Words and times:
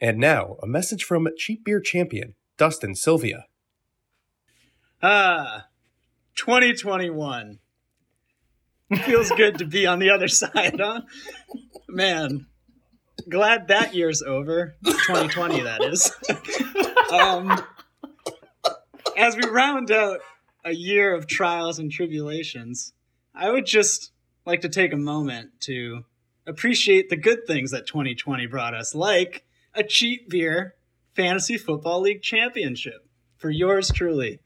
And 0.00 0.18
now, 0.18 0.56
a 0.62 0.66
message 0.66 1.04
from 1.04 1.28
cheap 1.36 1.64
beer 1.64 1.80
champion 1.80 2.34
Dustin 2.58 2.94
Sylvia. 2.94 3.46
Ah, 5.02 5.66
2021. 6.36 7.58
Feels 9.04 9.30
good 9.30 9.58
to 9.58 9.64
be 9.64 9.86
on 9.86 9.98
the 9.98 10.10
other 10.10 10.28
side, 10.28 10.78
huh? 10.78 11.00
Man, 11.88 12.46
glad 13.28 13.68
that 13.68 13.94
year's 13.94 14.22
over. 14.22 14.76
2020, 14.84 15.62
that 15.62 15.82
is. 15.82 16.12
um, 17.12 17.60
as 19.16 19.34
we 19.36 19.48
round 19.48 19.90
out 19.90 20.20
a 20.64 20.72
year 20.72 21.14
of 21.14 21.26
trials 21.26 21.78
and 21.78 21.90
tribulations, 21.90 22.92
I 23.34 23.50
would 23.50 23.66
just 23.66 24.12
like 24.44 24.60
to 24.60 24.68
take 24.68 24.92
a 24.92 24.98
moment 24.98 25.50
to 25.60 26.04
appreciate 26.46 27.08
the 27.08 27.16
good 27.16 27.46
things 27.46 27.72
that 27.72 27.86
2020 27.86 28.46
brought 28.46 28.74
us, 28.74 28.94
like 28.94 29.45
a 29.76 29.84
cheap 29.84 30.28
beer 30.28 30.74
fantasy 31.14 31.56
football 31.56 32.00
league 32.00 32.22
championship 32.22 33.06
for 33.36 33.50
yours 33.50 33.90
truly. 33.94 34.40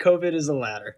COVID 0.00 0.34
is 0.34 0.48
a 0.48 0.54
ladder. 0.54 0.96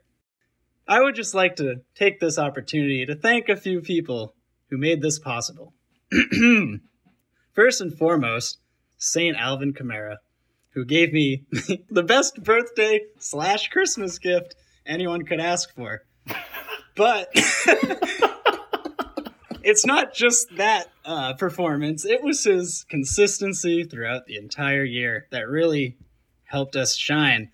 I 0.88 1.02
would 1.02 1.14
just 1.14 1.34
like 1.34 1.56
to 1.56 1.80
take 1.94 2.20
this 2.20 2.38
opportunity 2.38 3.04
to 3.06 3.16
thank 3.16 3.48
a 3.48 3.56
few 3.56 3.80
people 3.80 4.34
who 4.70 4.78
made 4.78 5.02
this 5.02 5.18
possible. 5.18 5.74
First 7.52 7.80
and 7.80 7.96
foremost, 7.96 8.58
St. 8.96 9.36
Alvin 9.36 9.72
Kamara, 9.72 10.16
who 10.70 10.84
gave 10.84 11.12
me 11.12 11.44
the 11.91 12.02
best 12.02 12.42
birthday 12.42 13.00
slash 13.18 13.68
Christmas 13.68 14.18
gift 14.18 14.55
anyone 14.86 15.24
could 15.24 15.41
ask 15.41 15.74
for. 15.74 16.02
But 16.94 17.28
it's 19.66 19.84
not 19.84 20.15
just 20.15 20.56
that 20.59 20.93
uh, 21.05 21.34
performance, 21.34 22.05
it 22.05 22.23
was 22.23 22.45
his 22.45 22.87
consistency 22.88 23.83
throughout 23.83 24.27
the 24.27 24.37
entire 24.37 24.84
year 24.84 25.27
that 25.33 25.48
really 25.48 25.97
helped 26.45 26.77
us 26.77 26.95
shine. 26.95 27.51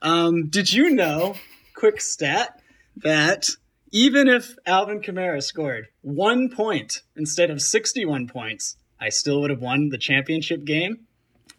Um, 0.00 0.48
did 0.48 0.72
you 0.72 0.88
know, 0.88 1.34
quick 1.74 2.00
stat, 2.00 2.58
that 2.96 3.48
even 3.92 4.28
if 4.28 4.56
Alvin 4.64 5.02
Kamara 5.02 5.42
scored 5.42 5.88
one 6.00 6.48
point 6.48 7.02
instead 7.16 7.50
of 7.50 7.60
61 7.60 8.28
points, 8.28 8.78
I 8.98 9.10
still 9.10 9.42
would 9.42 9.50
have 9.50 9.60
won 9.60 9.90
the 9.90 9.98
championship 9.98 10.64
game? 10.64 11.00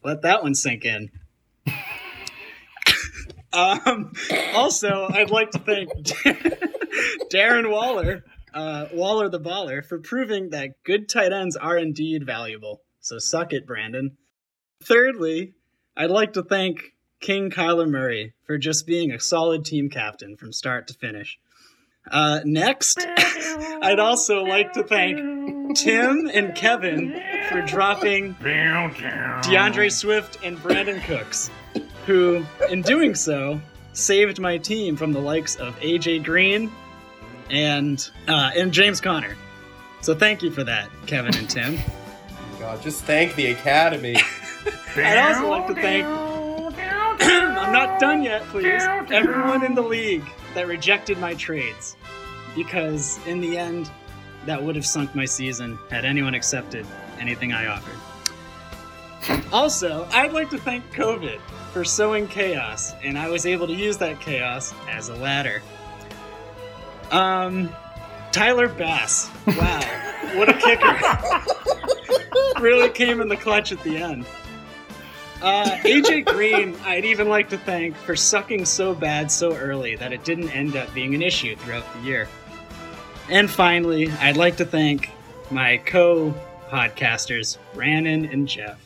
Let 0.04 0.24
that 0.24 0.42
one 0.42 0.56
sink 0.56 0.86
in. 0.86 1.12
um, 3.54 4.12
also, 4.56 5.08
I'd 5.08 5.30
like 5.30 5.52
to 5.52 5.60
thank 5.60 5.92
Darren 7.32 7.70
Waller, 7.70 8.24
uh, 8.58 8.88
Waller 8.92 9.30
the 9.30 9.40
Baller, 9.40 9.86
for 9.86 10.00
proving 10.00 10.50
that 10.50 10.84
good 10.84 11.08
tight 11.08 11.32
ends 11.32 11.56
are 11.56 11.78
indeed 11.78 12.26
valuable. 12.26 12.82
So 13.02 13.20
suck 13.20 13.54
it, 13.54 13.68
Brandon. 13.68 14.18
Thirdly, 14.84 15.54
I'd 15.96 16.10
like 16.10 16.34
to 16.34 16.44
thank 16.44 16.96
King 17.20 17.52
Kyler 17.52 17.88
Murray 17.88 18.34
for 18.46 18.58
just 18.58 18.88
being 18.88 19.12
a 19.12 19.20
solid 19.20 19.64
team 19.64 19.90
captain 19.92 20.38
from 20.38 20.52
start 20.52 20.88
to 20.88 20.96
finish. 20.96 21.40
Uh, 22.10 22.40
next, 22.46 23.06
I'd 23.82 24.00
also 24.00 24.44
like 24.44 24.74
to 24.74 24.84
thank 24.84 25.78
Tim 25.78 26.28
and 26.34 26.56
Kevin 26.56 27.22
for 27.50 27.62
dropping 27.62 28.34
D'Andre 29.44 29.90
Swift 29.90 30.40
and 30.44 30.58
Brandin 30.58 31.04
Cooks, 31.04 31.52
who, 32.08 32.44
in 32.72 32.82
doing 32.82 33.14
so, 33.14 33.62
saved 33.94 34.40
my 34.40 34.58
team 34.58 34.96
from 34.96 35.14
the 35.14 35.20
likes 35.20 35.58
of 35.58 35.80
AJ 35.80 36.24
Green 36.24 36.72
and 37.50 38.10
uh, 38.28 38.52
and 38.56 38.72
James 38.72 39.02
Conner. 39.02 39.36
So 40.02 40.16
thank 40.16 40.42
you 40.42 40.52
for 40.52 40.64
that, 40.64 40.90
Kevin 41.06 41.36
and 41.36 41.50
Tim. 41.50 41.78
God, 42.60 42.82
just 42.82 43.04
thank 43.04 43.36
the 43.36 43.48
Academy. 43.48 44.18
I'd 44.96 45.18
also 45.18 45.50
like 45.50 45.68
to 45.68 45.76
thank. 45.76 46.06
I'm 47.20 47.74
not 47.74 48.00
done 48.00 48.24
yet, 48.24 48.44
please. 48.46 48.82
Everyone 49.12 49.64
in 49.64 49.76
the 49.76 49.82
league 49.82 50.26
that 50.54 50.68
rejected 50.68 51.18
my 51.18 51.34
trades, 51.36 51.98
because 52.56 53.20
in 53.28 53.42
the 53.42 53.58
end, 53.58 53.92
that 54.46 54.62
would 54.62 54.76
have 54.76 54.86
sunk 54.86 55.14
my 55.14 55.26
season 55.26 55.78
had 55.90 56.06
anyone 56.06 56.34
accepted 56.34 56.86
anything 57.20 57.52
I 57.54 57.68
offered. 57.68 57.98
Also, 59.52 60.08
I'd 60.12 60.32
like 60.32 60.50
to 60.52 60.58
thank 60.58 60.90
COVID 60.94 61.40
for 61.74 61.84
sowing 61.84 62.28
chaos, 62.28 62.94
and 63.04 63.18
I 63.18 63.30
was 63.30 63.46
able 63.46 63.68
to 63.68 63.74
use 63.74 63.98
that 63.98 64.22
chaos 64.22 64.74
as 64.90 65.10
a 65.10 65.16
ladder. 65.16 65.62
Um, 67.12 67.70
Tyler 68.32 68.68
Bass. 68.68 69.30
Wow, 69.48 69.82
what 70.36 70.50
a 70.50 70.54
kicker! 70.54 71.00
really 72.62 72.90
came 72.90 73.22
in 73.22 73.28
the 73.28 73.38
clutch 73.38 73.72
at 73.72 73.82
the 73.84 73.98
end. 73.98 74.26
Uh, 75.42 75.70
AJ 75.84 76.26
Green, 76.26 76.76
I'd 76.84 77.06
even 77.06 77.30
like 77.30 77.50
to 77.50 77.58
thank 77.60 77.96
for 77.96 78.16
sucking 78.16 78.66
so 78.66 78.96
bad 78.96 79.32
so 79.32 79.56
early 79.56 79.96
that 79.96 80.12
it 80.12 80.24
didn't 80.24 80.50
end 80.50 80.76
up 80.76 80.92
being 80.94 81.14
an 81.14 81.22
issue 81.22 81.56
throughout 81.56 81.86
the 81.94 82.00
year. 82.02 82.28
And 83.30 83.50
finally, 83.50 84.10
I'd 84.14 84.38
like 84.38 84.58
to 84.58 84.66
thank 84.66 85.12
my 85.52 85.78
co 85.78 86.34
podcasters, 86.70 87.58
Brandon 87.74 88.26
and 88.26 88.48
Jeff, 88.48 88.80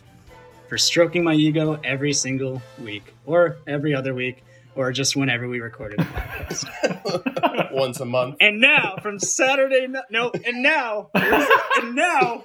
for 0.67 0.77
stroking 0.77 1.23
my 1.23 1.33
ego 1.33 1.79
every 1.83 2.11
single 2.11 2.61
week, 2.79 3.13
or 3.25 3.57
every 3.65 3.95
other 3.95 4.13
week, 4.13 4.43
or 4.75 4.91
just 4.91 5.15
whenever 5.15 5.47
we 5.47 5.59
recorded 5.59 5.99
a 5.99 6.03
podcast. 6.03 7.71
Once 7.73 7.99
a 7.99 8.05
month. 8.05 8.35
and 8.41 8.59
now, 8.59 8.95
from 9.01 9.19
Saturday, 9.19 9.87
no, 9.87 10.01
no 10.09 10.31
and 10.45 10.61
now, 10.63 11.09
and 11.13 11.95
now, 11.95 12.43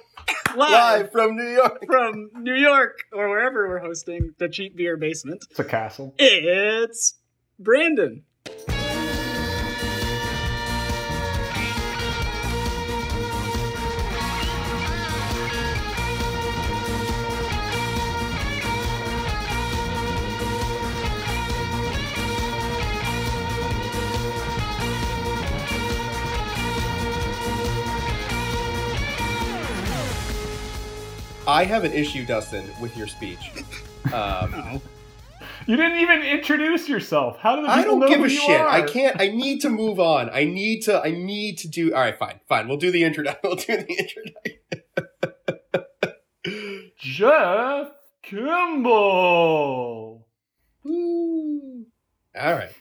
live, 0.55 0.57
Live 0.57 1.11
from 1.11 1.35
New 1.35 1.47
York. 1.49 1.85
from 1.85 2.29
New 2.41 2.55
York 2.55 2.99
or 3.13 3.29
wherever 3.29 3.67
we're 3.67 3.79
hosting 3.79 4.33
the 4.39 4.47
Cheap 4.49 4.75
Beer 4.75 4.97
Basement, 4.97 5.45
It's 5.49 5.59
a 5.59 5.63
castle. 5.63 6.13
it's 6.17 7.15
Brandon. 7.59 8.23
I 31.47 31.63
have 31.63 31.85
an 31.85 31.93
issue, 31.93 32.25
Dustin, 32.25 32.65
with 32.81 32.97
your 32.97 33.07
speech. 33.07 33.51
Um. 34.13 34.81
You 35.65 35.75
didn't 35.75 35.97
even 35.99 36.21
introduce 36.21 36.87
yourself. 36.87 37.39
How 37.39 37.55
do 37.57 37.63
the 37.63 37.69
I 37.69 37.83
don't 37.83 37.99
know 37.99 38.07
give 38.07 38.19
who 38.19 38.25
a 38.25 38.29
shit. 38.29 38.61
are? 38.61 38.67
I 38.69 38.83
can't. 38.83 39.19
I 39.19 39.27
need 39.27 39.59
to 39.61 39.69
move 39.69 39.99
on. 39.99 40.29
I 40.29 40.45
need 40.45 40.81
to. 40.83 41.01
I 41.01 41.11
need 41.11 41.57
to 41.59 41.67
do. 41.67 41.93
All 41.93 41.99
right, 41.99 42.17
fine, 42.17 42.39
fine. 42.47 42.69
We'll 42.69 42.77
do 42.77 42.89
the 42.89 43.03
intro. 43.03 43.25
We'll 43.43 43.55
do 43.55 43.75
the 43.75 43.85
introduction. 43.85 44.33
Jeff 46.97 47.89
Kimball 48.23 50.25
Woo. 50.83 51.85
All 52.39 52.53
right. 52.53 52.71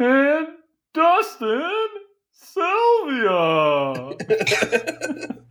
and 0.00 0.48
Dustin 0.94 1.86
Sylvia. 2.32 4.16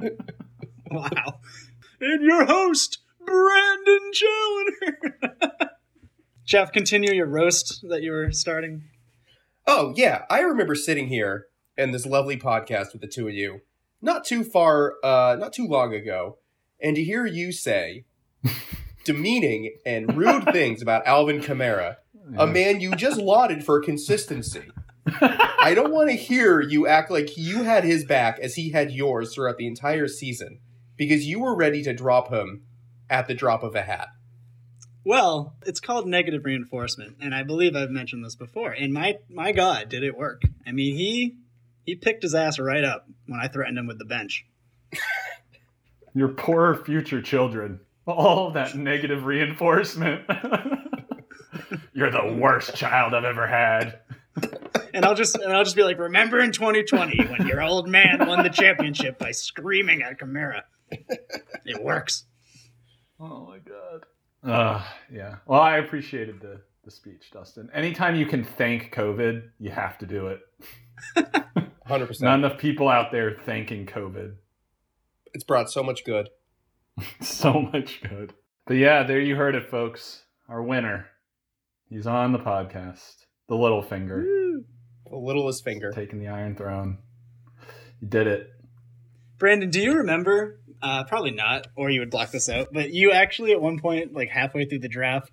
Wow. 0.89 1.41
And 1.99 2.23
your 2.23 2.45
host, 2.45 2.99
Brandon 3.25 4.11
Challenger. 4.13 5.17
Jeff, 6.45 6.71
continue 6.71 7.13
your 7.13 7.27
roast 7.27 7.83
that 7.89 8.03
you 8.03 8.11
were 8.11 8.31
starting. 8.31 8.83
Oh 9.65 9.93
yeah, 9.97 10.23
I 10.29 10.39
remember 10.41 10.75
sitting 10.75 11.07
here 11.07 11.47
in 11.77 11.91
this 11.91 12.05
lovely 12.05 12.37
podcast 12.37 12.93
with 12.93 13.01
the 13.01 13.07
two 13.07 13.27
of 13.27 13.33
you, 13.33 13.61
not 14.01 14.25
too 14.25 14.43
far, 14.43 14.93
uh, 15.03 15.35
not 15.37 15.51
too 15.51 15.67
long 15.67 15.93
ago, 15.93 16.37
and 16.79 16.95
to 16.95 17.03
hear 17.03 17.25
you 17.25 17.51
say 17.51 18.05
demeaning 19.03 19.75
and 19.85 20.15
rude 20.15 20.45
things 20.51 20.81
about 20.81 21.05
Alvin 21.05 21.41
Kamara, 21.41 21.97
a 22.37 22.47
man 22.47 22.79
you 22.79 22.95
just 22.95 23.19
lauded 23.19 23.65
for 23.65 23.81
consistency. 23.81 24.63
I 25.05 25.73
don't 25.73 25.93
want 25.93 26.09
to 26.09 26.15
hear 26.15 26.61
you 26.61 26.87
act 26.87 27.09
like 27.09 27.37
you 27.37 27.63
had 27.63 27.83
his 27.83 28.05
back 28.05 28.39
as 28.39 28.55
he 28.55 28.71
had 28.71 28.91
yours 28.91 29.33
throughout 29.33 29.57
the 29.57 29.67
entire 29.67 30.07
season, 30.07 30.59
because 30.97 31.25
you 31.25 31.39
were 31.39 31.55
ready 31.55 31.83
to 31.83 31.93
drop 31.93 32.31
him 32.31 32.63
at 33.09 33.27
the 33.27 33.33
drop 33.33 33.63
of 33.63 33.75
a 33.75 33.81
hat. 33.81 34.09
Well, 35.05 35.55
it's 35.65 35.79
called 35.79 36.05
negative 36.05 36.43
reinforcement, 36.43 37.17
and 37.21 37.33
I 37.33 37.43
believe 37.43 37.75
I've 37.75 37.89
mentioned 37.89 38.25
this 38.25 38.35
before. 38.35 38.71
And 38.71 38.91
my 38.91 39.19
my 39.29 39.53
God, 39.53 39.87
did 39.87 40.03
it 40.03 40.17
work? 40.17 40.41
I 40.65 40.73
mean, 40.73 40.97
he 40.97 41.37
he 41.85 41.95
picked 41.95 42.23
his 42.23 42.35
ass 42.35 42.59
right 42.59 42.83
up 42.83 43.07
when 43.25 43.39
I 43.39 43.47
threatened 43.47 43.77
him 43.77 43.87
with 43.87 43.99
the 43.99 44.05
bench. 44.05 44.45
Your 46.13 46.27
poor 46.27 46.75
future 46.75 47.21
children. 47.21 47.79
All 48.05 48.51
that 48.51 48.75
negative 48.75 49.25
reinforcement. 49.25 50.25
You're 51.93 52.11
the 52.11 52.37
worst 52.39 52.75
child 52.75 53.13
I've 53.13 53.23
ever 53.23 53.47
had. 53.47 53.99
And 54.93 55.05
I'll 55.05 55.15
just 55.15 55.35
and 55.35 55.53
I'll 55.53 55.63
just 55.63 55.75
be 55.75 55.83
like, 55.83 55.99
remember 55.99 56.39
in 56.39 56.51
2020 56.51 57.27
when 57.27 57.47
your 57.47 57.61
old 57.61 57.87
man 57.87 58.25
won 58.27 58.43
the 58.43 58.49
championship 58.49 59.17
by 59.19 59.31
screaming 59.31 60.01
at 60.01 60.19
Kamara. 60.19 60.63
It 61.65 61.83
works. 61.83 62.23
Oh 63.19 63.45
my 63.45 63.59
god. 63.59 64.05
Uh, 64.41 64.81
yeah. 65.11 65.35
Well, 65.45 65.59
I 65.59 65.77
appreciated 65.77 66.39
the 66.39 66.61
the 66.85 66.91
speech, 66.91 67.29
Dustin. 67.33 67.69
Anytime 67.73 68.15
you 68.15 68.25
can 68.25 68.45
thank 68.45 68.93
COVID, 68.93 69.49
you 69.59 69.71
have 69.71 69.97
to 69.97 70.05
do 70.05 70.27
it. 70.27 70.39
100%. 71.89 72.21
Not 72.21 72.39
enough 72.39 72.57
people 72.57 72.87
out 72.87 73.11
there 73.11 73.35
thanking 73.45 73.85
COVID. 73.85 74.35
It's 75.33 75.43
brought 75.43 75.69
so 75.69 75.83
much 75.83 76.05
good. 76.05 76.29
so 77.21 77.61
much 77.61 78.01
good. 78.01 78.33
But 78.65 78.77
yeah, 78.77 79.03
there 79.03 79.19
you 79.19 79.35
heard 79.35 79.55
it, 79.55 79.69
folks. 79.69 80.23
Our 80.47 80.63
winner. 80.63 81.07
He's 81.89 82.07
on 82.07 82.31
the 82.31 82.39
podcast. 82.39 83.25
The 83.49 83.55
little 83.55 83.81
finger. 83.81 84.25
The 85.09 85.17
littlest 85.17 85.65
finger. 85.65 85.91
Taking 85.91 86.19
the 86.19 86.29
Iron 86.29 86.55
Throne. 86.55 86.99
You 88.01 88.07
did 88.07 88.27
it. 88.27 88.49
Brandon, 89.37 89.69
do 89.69 89.81
you 89.81 89.93
remember? 89.97 90.59
Uh, 90.81 91.03
probably 91.05 91.31
not, 91.31 91.67
or 91.75 91.89
you 91.89 91.99
would 92.01 92.11
block 92.11 92.31
this 92.31 92.49
out. 92.49 92.67
But 92.71 92.91
you 92.93 93.11
actually, 93.11 93.51
at 93.51 93.61
one 93.61 93.79
point, 93.79 94.13
like 94.13 94.29
halfway 94.29 94.65
through 94.65 94.79
the 94.79 94.87
draft, 94.89 95.31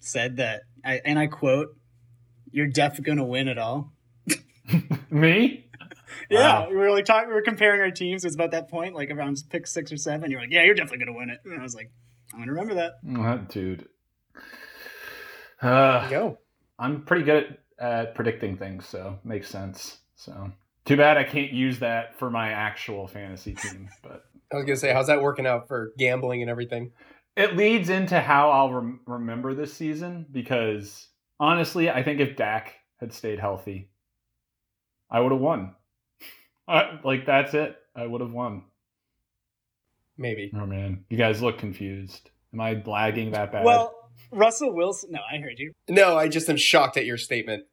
said 0.00 0.36
that, 0.36 0.62
I, 0.84 1.00
and 1.04 1.18
I 1.18 1.26
quote, 1.26 1.68
"You're 2.50 2.66
definitely 2.68 3.04
going 3.04 3.18
to 3.18 3.24
win 3.24 3.48
it 3.48 3.58
all." 3.58 3.92
Me? 5.10 5.64
Yeah, 6.30 6.60
Wow. 6.60 6.70
we 6.70 6.76
were 6.76 6.90
like 6.90 7.04
talking, 7.04 7.28
we 7.28 7.34
were 7.34 7.42
comparing 7.42 7.80
our 7.80 7.90
teams. 7.90 8.24
It 8.24 8.28
was 8.28 8.34
about 8.34 8.50
that 8.52 8.68
point, 8.70 8.94
like 8.94 9.10
around 9.10 9.38
pick 9.50 9.66
six 9.66 9.92
or 9.92 9.96
seven. 9.96 10.30
You're 10.30 10.40
like, 10.40 10.50
"Yeah, 10.52 10.64
you're 10.64 10.74
definitely 10.74 11.04
going 11.04 11.14
to 11.14 11.18
win 11.18 11.30
it." 11.30 11.40
And 11.44 11.58
I 11.58 11.62
was 11.62 11.74
like, 11.74 11.90
"I'm 12.32 12.38
going 12.40 12.48
to 12.48 12.52
remember 12.52 12.74
that." 12.74 12.92
What, 13.02 13.48
dude? 13.50 13.86
Uh, 15.60 16.08
go. 16.08 16.38
I'm 16.78 17.02
pretty 17.02 17.24
good 17.24 17.58
at, 17.78 17.90
at 17.90 18.14
predicting 18.14 18.56
things, 18.56 18.86
so 18.86 19.18
makes 19.24 19.48
sense. 19.48 19.98
So 20.16 20.50
too 20.88 20.96
bad 20.96 21.16
I 21.16 21.24
can't 21.24 21.52
use 21.52 21.78
that 21.78 22.18
for 22.18 22.30
my 22.30 22.50
actual 22.50 23.06
fantasy 23.06 23.54
team, 23.54 23.88
but 24.02 24.24
I 24.52 24.56
was 24.56 24.64
going 24.64 24.76
to 24.76 24.80
say, 24.80 24.92
how's 24.92 25.06
that 25.06 25.22
working 25.22 25.46
out 25.46 25.68
for 25.68 25.92
gambling 25.98 26.42
and 26.42 26.50
everything? 26.50 26.92
it 27.38 27.56
leads 27.56 27.88
into 27.88 28.20
how 28.20 28.50
I'll 28.50 28.72
rem- 28.72 29.00
remember 29.06 29.54
this 29.54 29.72
season 29.72 30.26
because 30.32 31.06
honestly, 31.38 31.88
I 31.88 32.02
think 32.02 32.18
if 32.18 32.36
Dak 32.36 32.74
had 32.98 33.12
stayed 33.12 33.38
healthy, 33.38 33.90
I 35.08 35.20
would 35.20 35.30
have 35.30 35.40
won. 35.40 35.76
Uh, 36.66 36.98
like 37.04 37.26
that's 37.26 37.54
it. 37.54 37.76
I 37.94 38.06
would 38.06 38.20
have 38.20 38.32
won. 38.32 38.64
Maybe. 40.18 40.50
Oh 40.52 40.66
man, 40.66 41.04
you 41.08 41.16
guys 41.16 41.40
look 41.40 41.58
confused. 41.58 42.30
Am 42.52 42.60
I 42.60 42.82
lagging 42.84 43.30
that 43.30 43.52
bad? 43.52 43.64
Well, 43.64 44.10
Russell 44.32 44.74
Wilson. 44.74 45.12
No, 45.12 45.20
I 45.32 45.38
heard 45.38 45.60
you. 45.60 45.72
No, 45.88 46.16
I 46.16 46.26
just 46.26 46.50
am 46.50 46.56
shocked 46.56 46.96
at 46.96 47.06
your 47.06 47.18
statement. 47.18 47.64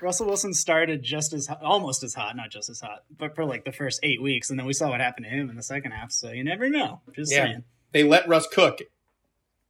Russell 0.00 0.26
Wilson 0.26 0.54
started 0.54 1.02
just 1.02 1.32
as 1.32 1.46
hot, 1.48 1.62
almost 1.62 2.02
as 2.02 2.14
hot, 2.14 2.36
not 2.36 2.50
just 2.50 2.70
as 2.70 2.80
hot, 2.80 3.04
but 3.16 3.34
for 3.34 3.44
like 3.44 3.64
the 3.64 3.72
first 3.72 4.00
eight 4.02 4.22
weeks, 4.22 4.50
and 4.50 4.58
then 4.58 4.66
we 4.66 4.72
saw 4.72 4.90
what 4.90 5.00
happened 5.00 5.24
to 5.24 5.30
him 5.30 5.50
in 5.50 5.56
the 5.56 5.62
second 5.62 5.92
half. 5.92 6.12
So 6.12 6.30
you 6.30 6.44
never 6.44 6.68
know. 6.68 7.00
Just 7.12 7.32
Yeah. 7.32 7.44
saying. 7.44 7.64
They 7.92 8.04
let 8.04 8.28
Russ 8.28 8.46
cook, 8.46 8.80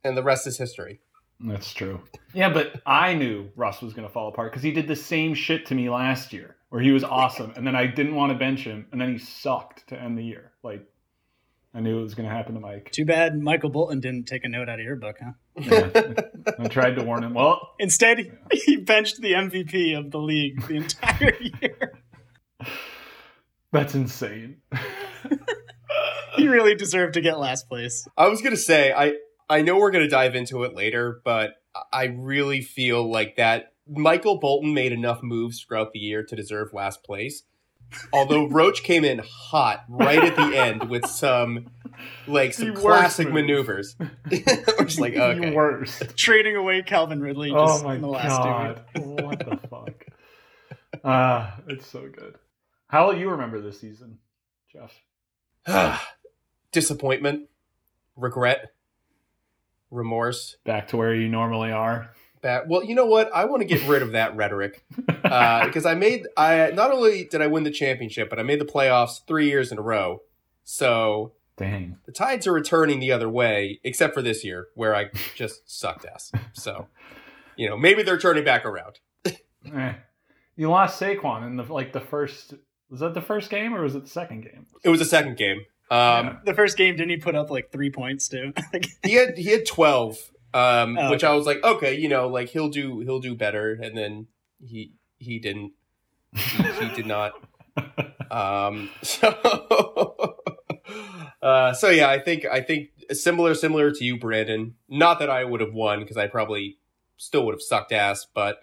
and 0.05 0.17
the 0.17 0.23
rest 0.23 0.47
is 0.47 0.59
history. 0.59 1.01
That's 1.39 1.73
true. 1.73 2.03
Yeah, 2.33 2.49
but 2.53 2.81
I 2.87 3.15
knew 3.15 3.51
Russ 3.57 3.83
was 3.83 3.93
going 3.93 4.07
to 4.07 4.13
fall 4.13 4.29
apart 4.29 4.53
because 4.53 4.63
he 4.63 4.73
did 4.73 4.89
the 4.89 4.97
same 4.97 5.35
shit 5.35 5.67
to 5.67 5.75
me 5.75 5.89
last 5.91 6.33
year, 6.33 6.57
where 6.71 6.81
he 6.81 6.93
was 6.93 7.05
awesome, 7.05 7.53
and 7.57 7.67
then 7.67 7.77
I 7.77 7.87
didn't 7.87 8.15
want 8.15 8.33
to 8.33 8.39
bench 8.39 8.61
him, 8.65 8.87
and 8.91 9.01
then 9.01 9.13
he 9.13 9.19
sucked 9.19 9.87
to 9.89 10.01
end 10.01 10.19
the 10.19 10.25
year. 10.25 10.53
Like, 10.63 10.85
I 11.75 11.81
knew 11.81 11.99
it 11.99 12.03
was 12.03 12.15
going 12.15 12.29
to 12.29 12.35
happen 12.35 12.55
to 12.55 12.61
Mike. 12.61 12.91
Too 12.91 13.05
bad 13.05 13.39
Michael 13.39 13.69
Bolton 13.71 14.01
didn't 14.01 14.25
take 14.27 14.45
a 14.45 14.49
note 14.49 14.69
out 14.69 14.79
of 14.79 14.85
your 14.85 14.97
book, 14.97 15.17
huh? 15.23 15.33
Yeah. 15.59 15.91
I 16.59 16.69
tried 16.69 16.97
to 16.97 17.03
warn 17.05 17.25
him. 17.25 17.35
Well, 17.35 17.75
Instead, 17.79 18.39
he 18.53 18.77
benched 18.77 19.21
the 19.21 19.33
MVP 19.33 19.99
of 19.99 20.11
the 20.11 20.19
league 20.19 20.67
the 20.67 20.77
entire 20.77 21.37
year. 21.63 21.93
that's 23.73 23.95
insane. 23.95 24.59
he 26.37 26.49
really 26.49 26.75
deserved 26.75 27.15
to 27.15 27.21
get 27.21 27.39
last 27.39 27.69
place. 27.69 28.07
I 28.17 28.29
was 28.29 28.43
gonna 28.43 28.57
say 28.57 28.93
I 28.93 29.15
I 29.49 29.63
know 29.63 29.77
we're 29.77 29.91
gonna 29.91 30.09
dive 30.09 30.35
into 30.35 30.65
it 30.65 30.75
later, 30.75 31.21
but 31.25 31.55
I 31.93 32.05
really 32.05 32.61
feel 32.63 33.11
like 33.11 33.37
that 33.37 33.73
Michael 33.89 34.39
Bolton 34.39 34.75
made 34.75 34.93
enough 34.93 35.23
moves 35.23 35.63
throughout 35.63 35.93
the 35.93 35.99
year 35.99 36.23
to 36.25 36.37
deserve 36.37 36.73
last 36.73 37.05
place. 37.05 37.43
Although 38.13 38.49
Roach 38.49 38.83
came 38.83 39.05
in 39.05 39.21
hot 39.25 39.85
right 39.89 40.25
at 40.25 40.35
the 40.35 40.57
end 40.59 40.91
with 40.91 41.07
some 41.07 41.71
like 42.27 42.55
some 42.55 42.75
The 42.75 42.81
classic 42.81 43.33
maneuvers. 43.33 43.97
We're 44.31 44.85
just 44.85 45.01
like 45.01 45.17
okay, 45.17 45.51
The 45.51 45.55
worst. 45.55 46.03
Trading 46.17 46.57
away 46.57 46.83
Calvin 46.83 47.21
Ridley 47.21 47.51
just 47.51 47.85
Oh 47.85 47.87
my 47.87 47.97
in 47.97 48.03
the 48.03 48.09
last 48.09 48.39
god! 48.39 48.85
what 48.95 49.39
the 49.39 49.59
fuck? 49.69 50.07
Ah, 51.05 51.59
it's 51.69 51.87
so 51.87 52.09
good. 52.09 52.37
How 52.89 53.07
will 53.07 53.17
you 53.17 53.31
remember 53.31 53.61
this 53.61 53.81
season, 53.81 54.19
Jeff? 54.73 54.93
disappointment, 56.73 57.49
regret, 58.17 58.73
remorse. 59.91 60.57
Back 60.65 60.89
to 60.89 60.97
where 60.97 61.15
you 61.15 61.29
normally 61.29 61.73
are. 61.73 62.11
Well, 62.69 62.85
you 62.85 62.95
know 62.95 63.07
what? 63.07 63.31
I 63.35 63.47
want 63.47 63.63
to 63.63 63.67
get 63.67 63.87
rid 63.89 64.03
of 64.03 64.13
that 64.13 64.37
rhetoric 64.37 64.85
uh, 65.25 65.67
because 65.67 65.85
I 65.85 65.95
made 65.95 66.27
I 66.37 66.71
not 66.71 66.93
only 66.93 67.25
did 67.25 67.43
I 67.43 67.49
win 67.49 67.65
the 67.65 67.71
championship, 67.71 68.31
but 68.31 68.39
I 68.39 68.43
made 68.43 68.61
the 68.61 68.65
playoffs 68.65 69.27
three 69.27 69.49
years 69.49 69.73
in 69.73 69.79
a 69.79 69.83
row. 69.83 70.23
So 70.63 71.33
Dang. 71.57 71.97
the 72.05 72.13
tides 72.13 72.47
are 72.47 72.53
returning 72.53 73.01
the 73.01 73.13
other 73.13 73.29
way, 73.31 73.81
except 73.83 74.13
for 74.15 74.21
this 74.23 74.45
year 74.45 74.67
where 74.75 74.95
I 74.95 75.07
just 75.35 75.63
sucked 75.71 76.05
ass. 76.05 76.31
So 76.53 76.89
you 77.57 77.69
know 77.69 77.77
maybe 77.77 78.03
they're 78.03 78.19
turning 78.19 78.45
back 78.45 78.65
around. 78.67 78.99
Eh. 79.25 79.95
You 80.57 80.71
lost 80.71 81.01
Saquon 81.01 81.47
in 81.47 81.57
the 81.57 81.63
like 81.65 81.93
the 81.93 82.01
first. 82.01 82.55
Was 82.89 83.01
that 83.01 83.15
the 83.15 83.21
first 83.21 83.51
game 83.51 83.75
or 83.75 83.83
was 83.83 83.95
it 83.97 84.05
the 84.05 84.09
second 84.11 84.43
game? 84.43 84.67
It 84.85 84.91
was 84.91 85.01
the 85.01 85.05
second 85.07 85.37
game. 85.37 85.59
Um, 85.91 85.99
Yeah. 86.27 86.37
The 86.45 86.55
first 86.55 86.77
game, 86.77 86.95
didn't 86.95 87.11
he 87.11 87.17
put 87.17 87.35
up 87.35 87.51
like 87.51 87.73
three 87.73 87.91
points 87.91 88.29
too? 88.29 88.53
He 89.03 89.15
had 89.15 89.37
he 89.37 89.51
had 89.51 89.67
twelve, 89.67 90.19
um, 90.55 90.97
Oh, 90.99 91.11
which 91.11 91.25
okay. 91.25 91.33
I 91.33 91.35
was 91.37 91.47
like, 91.47 91.65
okay, 91.65 91.95
you 91.99 92.09
know, 92.09 92.29
like 92.29 92.49
he'll 92.51 92.69
do 92.69 93.01
he'll 93.01 93.19
do 93.21 93.35
better, 93.35 93.73
and 93.73 93.97
then 93.97 94.27
he 94.65 94.93
he 95.19 95.39
didn't. 95.39 95.73
He, 96.35 96.63
he 96.63 96.95
did 96.95 97.07
not. 97.07 97.33
Um, 98.29 98.91
so, 99.03 100.36
uh, 101.43 101.73
so 101.73 101.91
yeah, 101.91 102.09
I 102.09 102.19
think 102.19 102.45
I 102.45 102.61
think 102.61 102.91
similar 103.13 103.55
similar 103.55 103.91
to 103.91 104.05
you, 104.05 104.19
Brandon. 104.19 104.75
Not 104.89 105.19
that 105.19 105.31
I 105.31 105.45
would 105.45 105.61
have 105.61 105.75
won 105.75 106.01
because 106.01 106.17
I 106.17 106.27
probably 106.27 106.79
still 107.17 107.45
would 107.47 107.55
have 107.55 107.63
sucked 107.63 107.93
ass, 107.93 108.27
but 108.33 108.61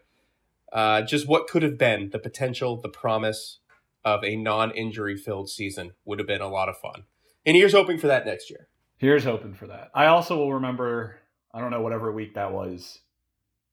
uh, 0.72 1.04
just 1.04 1.28
what 1.28 1.48
could 1.48 1.64
have 1.64 1.78
been 1.78 2.10
the 2.10 2.20
potential, 2.20 2.81
the 2.81 2.90
promise 2.90 3.60
of 4.04 4.24
a 4.24 4.36
non-injury 4.36 5.16
filled 5.16 5.50
season 5.50 5.92
would 6.04 6.20
have 6.20 6.28
been 6.28 6.42
a 6.42 6.50
lot 6.50 6.68
of 6.68 6.78
fun. 6.78 7.04
And 7.46 7.56
here's 7.56 7.74
hoping 7.74 7.98
for 7.98 8.08
that 8.08 8.25
next 8.25 8.50
year. 8.50 8.68
Here's 8.98 9.24
hoping 9.24 9.54
for 9.54 9.68
that. 9.68 9.92
I 9.94 10.08
also 10.08 10.38
will 10.38 10.54
remember. 10.54 11.18
I 11.54 11.60
don't 11.60 11.72
know 11.72 11.81
whatever 11.81 12.12
week 12.12 12.34
that 12.34 12.52
was, 12.52 13.00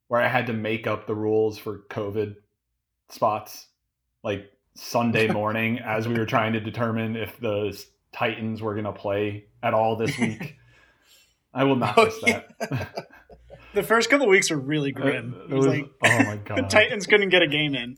where 0.09 0.21
I 0.21 0.29
had 0.29 0.47
to 0.49 0.53
make 0.53 0.87
up 0.87 1.07
the 1.07 1.15
rules 1.15 1.57
for 1.57 1.79
COVID 1.89 2.37
spots, 3.09 3.69
like 4.23 4.51
Sunday 4.75 5.29
morning, 5.33 5.79
as 5.79 6.07
we 6.07 6.19
were 6.19 6.27
trying 6.27 6.53
to 6.53 6.61
determine 6.61 7.17
if 7.17 7.39
the 7.41 7.83
Titans 8.13 8.61
were 8.63 8.75
going 8.75 8.85
to 8.87 8.93
play 8.93 9.45
at 9.63 9.75
all 9.75 9.97
this 9.97 10.17
week. 10.19 10.57
I 11.55 11.65
will 11.65 11.77
not 11.77 11.95
Oh, 11.99 12.05
miss 12.05 12.21
that. 12.23 13.07
the 13.75 13.83
first 13.83 14.09
couple 14.11 14.29
weeks 14.29 14.51
were 14.51 14.57
really 14.59 14.93
grim. 14.93 15.35
It 15.49 15.53
It 15.53 15.55
was 15.57 15.67
was- 15.67 15.77
like 15.79 15.91
oh 16.05 16.25
my 16.25 16.37
god, 16.45 16.59
the! 16.59 16.63
Titans 16.63 17.07
couldn't 17.07 17.29
get 17.31 17.43
a 17.43 17.49
game 17.49 17.75
in. 17.75 17.97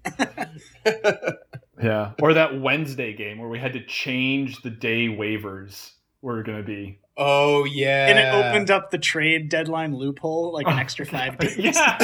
Yeah, 1.83 2.13
or 2.23 2.35
that 2.35 2.61
Wednesday 2.61 3.13
game 3.13 3.39
where 3.39 3.49
we 3.49 3.59
had 3.59 3.73
to 3.73 3.85
change 3.85 4.63
the 4.63 4.71
day 4.71 5.09
waivers 5.09 5.91
were 6.21 6.43
going 6.45 6.59
to 6.59 6.65
be. 6.65 7.01
oh 7.17 7.65
yeah, 7.65 8.07
and 8.07 8.19
it 8.19 8.33
opened 8.33 8.71
up 8.71 8.91
the 8.93 8.99
trade 8.99 9.49
deadline 9.49 9.95
loophole 9.97 10.53
like 10.53 10.67
an 10.69 10.79
extra 10.79 11.05
five 11.05 11.37
days. 11.39 11.57
yeah, 11.59 11.99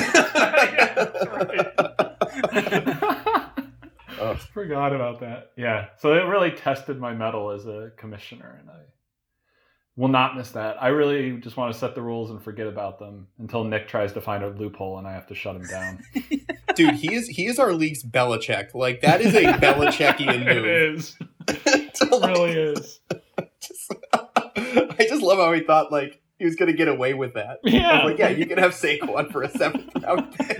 Oh. 4.20 4.34
Forgot 4.52 4.94
about 4.94 5.20
that. 5.20 5.50
Yeah, 5.56 5.86
so 5.98 6.12
it 6.14 6.22
really 6.22 6.50
tested 6.50 6.98
my 6.98 7.12
mettle 7.14 7.50
as 7.50 7.66
a 7.66 7.90
commissioner, 7.96 8.58
and 8.60 8.70
I 8.70 8.80
will 9.96 10.08
not 10.08 10.36
miss 10.36 10.50
that. 10.52 10.80
I 10.82 10.88
really 10.88 11.38
just 11.38 11.56
want 11.56 11.72
to 11.72 11.78
set 11.78 11.94
the 11.94 12.02
rules 12.02 12.30
and 12.30 12.40
forget 12.42 12.66
about 12.68 12.98
them 12.98 13.26
until 13.38 13.64
Nick 13.64 13.88
tries 13.88 14.12
to 14.12 14.20
find 14.20 14.44
a 14.44 14.48
loophole 14.48 14.96
and 14.98 15.08
I 15.08 15.12
have 15.12 15.26
to 15.26 15.34
shut 15.34 15.56
him 15.56 15.66
down. 15.66 15.98
dude. 16.76 16.94
He 16.94 17.12
is 17.14 17.26
he 17.26 17.46
is 17.46 17.58
our 17.58 17.72
league's 17.72 18.04
Belichick. 18.04 18.74
Like 18.74 19.00
that 19.00 19.20
is 19.20 19.34
a 19.34 19.42
Belichickian 19.54 20.46
it 20.46 20.54
move. 20.54 20.66
is. 20.66 21.14
To, 21.14 21.26
It 22.06 22.12
like, 22.12 22.30
really 22.36 22.52
is. 22.52 23.00
just- 23.60 23.94
I 24.54 25.06
just 25.08 25.22
love 25.22 25.38
how 25.38 25.52
he 25.52 25.62
thought 25.64 25.90
like 25.90 26.20
he 26.38 26.44
was 26.44 26.54
gonna 26.54 26.72
get 26.74 26.86
away 26.86 27.14
with 27.14 27.34
that. 27.34 27.58
I 27.66 27.68
Yeah. 27.68 28.04
like, 28.04 28.18
yeah, 28.18 28.28
you 28.28 28.46
can 28.46 28.58
have 28.58 28.72
Saquon 28.74 29.32
for 29.32 29.42
a 29.42 29.48
seventh 29.50 29.90
round 30.00 30.32
pick. 30.32 30.58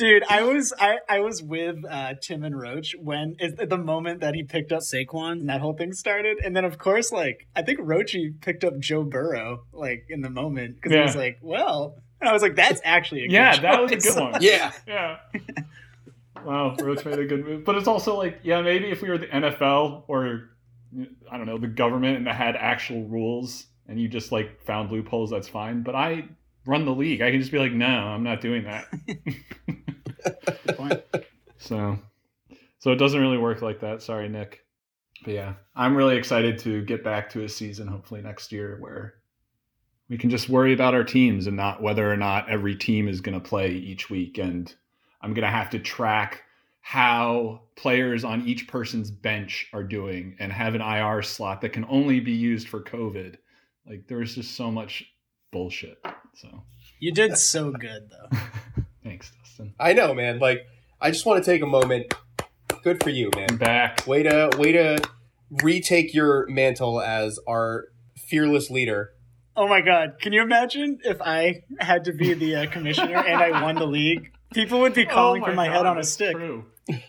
Dude, 0.00 0.24
I 0.30 0.44
was 0.44 0.72
I, 0.80 1.00
I 1.10 1.20
was 1.20 1.42
with 1.42 1.84
uh, 1.84 2.14
Tim 2.22 2.42
and 2.42 2.58
Roach 2.58 2.96
when 2.98 3.36
is 3.38 3.52
the 3.56 3.76
moment 3.76 4.20
that 4.20 4.34
he 4.34 4.42
picked 4.42 4.72
up 4.72 4.80
Saquon 4.80 5.32
and 5.32 5.50
that 5.50 5.60
whole 5.60 5.74
thing 5.74 5.92
started, 5.92 6.38
and 6.42 6.56
then 6.56 6.64
of 6.64 6.78
course 6.78 7.12
like 7.12 7.46
I 7.54 7.60
think 7.60 7.80
Roachy 7.80 8.40
picked 8.40 8.64
up 8.64 8.78
Joe 8.78 9.02
Burrow 9.02 9.64
like 9.74 10.06
in 10.08 10.22
the 10.22 10.30
moment 10.30 10.76
because 10.76 10.92
he 10.92 10.98
was 11.00 11.16
like, 11.16 11.38
well, 11.42 11.96
and 12.18 12.30
I 12.30 12.32
was 12.32 12.40
like, 12.40 12.56
that's 12.56 12.80
actually 12.82 13.24
a 13.24 13.28
good 13.28 13.34
Yeah, 13.34 13.60
that 13.60 13.82
was 13.82 13.92
a 13.92 13.96
good 13.96 14.18
one. 14.18 14.36
Yeah, 14.42 14.72
Yeah. 14.88 15.18
Wow, 16.46 16.76
Roach 16.80 17.04
made 17.04 17.18
a 17.18 17.26
good 17.26 17.44
move. 17.44 17.66
But 17.66 17.74
it's 17.74 17.86
also 17.86 18.16
like, 18.16 18.40
yeah, 18.42 18.62
maybe 18.62 18.90
if 18.90 19.02
we 19.02 19.10
were 19.10 19.18
the 19.18 19.26
NFL 19.26 20.04
or 20.08 20.48
I 21.30 21.36
don't 21.36 21.44
know, 21.44 21.58
the 21.58 21.68
government 21.68 22.16
and 22.16 22.26
that 22.26 22.36
had 22.36 22.56
actual 22.56 23.04
rules 23.04 23.66
and 23.86 24.00
you 24.00 24.08
just 24.08 24.32
like 24.32 24.62
found 24.62 24.90
loopholes, 24.90 25.28
that's 25.28 25.48
fine. 25.48 25.82
But 25.82 25.94
I 25.94 26.24
run 26.66 26.84
the 26.84 26.94
league. 26.94 27.22
I 27.22 27.30
can 27.30 27.40
just 27.40 27.52
be 27.52 27.58
like, 27.58 27.72
no, 27.72 27.86
I'm 27.86 28.22
not 28.22 28.40
doing 28.40 28.64
that. 28.64 28.86
So, 31.60 31.98
so 32.78 32.90
it 32.90 32.96
doesn't 32.96 33.20
really 33.20 33.38
work 33.38 33.62
like 33.62 33.80
that. 33.80 34.02
Sorry, 34.02 34.28
Nick. 34.28 34.64
But 35.24 35.34
yeah, 35.34 35.54
I'm 35.76 35.94
really 35.94 36.16
excited 36.16 36.58
to 36.60 36.82
get 36.82 37.04
back 37.04 37.30
to 37.30 37.44
a 37.44 37.48
season, 37.48 37.86
hopefully 37.86 38.22
next 38.22 38.50
year, 38.50 38.78
where 38.80 39.14
we 40.08 40.16
can 40.16 40.30
just 40.30 40.48
worry 40.48 40.72
about 40.72 40.94
our 40.94 41.04
teams 41.04 41.46
and 41.46 41.56
not 41.56 41.82
whether 41.82 42.10
or 42.10 42.16
not 42.16 42.48
every 42.48 42.74
team 42.74 43.06
is 43.06 43.20
going 43.20 43.40
to 43.40 43.48
play 43.48 43.72
each 43.72 44.08
week. 44.08 44.38
And 44.38 44.74
I'm 45.20 45.34
going 45.34 45.44
to 45.44 45.52
have 45.52 45.70
to 45.70 45.78
track 45.78 46.42
how 46.80 47.60
players 47.76 48.24
on 48.24 48.48
each 48.48 48.66
person's 48.66 49.10
bench 49.10 49.68
are 49.74 49.84
doing 49.84 50.34
and 50.40 50.50
have 50.50 50.74
an 50.74 50.80
IR 50.80 51.22
slot 51.22 51.60
that 51.60 51.74
can 51.74 51.84
only 51.90 52.20
be 52.20 52.32
used 52.32 52.68
for 52.68 52.82
COVID. 52.82 53.36
Like 53.86 54.08
there's 54.08 54.34
just 54.34 54.56
so 54.56 54.70
much 54.70 55.04
bullshit. 55.52 55.98
So 56.34 56.62
You 56.98 57.12
did 57.12 57.36
so 57.36 57.70
good 57.72 58.10
though. 58.10 58.38
thanks, 59.04 59.32
Dustin. 59.38 59.74
I 59.78 59.92
know, 59.92 60.14
man. 60.14 60.38
Like, 60.38 60.66
I 61.00 61.10
just 61.10 61.26
want 61.26 61.42
to 61.44 61.50
take 61.50 61.62
a 61.62 61.66
moment. 61.66 62.14
Good 62.82 63.02
for 63.02 63.10
you, 63.10 63.30
I'm 63.34 63.40
man. 63.40 63.56
back. 63.56 64.06
Way 64.06 64.22
to 64.22 64.50
way 64.56 64.72
to 64.72 65.02
retake 65.62 66.14
your 66.14 66.46
mantle 66.48 67.00
as 67.00 67.38
our 67.48 67.86
fearless 68.16 68.70
leader. 68.70 69.10
Oh 69.56 69.66
my 69.68 69.80
god! 69.82 70.14
Can 70.20 70.32
you 70.32 70.40
imagine 70.42 70.98
if 71.04 71.20
I 71.20 71.62
had 71.80 72.04
to 72.04 72.12
be 72.12 72.32
the 72.34 72.56
uh, 72.56 72.66
commissioner 72.70 73.16
and 73.16 73.42
I 73.42 73.62
won 73.62 73.74
the 73.74 73.86
league? 73.86 74.32
People 74.54 74.80
would 74.80 74.94
be 74.94 75.04
calling 75.18 75.42
Oh 75.42 75.46
for 75.46 75.52
my 75.52 75.66
God, 75.66 75.76
head 75.76 75.86
on 75.86 75.98
a 75.98 76.04
stick. 76.04 76.36
true. 76.36 76.64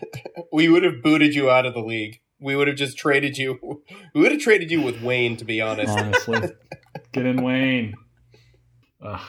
We 0.52 0.68
would 0.68 0.82
have 0.82 1.02
booted 1.02 1.34
you 1.34 1.50
out 1.50 1.64
of 1.64 1.72
the 1.72 1.80
league. 1.80 2.20
We 2.38 2.54
would 2.56 2.68
have 2.68 2.76
just 2.76 2.98
traded 2.98 3.38
you. 3.38 3.82
We 4.14 4.20
would 4.20 4.32
have 4.32 4.40
traded 4.40 4.70
you 4.70 4.82
with 4.82 5.00
Wayne, 5.00 5.36
to 5.38 5.44
be 5.46 5.60
honest. 5.62 5.96
Honestly, 5.98 6.50
get 7.12 7.24
in 7.24 7.42
Wayne. 7.42 7.94
Ugh, 9.04 9.20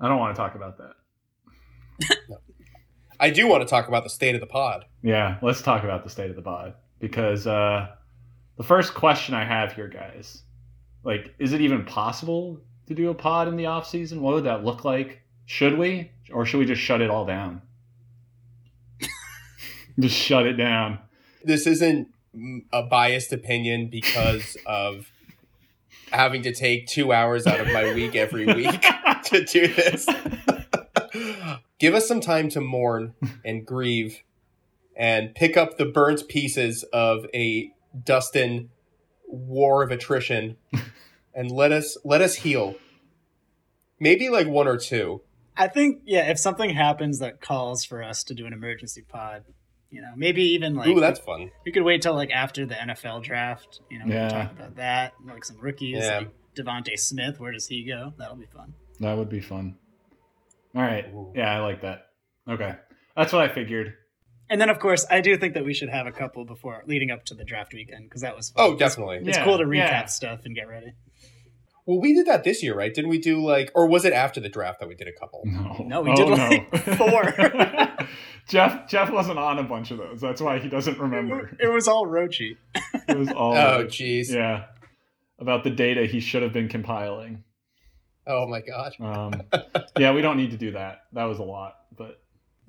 I 0.00 0.08
don't 0.08 0.18
want 0.18 0.34
to 0.34 0.40
talk 0.40 0.54
about 0.54 0.78
that. 0.78 2.16
I 3.20 3.30
do 3.30 3.46
want 3.46 3.62
to 3.62 3.68
talk 3.68 3.88
about 3.88 4.04
the 4.04 4.10
state 4.10 4.34
of 4.34 4.40
the 4.40 4.46
pod. 4.46 4.84
Yeah, 5.02 5.38
let's 5.42 5.62
talk 5.62 5.84
about 5.84 6.04
the 6.04 6.10
state 6.10 6.30
of 6.30 6.36
the 6.36 6.42
pod 6.42 6.74
because 6.98 7.46
uh, 7.46 7.88
the 8.56 8.64
first 8.64 8.94
question 8.94 9.34
I 9.34 9.44
have 9.44 9.72
here, 9.72 9.88
guys, 9.88 10.42
like, 11.04 11.34
is 11.38 11.52
it 11.52 11.60
even 11.60 11.84
possible 11.84 12.60
to 12.86 12.94
do 12.94 13.10
a 13.10 13.14
pod 13.14 13.48
in 13.48 13.56
the 13.56 13.66
off 13.66 13.88
season? 13.88 14.22
What 14.22 14.34
would 14.34 14.44
that 14.44 14.64
look 14.64 14.84
like? 14.84 15.22
Should 15.46 15.78
we, 15.78 16.10
or 16.32 16.44
should 16.44 16.58
we 16.58 16.66
just 16.66 16.80
shut 16.80 17.00
it 17.00 17.10
all 17.10 17.24
down? 17.24 17.62
just 19.98 20.16
shut 20.16 20.46
it 20.46 20.54
down. 20.54 20.98
This 21.44 21.66
isn't 21.66 22.08
mm, 22.36 22.64
a 22.72 22.82
biased 22.82 23.32
opinion 23.32 23.88
because 23.88 24.56
of 24.66 25.10
having 26.12 26.42
to 26.42 26.52
take 26.52 26.86
two 26.86 27.12
hours 27.12 27.46
out 27.46 27.60
of 27.60 27.66
my 27.72 27.92
week 27.94 28.14
every 28.14 28.46
week 28.46 28.80
to 29.24 29.44
do 29.44 29.68
this. 29.68 30.06
Give 31.78 31.94
us 31.94 32.06
some 32.06 32.20
time 32.20 32.48
to 32.50 32.60
mourn 32.60 33.14
and 33.44 33.66
grieve 33.66 34.22
and 34.96 35.34
pick 35.34 35.56
up 35.56 35.78
the 35.78 35.84
burnt 35.84 36.28
pieces 36.28 36.84
of 36.92 37.26
a 37.34 37.72
Dustin 38.04 38.70
war 39.26 39.82
of 39.82 39.90
attrition 39.90 40.56
and 41.34 41.50
let 41.50 41.72
us 41.72 41.96
let 42.04 42.20
us 42.20 42.36
heal. 42.36 42.76
Maybe 43.98 44.28
like 44.28 44.46
one 44.46 44.68
or 44.68 44.76
two. 44.76 45.22
I 45.56 45.68
think 45.68 46.02
yeah, 46.04 46.30
if 46.30 46.38
something 46.38 46.70
happens 46.70 47.18
that 47.18 47.40
calls 47.40 47.84
for 47.84 48.02
us 48.02 48.22
to 48.24 48.34
do 48.34 48.46
an 48.46 48.52
emergency 48.52 49.02
pod, 49.02 49.44
you 49.92 50.00
know, 50.02 50.12
maybe 50.16 50.42
even 50.54 50.74
like 50.74 50.88
Ooh, 50.88 50.98
that's 51.00 51.20
fun. 51.20 51.50
we 51.64 51.70
could 51.72 51.82
wait 51.84 52.02
till 52.02 52.14
like 52.14 52.30
after 52.30 52.66
the 52.66 52.74
NFL 52.74 53.22
draft. 53.22 53.80
You 53.90 53.98
know, 54.00 54.06
we 54.06 54.12
Yeah. 54.14 54.28
can 54.28 54.40
talk 54.48 54.52
about 54.52 54.76
that, 54.76 55.12
like 55.24 55.44
some 55.44 55.58
rookies, 55.60 55.98
Yeah. 56.02 56.18
like 56.18 56.30
DeVonta 56.56 56.98
Smith. 56.98 57.38
Where 57.38 57.52
does 57.52 57.66
he 57.68 57.84
go? 57.84 58.12
That'll 58.18 58.36
be 58.36 58.46
fun. 58.46 58.74
That 59.00 59.16
would 59.16 59.28
be 59.28 59.40
fun. 59.40 59.76
All 60.74 60.82
right. 60.82 61.06
Ooh. 61.08 61.32
Yeah, 61.36 61.54
I 61.54 61.60
like 61.60 61.82
that. 61.82 62.06
Okay. 62.48 62.74
That's 63.16 63.32
what 63.32 63.48
I 63.48 63.52
figured. 63.54 63.94
And 64.48 64.60
then, 64.60 64.68
of 64.70 64.78
course, 64.78 65.06
I 65.10 65.20
do 65.20 65.36
think 65.36 65.54
that 65.54 65.64
we 65.64 65.72
should 65.74 65.88
have 65.88 66.06
a 66.06 66.12
couple 66.12 66.44
before 66.44 66.82
leading 66.86 67.10
up 67.10 67.24
to 67.26 67.34
the 67.34 67.44
draft 67.44 67.72
weekend 67.72 68.04
because 68.04 68.20
that 68.22 68.36
was 68.36 68.50
fun. 68.50 68.64
Oh, 68.70 68.76
definitely. 68.76 69.18
It's 69.18 69.36
Yeah, 69.38 69.44
cool 69.44 69.58
to 69.58 69.64
recap 69.64 69.76
yeah. 69.76 70.04
stuff 70.06 70.40
and 70.44 70.54
get 70.54 70.68
ready. 70.68 70.92
Well, 71.86 72.00
we 72.00 72.14
did 72.14 72.26
that 72.26 72.44
this 72.44 72.62
year, 72.62 72.76
right? 72.76 72.94
Didn't 72.94 73.10
we 73.10 73.18
do 73.18 73.44
like, 73.44 73.72
or 73.74 73.88
was 73.88 74.04
it 74.04 74.12
after 74.12 74.40
the 74.40 74.48
draft 74.48 74.78
that 74.80 74.88
we 74.88 74.94
did 74.94 75.08
a 75.08 75.12
couple? 75.12 75.42
No. 75.44 75.84
No, 75.84 76.00
we 76.02 76.14
did 76.14 76.28
like 76.28 76.76
four. 76.96 77.32
Jeff 78.48 78.88
Jeff 78.88 79.10
wasn't 79.10 79.38
on 79.38 79.58
a 79.58 79.62
bunch 79.62 79.90
of 79.90 79.98
those. 79.98 80.20
That's 80.20 80.40
why 80.40 80.58
he 80.58 80.68
doesn't 80.68 80.98
remember. 80.98 81.56
It 81.60 81.68
was 81.68 81.88
all 81.88 82.06
Roachy. 82.06 82.56
It 83.08 83.18
was 83.18 83.28
all 83.32 83.56
Oh, 83.56 83.84
jeez. 83.86 84.32
yeah. 84.32 84.66
About 85.40 85.64
the 85.64 85.70
data 85.70 86.06
he 86.06 86.20
should 86.20 86.42
have 86.42 86.52
been 86.52 86.68
compiling. 86.68 87.42
Oh 88.28 88.46
my 88.46 88.60
god. 88.60 88.92
Um, 89.00 89.42
yeah, 89.98 90.12
we 90.12 90.22
don't 90.22 90.36
need 90.36 90.52
to 90.52 90.56
do 90.56 90.70
that. 90.72 91.02
That 91.12 91.24
was 91.24 91.40
a 91.40 91.42
lot, 91.42 91.74
but 91.98 92.22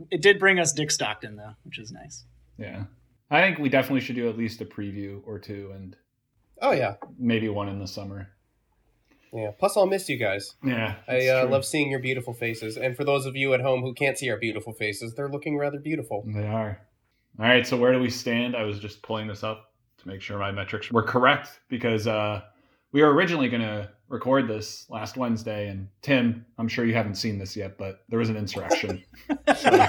It 0.09 0.21
did 0.23 0.39
bring 0.39 0.59
us 0.59 0.73
Dick 0.73 0.89
Stockton 0.89 1.35
though, 1.35 1.53
which 1.63 1.77
is 1.77 1.91
nice. 1.91 2.25
yeah. 2.57 2.85
I 3.29 3.41
think 3.41 3.57
we 3.59 3.69
definitely 3.69 4.01
should 4.01 4.15
do 4.15 4.27
at 4.29 4.37
least 4.37 4.61
a 4.61 4.65
preview 4.65 5.21
or 5.25 5.37
two 5.39 5.71
and 5.75 5.95
Oh 6.61 6.71
yeah, 6.71 6.95
maybe 7.19 7.47
one 7.49 7.69
in 7.69 7.77
the 7.79 7.87
summer. 7.87 8.29
Yeah. 9.33 9.51
Plus, 9.57 9.75
I'll 9.75 9.87
miss 9.87 10.07
you 10.09 10.17
guys. 10.17 10.55
Yeah. 10.63 10.95
I 11.07 11.27
uh, 11.27 11.47
love 11.47 11.65
seeing 11.65 11.89
your 11.89 11.99
beautiful 11.99 12.33
faces. 12.33 12.77
And 12.77 12.95
for 12.95 13.03
those 13.03 13.25
of 13.25 13.35
you 13.35 13.53
at 13.53 13.61
home 13.61 13.81
who 13.81 13.93
can't 13.93 14.17
see 14.17 14.29
our 14.29 14.37
beautiful 14.37 14.73
faces, 14.73 15.15
they're 15.15 15.29
looking 15.29 15.57
rather 15.57 15.79
beautiful. 15.79 16.23
They 16.27 16.47
are. 16.47 16.79
All 17.39 17.45
right, 17.45 17.65
so 17.65 17.75
where 17.75 17.91
do 17.91 17.99
we 17.99 18.11
stand? 18.11 18.55
I 18.55 18.63
was 18.63 18.79
just 18.79 19.01
pulling 19.01 19.27
this 19.27 19.43
up 19.43 19.71
to 19.97 20.07
make 20.07 20.21
sure 20.21 20.37
my 20.37 20.51
metrics 20.51 20.91
were 20.91 21.01
correct 21.01 21.59
because 21.67 22.05
uh, 22.05 22.41
we 22.91 23.01
were 23.01 23.11
originally 23.11 23.49
going 23.49 23.63
to 23.63 23.89
record 24.07 24.47
this 24.47 24.85
last 24.89 25.17
Wednesday. 25.17 25.67
And 25.67 25.87
Tim, 26.03 26.45
I'm 26.59 26.67
sure 26.67 26.85
you 26.85 26.93
haven't 26.93 27.15
seen 27.15 27.39
this 27.39 27.55
yet, 27.55 27.77
but 27.79 28.03
there 28.09 28.19
was 28.19 28.29
an 28.29 28.37
insurrection. 28.37 29.03
so, 29.57 29.87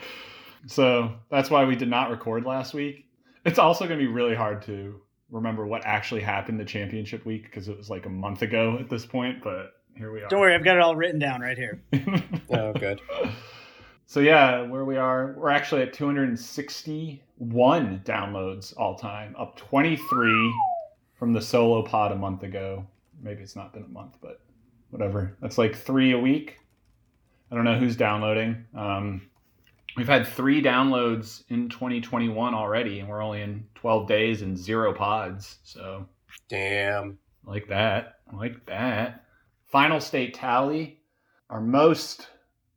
so 0.67 1.13
that's 1.31 1.51
why 1.51 1.65
we 1.65 1.77
did 1.77 1.89
not 1.89 2.11
record 2.11 2.45
last 2.45 2.75
week. 2.75 3.07
It's 3.45 3.61
also 3.61 3.87
going 3.87 4.01
to 4.01 4.05
be 4.05 4.11
really 4.11 4.35
hard 4.35 4.63
to 4.63 5.01
remember 5.33 5.67
what 5.67 5.85
actually 5.85 6.21
happened 6.21 6.61
the 6.61 6.65
championship 6.65 7.27
week 7.27 7.43
because 7.45 7.67
it 7.69 7.77
was 7.77 7.91
like 7.91 8.07
a 8.07 8.11
month 8.11 8.43
ago 8.43 8.77
at 8.79 8.89
this 8.89 9.05
point, 9.05 9.43
but 9.43 9.73
here 9.97 10.13
we 10.13 10.23
are. 10.23 10.29
Don't 10.29 10.39
worry, 10.41 10.55
I've 10.55 10.63
got 10.63 10.77
it 10.77 10.83
all 10.83 10.95
written 10.95 11.19
down 11.19 11.41
right 11.41 11.59
here. 11.59 11.83
Oh, 12.55 12.75
good. 12.75 13.01
So 14.05 14.21
yeah, 14.21 14.61
where 14.61 14.85
we 14.85 14.99
are, 14.99 15.35
we're 15.39 15.49
actually 15.49 15.81
at 15.81 15.95
261 15.95 18.03
downloads 18.05 18.77
all 18.77 18.95
time, 18.95 19.35
up 19.39 19.57
23 19.57 20.55
from 21.15 21.33
the 21.33 21.41
solo 21.41 21.83
pod 21.83 22.13
a 22.13 22.17
month 22.17 22.43
ago. 22.43 22.87
Maybe 23.23 23.43
it's 23.43 23.57
not 23.57 23.73
been 23.73 23.85
a 23.85 23.89
month, 23.89 24.19
but 24.21 24.43
whatever. 24.91 25.35
That's 25.41 25.57
like 25.57 25.75
three 25.75 26.13
a 26.13 26.19
week. 26.19 26.59
I 27.51 27.55
don't 27.55 27.65
know 27.65 27.79
who's 27.79 27.97
downloading. 27.97 28.67
Um, 28.75 29.31
we've 29.97 30.09
had 30.09 30.27
three 30.27 30.63
downloads 30.63 31.43
in 31.49 31.69
2021 31.69 32.55
already, 32.55 33.01
and 33.01 33.09
we're 33.09 33.23
only 33.23 33.43
in 33.43 33.65
12 33.75 34.07
days 34.09 34.43
and 34.43 34.57
zero 34.57 34.93
pods. 34.93 35.59
So 35.65 36.07
Damn. 36.49 37.19
Like 37.45 37.69
that. 37.69 38.19
Like 38.33 38.67
that. 38.67 39.25
Final 39.71 40.01
state 40.01 40.35
tally. 40.35 41.01
Our 41.51 41.61
most 41.61 42.29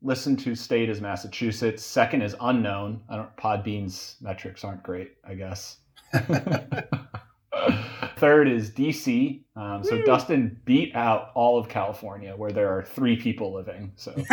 listened 0.02 0.40
to 0.40 0.56
state 0.56 0.90
is 0.90 1.02
Massachusetts. 1.02 1.84
Second 1.84 2.22
is 2.22 2.36
unknown. 2.42 3.02
I 3.10 3.18
don't 3.18 3.36
Podbean's 3.38 4.18
metrics 4.22 4.64
aren't 4.64 4.84
great, 4.84 5.12
I 5.28 5.36
guess. 5.36 5.78
Third 8.18 8.48
is 8.48 8.72
DC. 8.72 9.42
Um, 9.56 9.84
so 9.84 9.98
Woo. 9.98 10.04
Dustin 10.04 10.60
beat 10.66 10.96
out 10.96 11.32
all 11.36 11.58
of 11.60 11.68
California, 11.68 12.34
where 12.36 12.52
there 12.52 12.78
are 12.78 12.84
three 12.84 13.18
people 13.18 13.54
living. 13.54 13.92
So 13.96 14.16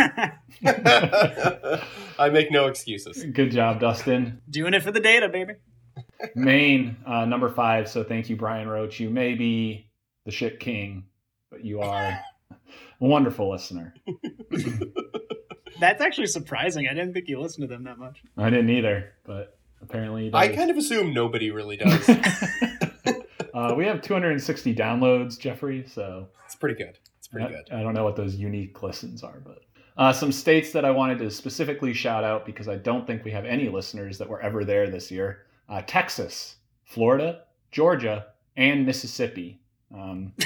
I 2.17 2.29
make 2.31 2.51
no 2.51 2.67
excuses. 2.67 3.23
good 3.23 3.51
job, 3.51 3.79
Dustin. 3.79 4.41
Doing 4.49 4.73
it 4.73 4.83
for 4.83 4.91
the 4.91 4.99
data, 4.99 5.27
baby. 5.29 5.53
Maine, 6.35 6.97
uh, 7.05 7.25
number 7.25 7.49
five. 7.49 7.89
So 7.89 8.03
thank 8.03 8.29
you, 8.29 8.35
Brian 8.35 8.67
Roach. 8.67 8.99
You 8.99 9.09
may 9.09 9.33
be 9.35 9.89
the 10.25 10.31
shit 10.31 10.59
king, 10.59 11.05
but 11.51 11.65
you 11.65 11.81
are 11.81 12.19
a 12.51 12.55
wonderful 12.99 13.51
listener. 13.51 13.93
That's 15.79 16.01
actually 16.01 16.27
surprising. 16.27 16.87
I 16.87 16.93
didn't 16.93 17.13
think 17.13 17.27
you 17.27 17.39
listened 17.39 17.67
to 17.67 17.73
them 17.73 17.83
that 17.83 17.97
much. 17.97 18.23
I 18.37 18.49
didn't 18.49 18.69
either, 18.69 19.13
but 19.25 19.57
apparently. 19.81 20.31
I 20.33 20.47
kind 20.49 20.71
of 20.71 20.77
assume 20.77 21.13
nobody 21.13 21.51
really 21.51 21.77
does. 21.77 22.09
Uh, 23.71 23.75
we 23.75 23.85
have 23.85 24.01
260 24.01 24.75
downloads, 24.75 25.39
Jeffrey. 25.39 25.85
So 25.87 26.29
It's 26.45 26.55
pretty 26.55 26.75
good. 26.75 26.97
It's 27.17 27.27
pretty 27.27 27.47
I, 27.47 27.49
good. 27.49 27.69
I 27.71 27.83
don't 27.83 27.93
know 27.93 28.03
what 28.03 28.15
those 28.15 28.35
unique 28.35 28.81
listens 28.83 29.23
are, 29.23 29.41
but 29.43 29.63
uh, 29.97 30.11
some 30.13 30.31
states 30.31 30.71
that 30.71 30.85
I 30.85 30.91
wanted 30.91 31.19
to 31.19 31.29
specifically 31.29 31.93
shout 31.93 32.23
out 32.23 32.45
because 32.45 32.67
I 32.67 32.75
don't 32.75 33.05
think 33.05 33.23
we 33.23 33.31
have 33.31 33.45
any 33.45 33.69
listeners 33.69 34.17
that 34.17 34.29
were 34.29 34.41
ever 34.41 34.65
there 34.65 34.89
this 34.89 35.11
year: 35.11 35.45
uh, 35.69 35.81
Texas, 35.85 36.55
Florida, 36.85 37.43
Georgia, 37.71 38.27
and 38.57 38.85
Mississippi. 38.85 39.59
Um, 39.93 40.33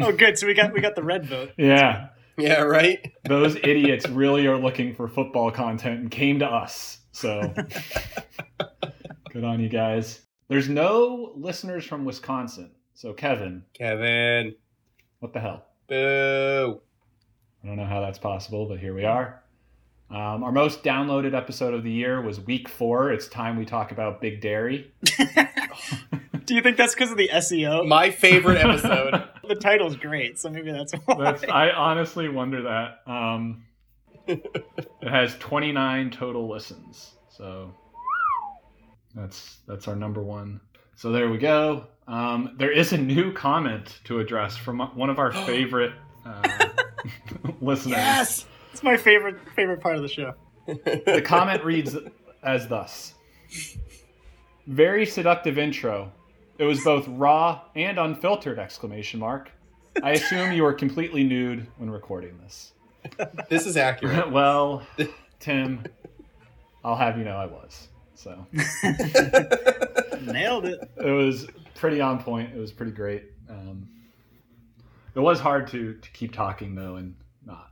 Oh, 0.00 0.12
good. 0.12 0.38
So 0.38 0.46
we 0.46 0.54
got 0.54 0.72
we 0.72 0.80
got 0.80 0.94
the 0.94 1.02
red 1.02 1.26
vote. 1.26 1.52
yeah, 1.58 2.08
Yeah, 2.36 2.62
right? 2.62 3.12
those 3.24 3.56
idiots 3.56 4.08
really 4.08 4.46
are 4.46 4.58
looking 4.58 4.94
for 4.94 5.08
football 5.08 5.50
content 5.50 6.00
and 6.00 6.10
came 6.10 6.40
to 6.40 6.46
us. 6.46 6.98
So 7.12 7.54
good 9.32 9.44
on 9.44 9.60
you 9.60 9.68
guys. 9.68 10.20
There's 10.48 10.68
no 10.68 11.32
listeners 11.36 11.84
from 11.84 12.04
Wisconsin. 12.04 12.70
So, 12.94 13.12
Kevin, 13.12 13.64
Kevin. 13.72 14.54
what 15.20 15.32
the 15.32 15.40
hell? 15.40 15.64
Boo. 15.88 16.80
I 17.62 17.66
don't 17.66 17.76
know 17.76 17.86
how 17.86 18.00
that's 18.00 18.18
possible, 18.18 18.66
but 18.66 18.78
here 18.78 18.94
we 18.94 19.04
are. 19.04 19.42
Um, 20.10 20.44
our 20.44 20.52
most 20.52 20.84
downloaded 20.84 21.34
episode 21.34 21.72
of 21.72 21.82
the 21.82 21.90
year 21.90 22.20
was 22.20 22.40
week 22.40 22.68
four. 22.68 23.10
It's 23.10 23.26
time 23.26 23.56
we 23.56 23.64
talk 23.64 23.90
about 23.90 24.20
Big 24.20 24.40
Dairy. 24.42 24.92
Do 26.44 26.54
you 26.54 26.60
think 26.60 26.76
that's 26.76 26.94
because 26.94 27.10
of 27.10 27.16
the 27.16 27.30
SEO? 27.32 27.88
My 27.88 28.10
favorite 28.10 28.58
episode. 28.58 29.24
the 29.48 29.54
title's 29.54 29.96
great, 29.96 30.38
so 30.38 30.50
maybe 30.50 30.70
that's 30.72 30.92
why. 30.92 31.32
That's, 31.32 31.44
I 31.44 31.70
honestly 31.70 32.28
wonder 32.28 32.62
that. 32.62 33.10
Um, 33.10 33.64
it 34.26 34.44
has 35.02 35.36
29 35.38 36.10
total 36.10 36.48
listens, 36.48 37.12
so 37.30 37.72
that's 39.14 39.58
that's 39.66 39.88
our 39.88 39.96
number 39.96 40.22
one. 40.22 40.60
So 40.96 41.10
there 41.12 41.28
we 41.28 41.38
go. 41.38 41.86
Um, 42.06 42.54
there 42.58 42.70
is 42.70 42.92
a 42.92 42.98
new 42.98 43.32
comment 43.32 44.00
to 44.04 44.20
address 44.20 44.56
from 44.56 44.78
one 44.78 45.10
of 45.10 45.18
our 45.18 45.32
favorite 45.46 45.92
uh, 46.24 46.42
listeners. 47.60 47.96
yes. 47.96 48.46
It's 48.72 48.82
my 48.82 48.96
favorite 48.96 49.36
favorite 49.54 49.80
part 49.80 49.96
of 49.96 50.02
the 50.02 50.08
show. 50.08 50.34
The 50.66 51.22
comment 51.24 51.64
reads 51.64 51.96
as 52.42 52.66
thus: 52.66 53.14
Very 54.66 55.06
seductive 55.06 55.58
intro. 55.58 56.10
It 56.58 56.64
was 56.64 56.82
both 56.82 57.06
raw 57.08 57.62
and 57.76 57.98
unfiltered! 57.98 58.58
Exclamation 58.58 59.20
mark. 59.20 59.50
I 60.02 60.12
assume 60.12 60.52
you 60.52 60.64
were 60.64 60.72
completely 60.72 61.22
nude 61.22 61.66
when 61.78 61.90
recording 61.90 62.38
this. 62.42 62.72
This 63.48 63.66
is 63.66 63.76
accurate. 63.76 64.30
well, 64.32 64.82
Tim, 65.38 65.84
I'll 66.84 66.96
have 66.96 67.18
you 67.18 67.24
know 67.24 67.36
I 67.36 67.46
was. 67.46 67.88
So 68.14 68.46
Nailed 70.22 70.66
it. 70.66 70.90
it 70.96 71.10
was 71.10 71.46
pretty 71.74 72.00
on 72.00 72.22
point. 72.22 72.54
It 72.54 72.58
was 72.58 72.72
pretty 72.72 72.92
great. 72.92 73.24
Um, 73.48 73.88
it 75.14 75.20
was 75.20 75.40
hard 75.40 75.68
to 75.68 75.94
to 75.94 76.10
keep 76.12 76.32
talking 76.32 76.74
though 76.74 76.96
and 76.96 77.16
not 77.44 77.70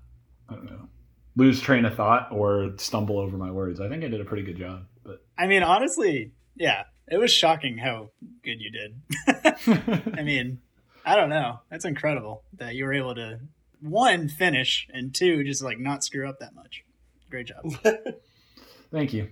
I 0.49 0.55
don't 0.55 0.67
know 0.67 0.89
lose 1.37 1.61
train 1.61 1.85
of 1.85 1.95
thought 1.95 2.29
or 2.31 2.73
stumble 2.77 3.19
over 3.19 3.37
my 3.37 3.51
words. 3.51 3.81
I 3.81 3.89
think 3.89 4.05
I 4.05 4.09
did 4.09 4.21
a 4.21 4.25
pretty 4.25 4.43
good 4.43 4.57
job, 4.57 4.85
but 5.05 5.25
I 5.39 5.47
mean, 5.47 5.63
honestly, 5.63 6.33
yeah, 6.57 6.85
it 7.09 7.17
was 7.17 7.33
shocking 7.33 7.79
how 7.79 8.11
good 8.43 8.61
you 8.61 8.71
did. 8.71 10.15
I 10.19 10.23
mean, 10.23 10.61
I 11.05 11.17
don't 11.17 11.31
know. 11.31 11.61
That's 11.71 11.85
incredible 11.85 12.45
that 12.55 12.75
you 12.75 12.85
were 12.85 12.93
able 12.93 13.15
to 13.15 13.41
one 13.81 14.29
finish 14.29 14.87
and 14.93 15.15
two 15.15 15.43
just 15.45 15.63
like 15.63 15.79
not 15.79 16.05
screw 16.05 16.29
up 16.29 16.39
that 16.41 16.55
much. 16.55 16.85
Great 17.31 17.47
job. 17.47 17.73
thank 18.93 19.13
you. 19.13 19.29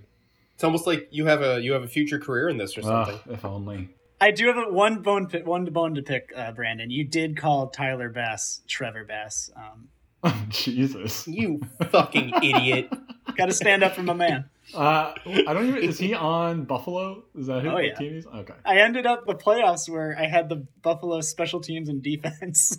It's 0.61 0.63
almost 0.63 0.85
like 0.85 1.07
you 1.09 1.25
have 1.25 1.41
a 1.41 1.59
you 1.59 1.73
have 1.73 1.81
a 1.81 1.87
future 1.87 2.19
career 2.19 2.47
in 2.47 2.57
this 2.57 2.77
or 2.77 2.83
something. 2.83 3.15
Ugh, 3.15 3.21
if 3.31 3.43
only. 3.45 3.89
I 4.21 4.29
do 4.29 4.45
have 4.45 4.57
a 4.57 4.71
one 4.71 5.01
bone 5.01 5.25
pi- 5.25 5.41
one 5.41 5.65
bone 5.65 5.95
to 5.95 6.03
pick, 6.03 6.31
uh, 6.37 6.51
Brandon. 6.51 6.91
You 6.91 7.03
did 7.03 7.35
call 7.35 7.69
Tyler 7.69 8.09
Bass 8.09 8.61
Trevor 8.67 9.03
Bass. 9.03 9.49
Um, 9.55 9.87
Oh, 10.23 10.45
Jesus. 10.49 11.27
You 11.27 11.61
fucking 11.89 12.31
idiot. 12.43 12.93
Got 13.35 13.47
to 13.47 13.53
stand 13.55 13.83
up 13.83 13.95
for 13.95 14.03
my 14.03 14.13
man. 14.13 14.51
Uh, 14.71 15.13
I 15.25 15.51
don't 15.51 15.67
even. 15.67 15.81
Is 15.81 15.97
he 15.97 16.13
on 16.13 16.65
Buffalo? 16.65 17.23
Is 17.35 17.47
that 17.47 17.63
who 17.63 17.69
Oh, 17.71 17.77
yeah. 17.79 17.95
team 17.95 18.13
he's? 18.13 18.27
Okay. 18.27 18.53
I 18.63 18.77
ended 18.81 19.07
up 19.07 19.25
the 19.25 19.33
playoffs 19.33 19.89
where 19.89 20.15
I 20.15 20.27
had 20.27 20.47
the 20.47 20.67
Buffalo 20.83 21.21
special 21.21 21.59
teams 21.59 21.89
and 21.89 22.03
defense. 22.03 22.77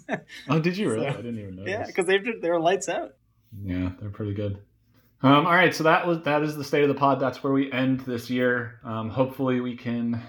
Oh, 0.48 0.60
did 0.60 0.76
you 0.76 0.88
really? 0.92 1.06
So, 1.10 1.14
I 1.14 1.16
didn't 1.16 1.40
even 1.40 1.56
know. 1.56 1.64
yeah, 1.66 1.84
because 1.84 2.06
they 2.06 2.18
they 2.18 2.48
were 2.48 2.60
lights 2.60 2.88
out. 2.88 3.16
Yeah, 3.60 3.90
they're 4.00 4.10
pretty 4.10 4.34
good. 4.34 4.58
Um, 5.24 5.46
all 5.46 5.54
right, 5.54 5.72
so 5.72 5.84
that 5.84 6.04
was 6.04 6.20
that 6.22 6.42
is 6.42 6.56
the 6.56 6.64
state 6.64 6.82
of 6.82 6.88
the 6.88 6.94
pod. 6.94 7.20
That's 7.20 7.44
where 7.44 7.52
we 7.52 7.70
end 7.70 8.00
this 8.00 8.28
year. 8.28 8.80
Um, 8.84 9.08
hopefully, 9.08 9.60
we 9.60 9.76
can 9.76 10.20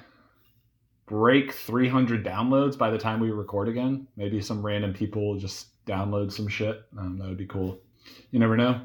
break 1.07 1.51
300 1.51 2.23
downloads 2.23 2.77
by 2.77 2.91
the 2.91 2.97
time 2.97 3.19
we 3.19 3.31
record 3.31 3.67
again. 3.67 4.07
Maybe 4.15 4.39
some 4.39 4.63
random 4.63 4.93
people 4.93 5.27
will 5.27 5.39
just 5.39 5.83
download 5.85 6.31
some 6.31 6.47
shit. 6.47 6.83
Um, 6.97 7.17
that 7.17 7.27
would 7.27 7.37
be 7.37 7.47
cool. 7.47 7.79
You 8.29 8.39
never 8.39 8.55
know. 8.55 8.81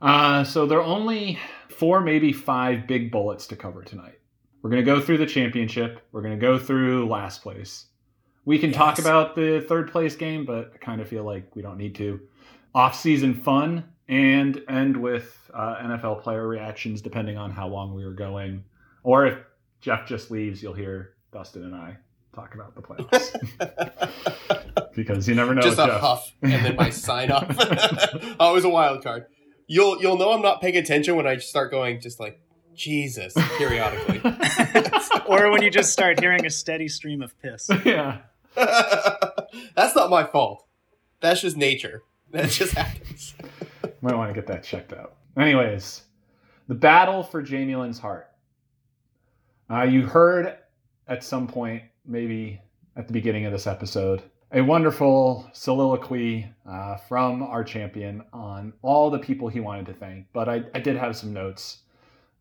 Uh, 0.00 0.42
so 0.42 0.66
there 0.66 0.78
are 0.78 0.84
only 0.84 1.38
four, 1.68 2.00
maybe 2.00 2.32
five 2.32 2.88
big 2.88 3.12
bullets 3.12 3.46
to 3.46 3.56
cover 3.56 3.82
tonight. 3.82 4.18
We're 4.60 4.70
gonna 4.70 4.82
go 4.82 5.00
through 5.00 5.18
the 5.18 5.26
championship. 5.26 6.00
We're 6.10 6.22
gonna 6.22 6.36
go 6.36 6.58
through 6.58 7.08
last 7.08 7.42
place. 7.42 7.86
We 8.44 8.58
can 8.58 8.72
talk 8.72 8.98
about 8.98 9.36
the 9.36 9.64
third 9.68 9.92
place 9.92 10.16
game, 10.16 10.44
but 10.44 10.72
I 10.74 10.78
kind 10.78 11.00
of 11.00 11.08
feel 11.08 11.22
like 11.22 11.54
we 11.54 11.62
don't 11.62 11.78
need 11.78 11.94
to 11.96 12.20
off-season 12.74 13.34
fun 13.34 13.84
and 14.08 14.60
end 14.68 14.96
with 14.96 15.50
uh, 15.54 15.76
NFL 15.76 16.22
player 16.22 16.46
reactions 16.46 17.00
depending 17.00 17.36
on 17.36 17.50
how 17.50 17.68
long 17.68 17.94
we 17.94 18.04
were 18.04 18.12
going. 18.12 18.64
Or 19.02 19.26
if 19.26 19.38
Jeff 19.80 20.06
just 20.06 20.30
leaves, 20.30 20.62
you'll 20.62 20.74
hear 20.74 21.14
Dustin 21.32 21.64
and 21.64 21.74
I 21.74 21.96
talk 22.34 22.54
about 22.54 22.74
the 22.74 22.82
playoffs 22.82 23.34
because 24.94 25.28
you 25.28 25.34
never 25.34 25.54
know. 25.54 25.62
Just 25.62 25.78
a 25.78 25.86
Jeff. 25.86 26.00
huff 26.00 26.32
and 26.42 26.64
then 26.64 26.76
my 26.76 26.90
sign 26.90 27.30
off. 27.32 27.56
Always 28.40 28.64
a 28.64 28.68
wild 28.68 29.02
card. 29.02 29.26
You'll 29.66 30.00
you'll 30.00 30.16
know 30.18 30.32
I'm 30.32 30.42
not 30.42 30.60
paying 30.60 30.76
attention 30.76 31.16
when 31.16 31.26
I 31.26 31.38
start 31.38 31.70
going 31.70 32.00
just 32.00 32.20
like 32.20 32.40
Jesus 32.74 33.34
periodically. 33.58 34.20
or 35.26 35.50
when 35.50 35.62
you 35.62 35.70
just 35.70 35.92
start 35.92 36.20
hearing 36.20 36.44
a 36.46 36.50
steady 36.50 36.88
stream 36.88 37.22
of 37.22 37.38
piss. 37.40 37.68
yeah. 37.84 38.18
That's 38.54 39.94
not 39.94 40.10
my 40.10 40.24
fault. 40.24 40.66
That's 41.20 41.40
just 41.40 41.56
nature. 41.56 42.02
That 42.32 42.50
just 42.50 42.72
happens. 42.74 43.34
Might 44.02 44.16
want 44.16 44.28
to 44.30 44.34
get 44.34 44.46
that 44.48 44.64
checked 44.64 44.92
out. 44.92 45.14
Anyways, 45.38 46.02
the 46.68 46.74
battle 46.74 47.22
for 47.22 47.40
Jamie 47.40 47.76
Lynn's 47.76 47.98
heart. 47.98 48.28
Uh, 49.70 49.84
you 49.84 50.02
heard 50.04 50.58
at 51.08 51.24
some 51.24 51.46
point, 51.46 51.82
maybe 52.04 52.60
at 52.96 53.06
the 53.06 53.12
beginning 53.12 53.46
of 53.46 53.52
this 53.52 53.66
episode, 53.66 54.22
a 54.50 54.60
wonderful 54.60 55.48
soliloquy 55.52 56.46
uh, 56.68 56.96
from 56.96 57.42
our 57.42 57.64
champion 57.64 58.22
on 58.32 58.72
all 58.82 59.08
the 59.08 59.18
people 59.18 59.48
he 59.48 59.60
wanted 59.60 59.86
to 59.86 59.94
thank. 59.94 60.26
But 60.32 60.48
I, 60.48 60.62
I 60.74 60.80
did 60.80 60.96
have 60.96 61.16
some 61.16 61.32
notes 61.32 61.78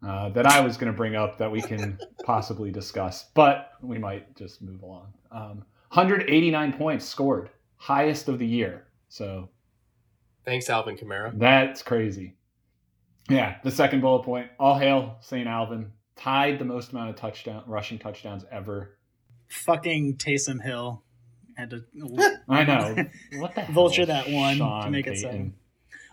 uh, 0.05 0.29
that 0.29 0.45
I 0.45 0.59
was 0.61 0.77
going 0.77 0.91
to 0.91 0.97
bring 0.97 1.15
up 1.15 1.37
that 1.37 1.51
we 1.51 1.61
can 1.61 1.97
possibly 2.23 2.71
discuss, 2.71 3.25
but 3.33 3.73
we 3.81 3.97
might 3.97 4.35
just 4.35 4.61
move 4.61 4.81
along. 4.81 5.13
Um, 5.31 5.63
189 5.93 6.73
points 6.73 7.05
scored, 7.05 7.49
highest 7.77 8.27
of 8.27 8.39
the 8.39 8.47
year. 8.47 8.87
So 9.09 9.47
Thanks, 10.45 10.69
Alvin 10.69 10.97
Kamara. 10.97 11.37
that's 11.37 11.83
crazy. 11.83 12.35
Yeah, 13.29 13.57
the 13.63 13.71
second 13.71 14.01
bullet 14.01 14.23
point. 14.23 14.49
All 14.59 14.77
hail 14.77 15.17
St. 15.21 15.47
Alvin. 15.47 15.91
Tied 16.15 16.59
the 16.59 16.65
most 16.65 16.91
amount 16.91 17.09
of 17.11 17.15
touchdown 17.15 17.63
rushing 17.67 17.97
touchdowns 17.99 18.43
ever. 18.51 18.97
Fucking 19.49 20.17
Taysom 20.17 20.61
Hill 20.61 21.03
had 21.55 21.69
to 21.71 21.83
I 22.49 22.63
know. 22.63 22.95
What 23.39 23.55
the 23.55 23.61
hell, 23.61 23.73
Vulture 23.73 24.05
that 24.05 24.29
one 24.29 24.53
to 24.53 24.57
Sean 24.59 24.91
make 24.91 25.07
it 25.07 25.15
Payton? 25.15 25.21
seven. 25.31 25.53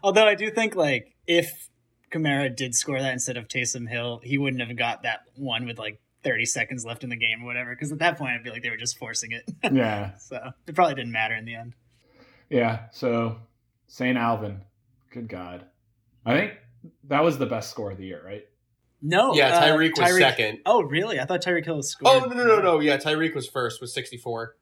Although 0.03 0.27
I 0.27 0.35
do 0.35 0.51
think 0.51 0.75
like 0.77 1.15
if 1.27 1.69
Kamara 2.11 2.55
did 2.55 2.75
score 2.75 3.01
that 3.01 3.13
instead 3.13 3.37
of 3.37 3.49
Taysom 3.49 3.89
Hill, 3.89 4.21
he 4.23 4.39
wouldn't 4.39 4.67
have 4.67 4.77
got 4.77 5.03
that 5.03 5.21
one 5.37 5.67
with 5.67 5.79
like 5.79 6.01
30 6.25 6.47
seconds 6.47 6.85
left 6.85 7.05
in 7.05 7.11
the 7.11 7.17
game 7.17 7.43
or 7.43 7.47
whatever. 7.47 7.71
Because 7.71 7.93
at 7.93 7.99
that 7.99 8.19
point, 8.19 8.33
I 8.39 8.43
feel 8.43 8.53
like 8.53 8.63
they 8.63 8.71
were 8.71 8.77
just 8.77 8.99
forcing 8.99 9.33
it. 9.33 9.45
Yeah, 9.73 10.15
so 10.19 10.53
it 10.67 10.75
probably 10.75 10.95
didn't 10.95 11.13
matter 11.13 11.35
in 11.35 11.45
the 11.45 11.55
end. 11.55 11.75
yeah. 12.51 12.87
So 12.93 13.39
St. 13.89 14.17
Alvin, 14.17 14.61
good 15.11 15.29
God, 15.29 15.65
I 16.25 16.35
think 16.35 16.53
that 17.05 17.25
was 17.25 17.39
the 17.39 17.47
best 17.47 17.71
score 17.71 17.91
of 17.91 17.99
the 17.99 18.05
year, 18.07 18.23
right? 18.25 18.45
No, 19.03 19.35
yeah, 19.35 19.49
uh, 19.49 19.63
Tyreek 19.63 19.99
was 19.99 20.17
second. 20.17 20.61
Oh, 20.67 20.83
really? 20.83 21.21
I 21.21 21.25
thought 21.25 21.43
Tyreek 21.43 21.65
Hill 21.65 21.83
scored. 21.83 22.23
Oh 22.23 22.27
no 22.27 22.35
no 22.35 22.45
no 22.45 22.61
no! 22.61 22.81
Yeah, 22.81 22.97
Tyreek 22.97 23.35
was 23.35 23.49
first 23.49 23.81
with 23.81 23.91
64. 23.91 24.57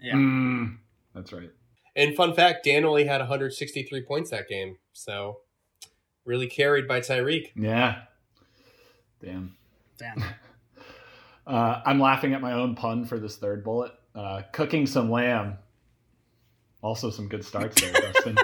Yeah. 0.00 0.14
Mm, 0.14 0.78
that's 1.14 1.32
right. 1.32 1.50
And 1.96 2.14
fun 2.14 2.34
fact, 2.34 2.64
Dan 2.64 2.84
only 2.84 3.04
had 3.04 3.20
163 3.20 4.02
points 4.02 4.30
that 4.30 4.48
game, 4.48 4.76
so 4.92 5.40
really 6.24 6.46
carried 6.46 6.86
by 6.86 7.00
Tyreek. 7.00 7.52
Yeah. 7.56 8.02
Damn. 9.22 9.56
Damn. 9.98 10.22
Uh, 11.46 11.80
I'm 11.86 11.98
laughing 11.98 12.34
at 12.34 12.42
my 12.42 12.52
own 12.52 12.74
pun 12.74 13.06
for 13.06 13.18
this 13.18 13.36
third 13.36 13.64
bullet. 13.64 13.92
Uh, 14.14 14.42
cooking 14.52 14.86
some 14.86 15.10
lamb. 15.10 15.56
Also, 16.82 17.10
some 17.10 17.28
good 17.28 17.44
starts 17.44 17.80
there, 17.80 17.92
Dustin. 17.92 18.36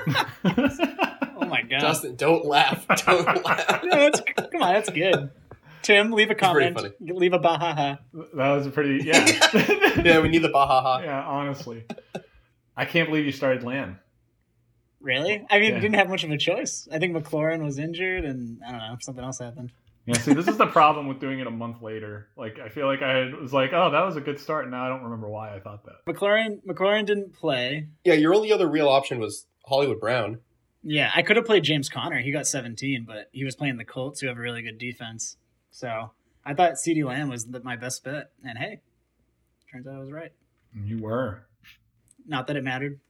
Oh 1.37 1.47
my 1.47 1.62
god. 1.62 1.81
Justin, 1.81 2.14
don't 2.16 2.44
laugh. 2.47 2.87
Don't 3.05 3.27
laugh. 3.44 3.83
No, 3.85 3.90
that's, 4.11 4.20
come 4.37 4.62
on, 4.62 4.73
that's 4.75 4.88
good. 4.90 5.31
Tim, 5.83 6.12
leave 6.12 6.31
a 6.31 6.35
pretty 6.35 6.73
comment. 6.73 6.94
Leave 7.01 7.33
a 7.33 7.38
bahaha. 7.38 7.99
that 8.12 8.51
was 8.53 8.66
a 8.66 8.70
pretty 8.70 9.05
yeah. 9.05 9.29
yeah, 10.03 10.20
we 10.20 10.29
need 10.29 10.42
the 10.42 10.49
bahaha. 10.49 11.03
yeah, 11.05 11.23
honestly. 11.25 11.85
I 12.77 12.85
can't 12.85 13.09
believe 13.09 13.27
you 13.27 13.33
started 13.33 13.62
lamb. 13.64 13.99
Really? 15.01 15.44
I 15.51 15.59
mean, 15.59 15.75
Yeah. 15.75 15.81
didn't 15.81 15.97
have 15.97 16.09
much 16.09 16.25
of 16.25 16.31
a 16.31 16.38
choice. 16.38 16.88
I 16.90 16.99
think 16.99 17.14
McLaurin 17.16 17.62
was 17.64 17.79
injured, 17.79 18.25
and 18.25 18.61
I 18.66 18.70
don't 18.70 18.79
know, 18.81 18.97
something 19.01 19.25
else 19.25 19.40
happened. 19.40 19.73
Yeah, 20.06 20.18
see, 20.18 20.34
this 20.34 20.48
is 20.48 20.58
the 20.58 20.66
problem 20.66 21.08
with 21.08 21.18
doing 21.18 21.38
it 21.38 21.46
a 21.46 21.50
month 21.50 21.80
later. 21.80 22.28
Like, 22.36 22.58
I 22.58 22.68
feel 22.68 22.86
like 22.86 23.00
I 23.00 23.32
was 23.40 23.54
like, 23.54 23.72
oh, 23.72 23.90
that 23.90 24.04
was 24.04 24.16
a 24.16 24.20
good 24.20 24.38
start. 24.38 24.68
Now 24.70 24.84
I 24.84 24.88
don't 24.88 25.02
remember 25.02 25.28
why 25.28 25.54
I 25.54 25.60
thought 25.60 25.84
that. 25.86 26.04
McLaurin, 26.06 26.62
McLaurin 26.66 27.06
didn't 27.06 27.32
play. 27.32 27.88
Yeah, 28.04 28.14
your 28.14 28.34
only 28.34 28.52
other 28.52 28.68
real 28.68 28.88
option 28.88 29.18
was 29.18 29.46
Hollywood 29.64 30.00
Brown. 30.00 30.40
Yeah, 30.82 31.10
I 31.14 31.22
could 31.22 31.36
have 31.36 31.46
played 31.46 31.64
James 31.64 31.88
Conner. 31.88 32.20
He 32.20 32.32
got 32.32 32.46
17, 32.46 33.04
but 33.06 33.30
he 33.32 33.44
was 33.44 33.56
playing 33.56 33.78
the 33.78 33.86
Colts, 33.86 34.20
who 34.20 34.26
have 34.26 34.36
a 34.36 34.40
really 34.40 34.60
good 34.60 34.76
defense. 34.76 35.38
So 35.70 36.10
I 36.44 36.52
thought 36.52 36.74
CeeDee 36.74 37.04
Lamb 37.04 37.30
was 37.30 37.46
the, 37.46 37.60
my 37.60 37.76
best 37.76 38.04
bet, 38.04 38.30
and 38.46 38.58
hey, 38.58 38.80
turns 39.72 39.86
out 39.86 39.94
I 39.94 39.98
was 40.00 40.12
right. 40.12 40.32
You 40.84 40.98
were. 40.98 41.46
Not 42.26 42.46
that 42.48 42.56
it 42.56 42.64
mattered. 42.64 43.00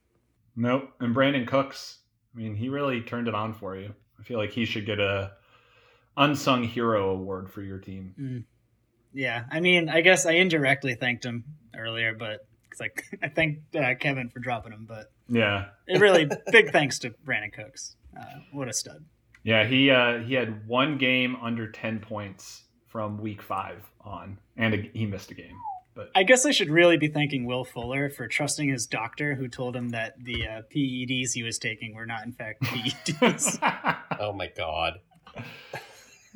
Nope. 0.55 0.89
And 1.01 1.13
Brandin 1.13 1.45
Cooks, 1.45 1.99
I 2.33 2.39
mean, 2.39 2.55
he 2.55 2.69
really 2.69 3.01
turned 3.01 3.27
it 3.27 3.35
on 3.35 3.53
for 3.53 3.75
you. 3.75 3.93
I 4.17 4.23
feel 4.23 4.37
like 4.37 4.51
he 4.51 4.63
should 4.63 4.85
get 4.85 5.01
a 5.01 5.33
unsung 6.17 6.63
hero 6.63 7.09
award 7.11 7.51
for 7.51 7.61
your 7.61 7.79
team. 7.79 8.13
Mm. 8.19 8.43
Yeah, 9.13 9.45
I 9.49 9.59
mean, 9.61 9.89
I 9.89 10.01
guess 10.01 10.25
I 10.25 10.33
indirectly 10.33 10.95
thanked 10.95 11.23
him 11.25 11.43
earlier, 11.77 12.13
but 12.13 12.41
it's 12.71 12.79
like 12.79 13.05
I 13.23 13.29
thanked 13.29 13.75
uh, 13.75 13.95
Kevin 13.99 14.29
for 14.29 14.39
dropping 14.39 14.73
him, 14.73 14.85
but 14.87 15.11
Yeah. 15.29 15.65
it 15.87 15.99
really 16.01 16.29
big 16.51 16.71
thanks 16.71 16.99
to 16.99 17.11
Brandin 17.25 17.53
Cooks. 17.53 17.95
Uh, 18.17 18.23
what 18.51 18.67
a 18.67 18.73
stud! 18.73 19.05
Yeah, 19.43 19.65
he 19.65 19.89
uh, 19.91 20.19
he 20.19 20.33
had 20.33 20.67
one 20.67 20.97
game 20.97 21.35
under 21.41 21.69
10 21.71 21.99
points 21.99 22.63
from 22.87 23.17
week 23.17 23.41
5 23.41 23.83
on 24.01 24.37
and 24.57 24.73
a, 24.73 24.89
he 24.93 25.05
missed 25.05 25.31
a 25.31 25.33
game. 25.33 25.55
But 25.95 26.09
I 26.13 26.23
guess 26.23 26.45
I 26.45 26.51
should 26.51 26.69
really 26.69 26.97
be 26.97 27.07
thanking 27.07 27.45
Will 27.45 27.63
Fuller 27.63 28.09
for 28.09 28.27
trusting 28.27 28.67
his 28.69 28.85
doctor, 28.85 29.33
who 29.35 29.47
told 29.47 29.75
him 29.77 29.89
that 29.89 30.15
the 30.21 30.45
uh, 30.45 30.61
PEDs 30.75 31.31
he 31.33 31.41
was 31.43 31.57
taking 31.57 31.93
were 31.95 32.05
not 32.05 32.25
in 32.25 32.33
fact 32.33 32.61
PEDs. 32.63 33.59
Oh 34.19 34.33
my 34.33 34.47
god. 34.55 34.99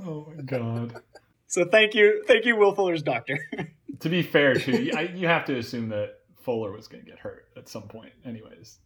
Oh 0.05 0.31
my 0.35 0.41
god. 0.43 1.01
so 1.47 1.65
thank 1.65 1.93
you, 1.93 2.23
thank 2.27 2.45
you, 2.45 2.55
Will 2.55 2.73
Fuller's 2.73 3.03
doctor. 3.03 3.39
to 3.99 4.09
be 4.09 4.21
fair, 4.21 4.55
too, 4.55 4.83
you, 4.83 4.93
I, 4.95 5.01
you 5.01 5.27
have 5.27 5.45
to 5.45 5.57
assume 5.57 5.89
that 5.89 6.19
Fuller 6.41 6.71
was 6.71 6.88
going 6.88 7.03
to 7.03 7.09
get 7.09 7.19
hurt 7.19 7.47
at 7.57 7.67
some 7.67 7.83
point. 7.83 8.13
Anyways, 8.25 8.79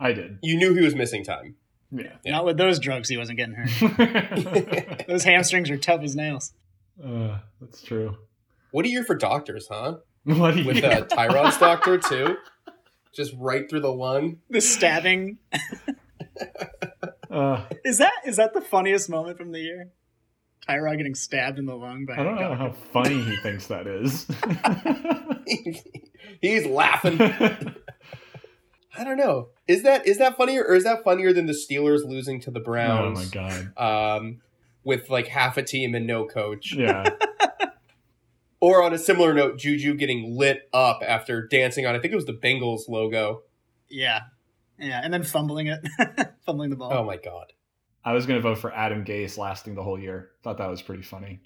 I 0.00 0.12
did. 0.12 0.38
You 0.42 0.56
knew 0.56 0.74
he 0.74 0.84
was 0.84 0.94
missing 0.94 1.24
time. 1.24 1.56
Yeah. 1.90 2.16
Yeah. 2.24 2.32
Not 2.32 2.44
with 2.44 2.56
those 2.56 2.78
drugs, 2.80 3.08
he 3.08 3.16
wasn't 3.16 3.38
getting 3.38 3.54
hurt. 3.54 4.00
uh, 4.00 5.04
Those 5.08 5.22
hamstrings 5.22 5.70
are 5.70 5.76
tough 5.76 6.02
as 6.02 6.16
nails. 6.16 6.52
that's 6.98 7.82
true. 7.82 8.16
What 8.72 8.84
a 8.84 8.88
year 8.88 9.04
for 9.04 9.14
doctors, 9.14 9.68
huh? 9.70 9.98
What 10.24 10.54
do 10.54 10.62
you? 10.62 10.66
With 10.66 10.82
uh, 10.82 11.04
Tyrod's 11.04 11.56
doctor 11.58 11.98
too. 11.98 12.36
Just 13.14 13.32
right 13.38 13.70
through 13.70 13.80
the 13.80 13.92
lung. 13.92 14.38
The 14.50 14.60
stabbing 14.60 15.38
uh, 17.30 17.64
is 17.84 17.98
that 17.98 18.12
is 18.26 18.36
that 18.36 18.54
the 18.54 18.60
funniest 18.60 19.08
moment 19.08 19.38
from 19.38 19.52
the 19.52 19.60
year? 19.60 19.90
Tyrod 20.68 20.96
getting 20.96 21.14
stabbed 21.14 21.58
in 21.58 21.66
the 21.66 21.76
lung 21.76 22.06
by 22.06 22.14
I 22.14 22.22
don't 22.24 22.38
a 22.38 22.40
know 22.40 22.54
how 22.54 22.72
funny 22.92 23.22
he 23.22 23.36
thinks 23.42 23.66
that 23.68 23.86
is. 23.86 24.26
He's 26.40 26.66
laughing. 26.66 27.20
I 28.98 29.04
don't 29.04 29.16
know. 29.16 29.48
Is 29.68 29.82
that 29.82 30.06
is 30.06 30.18
that 30.18 30.36
funnier 30.36 30.64
or 30.64 30.74
is 30.74 30.84
that 30.84 31.04
funnier 31.04 31.32
than 31.32 31.46
the 31.46 31.52
Steelers 31.52 32.04
losing 32.04 32.40
to 32.42 32.50
the 32.50 32.60
Browns? 32.60 33.18
oh 33.18 33.22
my 33.22 33.48
god. 33.76 34.16
Um, 34.18 34.40
with 34.84 35.10
like 35.10 35.28
half 35.28 35.56
a 35.56 35.62
team 35.62 35.94
and 35.94 36.06
no 36.06 36.26
coach. 36.26 36.72
Yeah. 36.74 37.10
Or 38.58 38.82
on 38.82 38.94
a 38.94 38.98
similar 38.98 39.34
note, 39.34 39.58
Juju 39.58 39.94
getting 39.94 40.36
lit 40.36 40.68
up 40.72 41.02
after 41.06 41.46
dancing 41.46 41.86
on 41.86 41.94
I 41.94 41.98
think 41.98 42.12
it 42.12 42.16
was 42.16 42.24
the 42.24 42.32
Bengals 42.32 42.88
logo. 42.88 43.42
Yeah, 43.88 44.20
yeah, 44.78 45.00
and 45.04 45.12
then 45.12 45.22
fumbling 45.22 45.68
it, 45.68 45.86
fumbling 46.44 46.70
the 46.70 46.76
ball. 46.76 46.92
Oh 46.92 47.04
my 47.04 47.16
god. 47.18 47.52
I 48.06 48.12
was 48.14 48.24
gonna 48.24 48.40
vote 48.40 48.56
for 48.58 48.72
Adam 48.72 49.04
Gase 49.04 49.36
lasting 49.36 49.74
the 49.74 49.82
whole 49.82 49.98
year. 49.98 50.30
Thought 50.42 50.56
that 50.58 50.70
was 50.70 50.80
pretty 50.80 51.02
funny. 51.02 51.40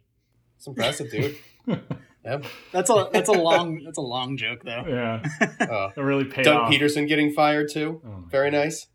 It's 0.56 0.66
impressive, 0.68 1.10
dude. 1.10 1.36
Yep. 2.22 2.44
That's 2.70 2.90
a 2.90 3.08
that's 3.10 3.30
a 3.30 3.32
long 3.32 3.82
that's 3.82 3.96
a 3.96 4.02
long 4.02 4.36
joke 4.36 4.62
though. 4.62 4.84
yeah. 4.86 5.22
Uh, 5.58 5.88
It 5.96 6.00
really 6.02 6.24
paid 6.26 6.44
Doug 6.44 6.54
off. 6.64 6.70
Pederson 6.70 7.08
getting 7.08 7.32
fired 7.32 7.70
too. 7.72 8.02
Oh 8.04 8.08
my 8.10 8.28
Very 8.28 8.50
nice. 8.50 8.88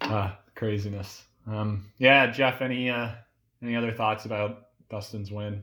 Ah, 0.00 0.38
craziness. 0.54 1.24
Um, 1.46 1.90
yeah, 1.98 2.28
Jeff. 2.28 2.62
Any 2.62 2.88
uh, 2.88 3.10
any 3.62 3.76
other 3.76 3.92
thoughts 3.92 4.24
about 4.24 4.62
Dustin's 4.88 5.30
win? 5.30 5.62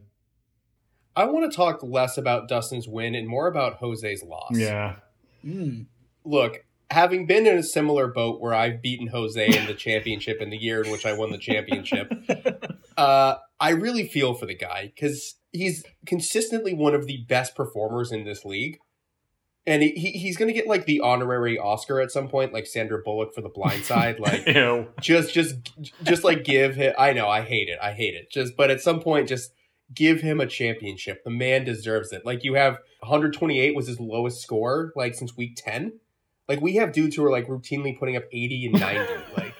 I 1.15 1.25
want 1.25 1.51
to 1.51 1.55
talk 1.57 1.81
less 1.81 2.19
about 2.19 2.47
Dustin's 2.47 2.87
win 2.87 3.15
and 3.15 3.27
more 3.27 3.47
about 3.47 3.79
Jose's 3.79 4.21
loss. 4.23 4.51
Yeah, 4.53 4.97
Mm. 5.43 5.87
Look, 6.23 6.63
having 6.89 7.25
been 7.25 7.45
in 7.45 7.57
a 7.57 7.63
similar 7.63 8.07
boat 8.07 8.39
where 8.39 8.53
I've 8.53 8.81
beaten 8.81 9.07
Jose 9.07 9.45
in 9.45 9.67
the 9.67 9.73
championship 9.73 10.41
in 10.41 10.49
the 10.49 10.57
year 10.57 10.83
in 10.83 10.91
which 10.91 11.05
I 11.05 11.13
won 11.13 11.31
the 11.31 11.37
championship, 11.37 12.11
uh, 12.97 13.35
I 13.59 13.69
really 13.71 14.07
feel 14.07 14.33
for 14.33 14.45
the 14.45 14.55
guy 14.55 14.91
because 14.95 15.35
he's 15.51 15.83
consistently 16.05 16.73
one 16.73 16.93
of 16.93 17.05
the 17.05 17.25
best 17.27 17.55
performers 17.55 18.11
in 18.11 18.23
this 18.23 18.45
league. 18.45 18.79
And 19.65 19.83
he, 19.83 19.91
he, 19.91 20.11
he's 20.11 20.37
going 20.37 20.47
to 20.47 20.53
get 20.53 20.67
like 20.67 20.85
the 20.85 21.01
honorary 21.01 21.57
Oscar 21.57 21.99
at 21.99 22.09
some 22.09 22.29
point, 22.29 22.53
like 22.53 22.65
Sandra 22.65 23.01
Bullock 23.03 23.35
for 23.35 23.41
The 23.41 23.49
Blind 23.49 23.83
Side. 23.83 24.17
Like, 24.17 24.47
ew. 24.47 24.87
just, 25.01 25.33
just, 25.33 25.55
just 26.03 26.23
like 26.23 26.45
give 26.45 26.75
him. 26.75 26.93
I 26.97 27.11
know, 27.11 27.27
I 27.27 27.41
hate 27.41 27.67
it. 27.67 27.77
I 27.83 27.91
hate 27.91 28.15
it. 28.15 28.31
Just, 28.31 28.55
but 28.55 28.71
at 28.71 28.79
some 28.79 29.01
point, 29.01 29.27
just 29.27 29.51
give 29.93 30.21
him 30.21 30.39
a 30.39 30.47
championship. 30.47 31.25
The 31.25 31.31
man 31.31 31.65
deserves 31.65 32.13
it. 32.13 32.25
Like, 32.25 32.45
you 32.45 32.53
have 32.53 32.75
128 33.01 33.75
was 33.75 33.87
his 33.87 33.99
lowest 33.99 34.41
score, 34.41 34.93
like 34.95 35.15
since 35.15 35.35
week 35.35 35.57
10. 35.57 35.99
Like, 36.47 36.61
we 36.61 36.75
have 36.75 36.93
dudes 36.93 37.15
who 37.15 37.25
are 37.25 37.31
like 37.31 37.47
routinely 37.47 37.97
putting 37.97 38.15
up 38.15 38.23
80 38.31 38.65
and 38.67 38.79
90. 38.79 39.13
like, 39.37 39.53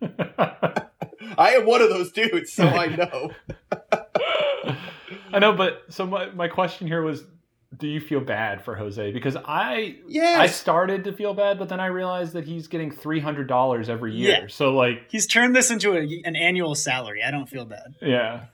I 1.38 1.52
am 1.54 1.66
one 1.66 1.80
of 1.80 1.88
those 1.88 2.12
dudes, 2.12 2.52
so 2.52 2.64
I 2.64 2.86
know. 2.96 3.30
I 5.32 5.38
know, 5.38 5.52
but 5.54 5.84
so 5.88 6.06
my, 6.06 6.26
my 6.30 6.48
question 6.48 6.86
here 6.86 7.02
was, 7.02 7.24
do 7.78 7.88
you 7.88 8.00
feel 8.00 8.20
bad 8.20 8.62
for 8.64 8.74
Jose? 8.74 9.12
Because 9.12 9.34
I 9.34 9.96
yeah, 10.06 10.36
I 10.38 10.46
started 10.46 11.04
to 11.04 11.12
feel 11.12 11.32
bad, 11.32 11.58
but 11.58 11.70
then 11.70 11.80
I 11.80 11.86
realized 11.86 12.34
that 12.34 12.44
he's 12.44 12.68
getting 12.68 12.90
three 12.90 13.18
hundred 13.18 13.48
dollars 13.48 13.88
every 13.88 14.14
year. 14.14 14.40
Yeah. 14.42 14.46
So 14.48 14.74
like, 14.74 15.06
He's 15.10 15.26
turned 15.26 15.56
this 15.56 15.70
into 15.70 15.94
a, 15.94 16.22
an 16.24 16.36
annual 16.36 16.74
salary. 16.74 17.22
I 17.22 17.30
don't 17.30 17.48
feel 17.48 17.64
bad. 17.64 17.94
Yeah. 18.02 18.44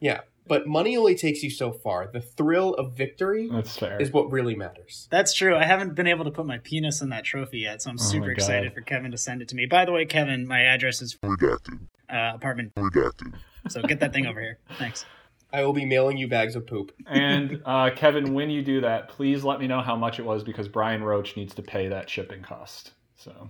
yeah, 0.00 0.20
But 0.52 0.66
money 0.66 0.98
only 0.98 1.14
takes 1.14 1.42
you 1.42 1.48
so 1.48 1.72
far. 1.72 2.10
The 2.12 2.20
thrill 2.20 2.74
of 2.74 2.92
victory 2.94 3.48
that's 3.50 3.74
fair. 3.74 3.98
is 3.98 4.12
what 4.12 4.30
really 4.30 4.54
matters. 4.54 5.08
That's 5.10 5.32
true. 5.32 5.56
I 5.56 5.64
haven't 5.64 5.94
been 5.94 6.06
able 6.06 6.26
to 6.26 6.30
put 6.30 6.44
my 6.44 6.58
penis 6.58 7.00
in 7.00 7.08
that 7.08 7.24
trophy 7.24 7.60
yet, 7.60 7.80
so 7.80 7.88
I'm 7.88 7.96
Oh 7.98 8.02
super 8.02 8.30
excited 8.30 8.74
for 8.74 8.82
Kevin 8.82 9.12
to 9.12 9.16
send 9.16 9.40
it 9.40 9.48
to 9.48 9.56
me. 9.56 9.64
By 9.64 9.86
the 9.86 9.92
way, 9.92 10.04
Kevin, 10.04 10.46
my 10.46 10.60
address 10.60 11.00
is 11.00 11.16
Redacted. 11.24 11.80
uh, 12.10 12.32
apartment, 12.34 12.74
Redacted. 12.74 13.32
so 13.70 13.80
get 13.80 14.00
that 14.00 14.12
thing 14.12 14.26
over 14.26 14.42
here. 14.42 14.58
Thanks. 14.78 15.06
I 15.54 15.64
will 15.64 15.72
be 15.72 15.86
mailing 15.86 16.18
you 16.18 16.28
bags 16.28 16.54
of 16.54 16.66
poop. 16.66 16.92
and 17.06 17.62
uh, 17.64 17.88
Kevin, 17.96 18.34
when 18.34 18.50
you 18.50 18.60
do 18.60 18.82
that, 18.82 19.08
please 19.08 19.44
let 19.44 19.58
me 19.58 19.66
know 19.66 19.80
how 19.80 19.96
much 19.96 20.18
it 20.18 20.26
was 20.26 20.44
because 20.44 20.68
Brian 20.68 21.02
Roach 21.02 21.34
needs 21.34 21.54
to 21.54 21.62
pay 21.62 21.88
that 21.88 22.10
shipping 22.10 22.42
cost. 22.42 22.92
So 23.16 23.48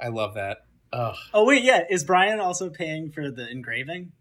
I 0.00 0.08
love 0.08 0.32
that. 0.36 0.60
Ugh. 0.90 1.16
Oh 1.34 1.44
wait, 1.44 1.64
yeah. 1.64 1.82
Is 1.90 2.02
Brian 2.02 2.40
also 2.40 2.70
paying 2.70 3.10
for 3.10 3.30
the 3.30 3.46
engraving? 3.50 4.12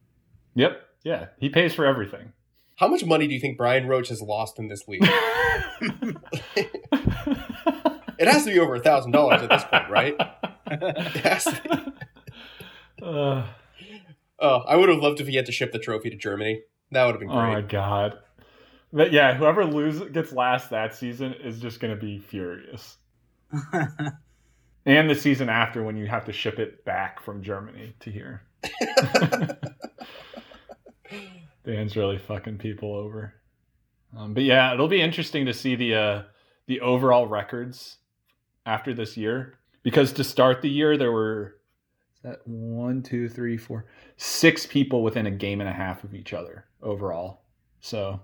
Yep. 0.55 0.81
Yeah. 1.03 1.27
He 1.39 1.49
pays 1.49 1.73
for 1.73 1.85
everything. 1.85 2.31
How 2.75 2.87
much 2.87 3.05
money 3.05 3.27
do 3.27 3.33
you 3.33 3.39
think 3.39 3.57
Brian 3.57 3.87
Roach 3.87 4.09
has 4.09 4.21
lost 4.21 4.57
in 4.59 4.67
this 4.67 4.87
league? 4.87 5.03
It 8.19 8.27
has 8.27 8.45
to 8.45 8.51
be 8.53 8.59
over 8.59 8.75
a 8.75 8.79
thousand 8.79 9.11
dollars 9.11 9.41
at 9.41 9.49
this 9.49 9.63
point, 9.65 9.89
right? 9.89 10.15
It 10.71 11.17
has 11.25 11.43
to 11.45 11.61
be. 11.63 13.05
Uh, 13.05 13.45
Oh, 14.39 14.57
I 14.67 14.75
would 14.75 14.89
have 14.89 14.99
loved 14.99 15.21
if 15.21 15.27
he 15.27 15.35
had 15.35 15.45
to 15.45 15.51
ship 15.51 15.71
the 15.71 15.79
trophy 15.79 16.09
to 16.09 16.15
Germany. 16.17 16.61
That 16.91 17.05
would 17.05 17.11
have 17.13 17.19
been 17.19 17.29
great. 17.29 17.37
oh 17.37 17.53
my 17.53 17.61
god. 17.61 18.17
But 18.91 19.11
yeah, 19.13 19.33
whoever 19.35 19.63
loses 19.65 20.09
gets 20.11 20.31
last 20.33 20.69
that 20.71 20.95
season 20.95 21.33
is 21.33 21.59
just 21.59 21.79
going 21.79 21.93
to 21.93 21.99
be 21.99 22.19
furious. 22.19 22.97
And 24.85 25.09
the 25.09 25.15
season 25.15 25.47
after 25.47 25.81
when 25.81 25.95
you 25.95 26.07
have 26.07 26.25
to 26.25 26.33
ship 26.33 26.59
it 26.59 26.83
back 26.83 27.21
from 27.23 27.41
Germany 27.41 27.95
to 28.01 28.11
here. 28.11 28.41
Dan's 31.65 31.95
really 31.95 32.17
fucking 32.17 32.57
people 32.57 32.93
over. 32.93 33.33
Um, 34.17 34.33
but 34.33 34.43
yeah, 34.43 34.73
it'll 34.73 34.87
be 34.87 35.01
interesting 35.01 35.45
to 35.45 35.53
see 35.53 35.75
the 35.75 35.95
uh, 35.95 36.21
the 36.67 36.81
overall 36.81 37.27
records 37.27 37.97
after 38.65 38.93
this 38.93 39.17
year 39.17 39.59
because 39.81 40.13
to 40.13 40.23
start 40.23 40.61
the 40.61 40.69
year 40.69 40.97
there 40.97 41.11
were 41.11 41.57
is 42.15 42.21
that 42.21 42.47
one, 42.47 43.01
two, 43.01 43.27
three, 43.27 43.57
four, 43.57 43.85
six 44.17 44.65
people 44.65 45.03
within 45.03 45.25
a 45.25 45.31
game 45.31 45.61
and 45.61 45.69
a 45.69 45.73
half 45.73 46.03
of 46.03 46.13
each 46.13 46.33
other 46.33 46.65
overall. 46.81 47.41
So 47.81 48.21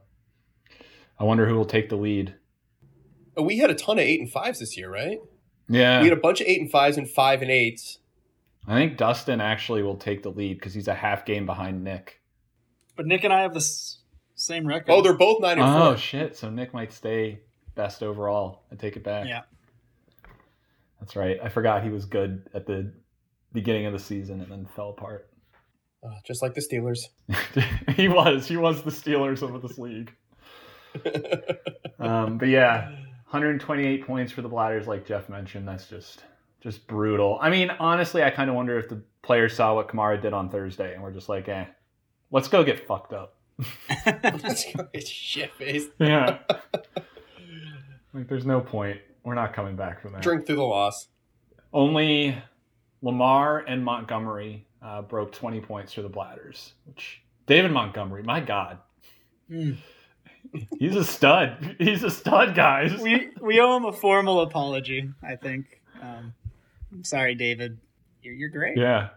I 1.17 1.23
wonder 1.23 1.47
who 1.47 1.56
will 1.56 1.65
take 1.65 1.89
the 1.89 1.97
lead. 1.97 2.36
Oh, 3.36 3.43
we 3.43 3.58
had 3.58 3.69
a 3.69 3.75
ton 3.75 3.97
of 3.97 4.04
eight 4.04 4.19
and 4.19 4.30
fives 4.30 4.60
this 4.60 4.78
year, 4.78 4.91
right? 4.91 5.19
Yeah, 5.67 5.99
We 5.99 6.10
had 6.10 6.17
a 6.17 6.21
bunch 6.21 6.41
of 6.41 6.47
eight 6.47 6.62
and 6.62 6.71
fives 6.71 6.97
and 6.97 7.10
five 7.10 7.41
and 7.41 7.52
eights. 7.52 7.99
I 8.67 8.75
think 8.75 8.97
Dustin 8.97 9.39
actually 9.39 9.84
will 9.84 9.97
take 9.97 10.23
the 10.23 10.32
lead 10.32 10.58
because 10.58 10.73
he's 10.73 10.88
a 10.88 10.93
half 10.93 11.25
game 11.25 11.45
behind 11.45 11.84
Nick. 11.84 12.18
But 12.99 13.05
Nick 13.07 13.23
and 13.23 13.31
I 13.31 13.43
have 13.43 13.53
the 13.53 13.62
s- 13.62 13.99
same 14.35 14.67
record. 14.67 14.91
Oh, 14.91 15.01
they're 15.01 15.13
both 15.13 15.41
nine 15.41 15.57
and 15.57 15.62
Oh 15.62 15.91
four. 15.91 15.97
shit! 15.97 16.35
So 16.35 16.49
Nick 16.49 16.73
might 16.73 16.91
stay 16.91 17.39
best 17.75 18.03
overall 18.03 18.63
and 18.71 18.77
take 18.77 18.97
it 18.97 19.03
back. 19.05 19.25
yeah. 19.25 19.43
that's 20.99 21.15
right. 21.15 21.38
I 21.41 21.47
forgot 21.47 21.81
he 21.83 21.89
was 21.89 22.03
good 22.05 22.49
at 22.53 22.65
the 22.65 22.91
beginning 23.53 23.85
of 23.85 23.93
the 23.93 23.99
season 23.99 24.41
and 24.41 24.51
then 24.51 24.65
fell 24.75 24.89
apart. 24.89 25.29
Uh, 26.03 26.09
just 26.25 26.41
like 26.41 26.53
the 26.55 26.62
Steelers. 26.62 26.99
he 27.95 28.09
was. 28.09 28.47
He 28.47 28.57
was 28.57 28.83
the 28.83 28.91
Steelers 28.91 29.41
of 29.41 29.62
this 29.62 29.77
league. 29.77 30.13
Um, 31.99 32.38
but 32.38 32.47
yeah, 32.47 32.89
128 33.29 34.07
points 34.07 34.31
for 34.31 34.41
the 34.41 34.47
Bladders, 34.47 34.88
like 34.88 35.05
Jeff 35.05 35.27
mentioned. 35.27 35.67
That's 35.67 35.88
just 35.88 36.23
just 36.62 36.88
brutal. 36.88 37.38
I 37.41 37.49
mean, 37.49 37.69
honestly, 37.71 38.23
I 38.23 38.29
kind 38.29 38.49
of 38.49 38.55
wonder 38.55 38.77
if 38.79 38.88
the 38.89 39.03
players 39.21 39.53
saw 39.55 39.75
what 39.75 39.89
Kamara 39.89 40.21
did 40.21 40.31
on 40.33 40.49
Thursday 40.49 40.93
and 40.93 41.03
we're 41.03 41.12
just 41.12 41.27
like, 41.29 41.47
eh, 41.49 41.65
let's 42.31 42.47
go 42.47 42.63
get 42.63 42.85
fucked 42.87 43.13
up. 43.13 43.35
Let's 44.05 44.71
go 44.73 44.87
get 44.93 45.05
shit 45.07 45.53
face. 45.55 45.85
Yeah. 45.99 46.39
Like, 48.13 48.27
there's 48.27 48.45
no 48.45 48.59
point. 48.59 48.99
We're 49.23 49.35
not 49.35 49.53
coming 49.53 49.75
back 49.75 50.01
from 50.01 50.13
that. 50.13 50.23
Drink 50.23 50.45
through 50.47 50.55
the 50.55 50.63
loss. 50.63 51.09
Only 51.71 52.35
Lamar 53.03 53.59
and 53.59 53.85
Montgomery 53.85 54.65
uh, 54.81 55.03
broke 55.03 55.31
20 55.31 55.61
points 55.61 55.93
for 55.93 56.01
the 56.01 56.09
Bladders, 56.09 56.71
which 56.85 57.21
David 57.45 57.71
Montgomery, 57.71 58.23
my 58.23 58.39
God, 58.39 58.79
Mm. 59.51 59.77
he's 60.79 60.95
a 60.95 61.03
stud. 61.03 61.75
He's 61.79 62.03
a 62.03 62.09
stud, 62.11 62.55
guys. 62.55 62.99
We 62.99 63.29
we 63.41 63.59
owe 63.59 63.75
him 63.77 63.85
a 63.85 63.91
formal 63.93 64.41
apology. 64.41 65.09
I 65.23 65.35
think. 65.35 65.81
Um, 66.01 66.33
I'm 66.91 67.03
sorry, 67.03 67.33
David. 67.35 67.77
You're, 68.23 68.33
you're 68.35 68.49
great. 68.49 68.77
yeah, 68.77 69.09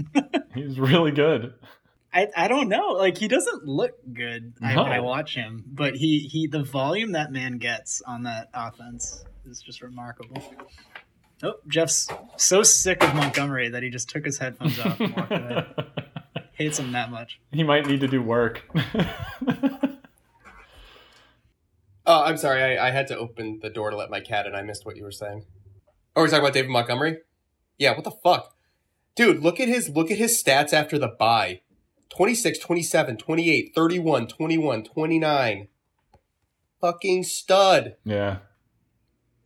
he's 0.54 0.78
really 0.78 1.12
good. 1.12 1.54
I, 2.12 2.26
I 2.36 2.48
don't 2.48 2.68
know. 2.68 2.88
Like 2.88 3.16
he 3.18 3.28
doesn't 3.28 3.64
look 3.66 3.92
good 4.12 4.54
I, 4.60 4.74
No. 4.74 4.82
when 4.82 4.92
I 4.92 5.00
watch 5.00 5.34
him, 5.34 5.64
but 5.66 5.94
he 5.96 6.20
he 6.20 6.46
the 6.48 6.62
volume 6.62 7.12
that 7.12 7.30
man 7.32 7.58
gets 7.58 8.02
on 8.02 8.24
that 8.24 8.48
offense 8.52 9.24
is 9.46 9.60
just 9.62 9.80
remarkable. 9.82 10.42
Oh, 11.42 11.54
Jeff's 11.68 12.08
so 12.36 12.62
sick 12.62 13.02
of 13.02 13.14
Montgomery 13.14 13.68
that 13.70 13.82
he 13.82 13.90
just 13.90 14.08
took 14.10 14.24
his 14.26 14.38
headphones 14.38 14.78
off 14.80 15.00
and 15.00 15.16
walked 15.16 15.32
away. 15.32 15.66
Hates 16.52 16.78
him 16.78 16.92
that 16.92 17.10
much. 17.10 17.40
he 17.52 17.62
might 17.62 17.86
need 17.86 18.00
to 18.00 18.08
do 18.08 18.20
work. 18.22 18.62
Oh, 22.06 22.24
I'm 22.24 22.38
sorry. 22.38 22.62
I, 22.78 22.88
I 22.88 22.90
had 22.90 23.06
to 23.08 23.16
open 23.18 23.60
the 23.62 23.70
door 23.70 23.90
to 23.90 23.96
let 23.96 24.10
my 24.10 24.20
cat 24.20 24.46
in. 24.46 24.54
I 24.54 24.62
missed 24.62 24.84
what 24.84 24.96
you 24.96 25.04
were 25.04 25.12
saying. 25.12 25.44
Oh, 26.16 26.22
we're 26.22 26.28
talking 26.28 26.40
about 26.40 26.54
David 26.54 26.70
Montgomery? 26.70 27.18
Yeah, 27.78 27.94
what 27.94 28.04
the 28.04 28.10
fuck? 28.10 28.56
Dude, 29.14 29.42
look 29.42 29.60
at 29.60 29.68
his 29.68 29.88
look 29.90 30.10
at 30.10 30.18
his 30.18 30.42
stats 30.42 30.72
after 30.72 30.98
the 30.98 31.08
bye. 31.08 31.60
26, 32.10 32.58
27, 32.58 33.16
28, 33.16 33.72
31, 33.74 34.26
21, 34.26 34.84
29. 34.84 35.68
Fucking 36.80 37.24
stud. 37.24 37.96
yeah, 38.04 38.38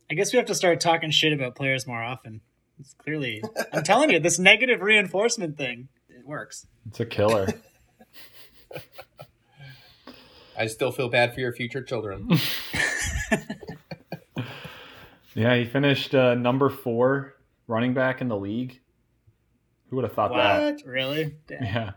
I 0.09 0.13
guess 0.13 0.31
we 0.31 0.37
have 0.37 0.45
to 0.47 0.55
start 0.55 0.79
talking 0.79 1.11
shit 1.11 1.33
about 1.33 1.55
players 1.55 1.85
more 1.87 2.01
often. 2.01 2.41
It's 2.79 2.93
clearly, 2.93 3.41
I'm 3.73 3.83
telling 3.83 4.09
you, 4.09 4.19
this 4.19 4.37
negative 4.39 4.81
reinforcement 4.81 5.57
thing, 5.57 5.87
it 6.09 6.25
works. 6.25 6.67
it's 6.87 6.99
a 6.99 7.05
killer. 7.05 7.47
I 10.57 10.67
still 10.67 10.91
feel 10.91 11.09
bad 11.09 11.33
for 11.33 11.39
your 11.39 11.53
future 11.53 11.81
children. 11.83 12.29
yeah, 15.33 15.55
he 15.55 15.65
finished 15.65 16.15
uh, 16.15 16.35
number 16.35 16.69
four 16.69 17.35
running 17.67 17.93
back 17.93 18.21
in 18.21 18.27
the 18.29 18.37
league. 18.37 18.79
Who 19.89 19.97
would 19.97 20.05
have 20.05 20.13
thought 20.13 20.33
that? 20.33 20.85
Really? 20.85 21.35
Damn. 21.47 21.63
Yeah. 21.63 21.91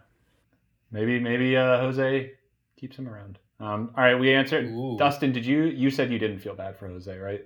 Maybe 0.91 1.21
maybe 1.21 1.57
uh, 1.57 1.79
Jose 1.79 2.33
keeps 2.77 2.97
him 2.97 3.09
around. 3.09 3.39
Um, 3.61 3.91
all 3.97 4.05
right, 4.05 4.19
we 4.19 4.33
answered. 4.33 4.67
Ooh. 4.67 4.97
Dustin, 4.99 5.33
did 5.33 5.45
you 5.45 5.65
you 5.65 5.91
said 5.91 6.13
you 6.13 6.19
didn't 6.19 6.39
feel 6.39 6.55
bad 6.55 6.77
for 6.77 6.89
Jose, 6.89 7.17
right? 7.17 7.45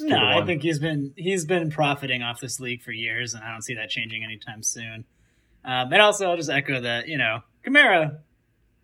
No, 0.00 0.18
I 0.18 0.44
think 0.44 0.62
he's 0.62 0.78
been 0.78 1.12
he's 1.16 1.46
been 1.46 1.70
profiting 1.70 2.22
off 2.22 2.40
this 2.40 2.60
league 2.60 2.82
for 2.82 2.92
years, 2.92 3.34
and 3.34 3.42
I 3.42 3.52
don't 3.52 3.62
see 3.62 3.74
that 3.74 3.88
changing 3.88 4.22
anytime 4.22 4.62
soon. 4.62 5.04
Um, 5.64 5.92
and 5.92 6.02
also, 6.02 6.30
I'll 6.30 6.36
just 6.36 6.50
echo 6.50 6.80
that 6.80 7.08
you 7.08 7.16
know, 7.16 7.40
Kamara, 7.66 8.18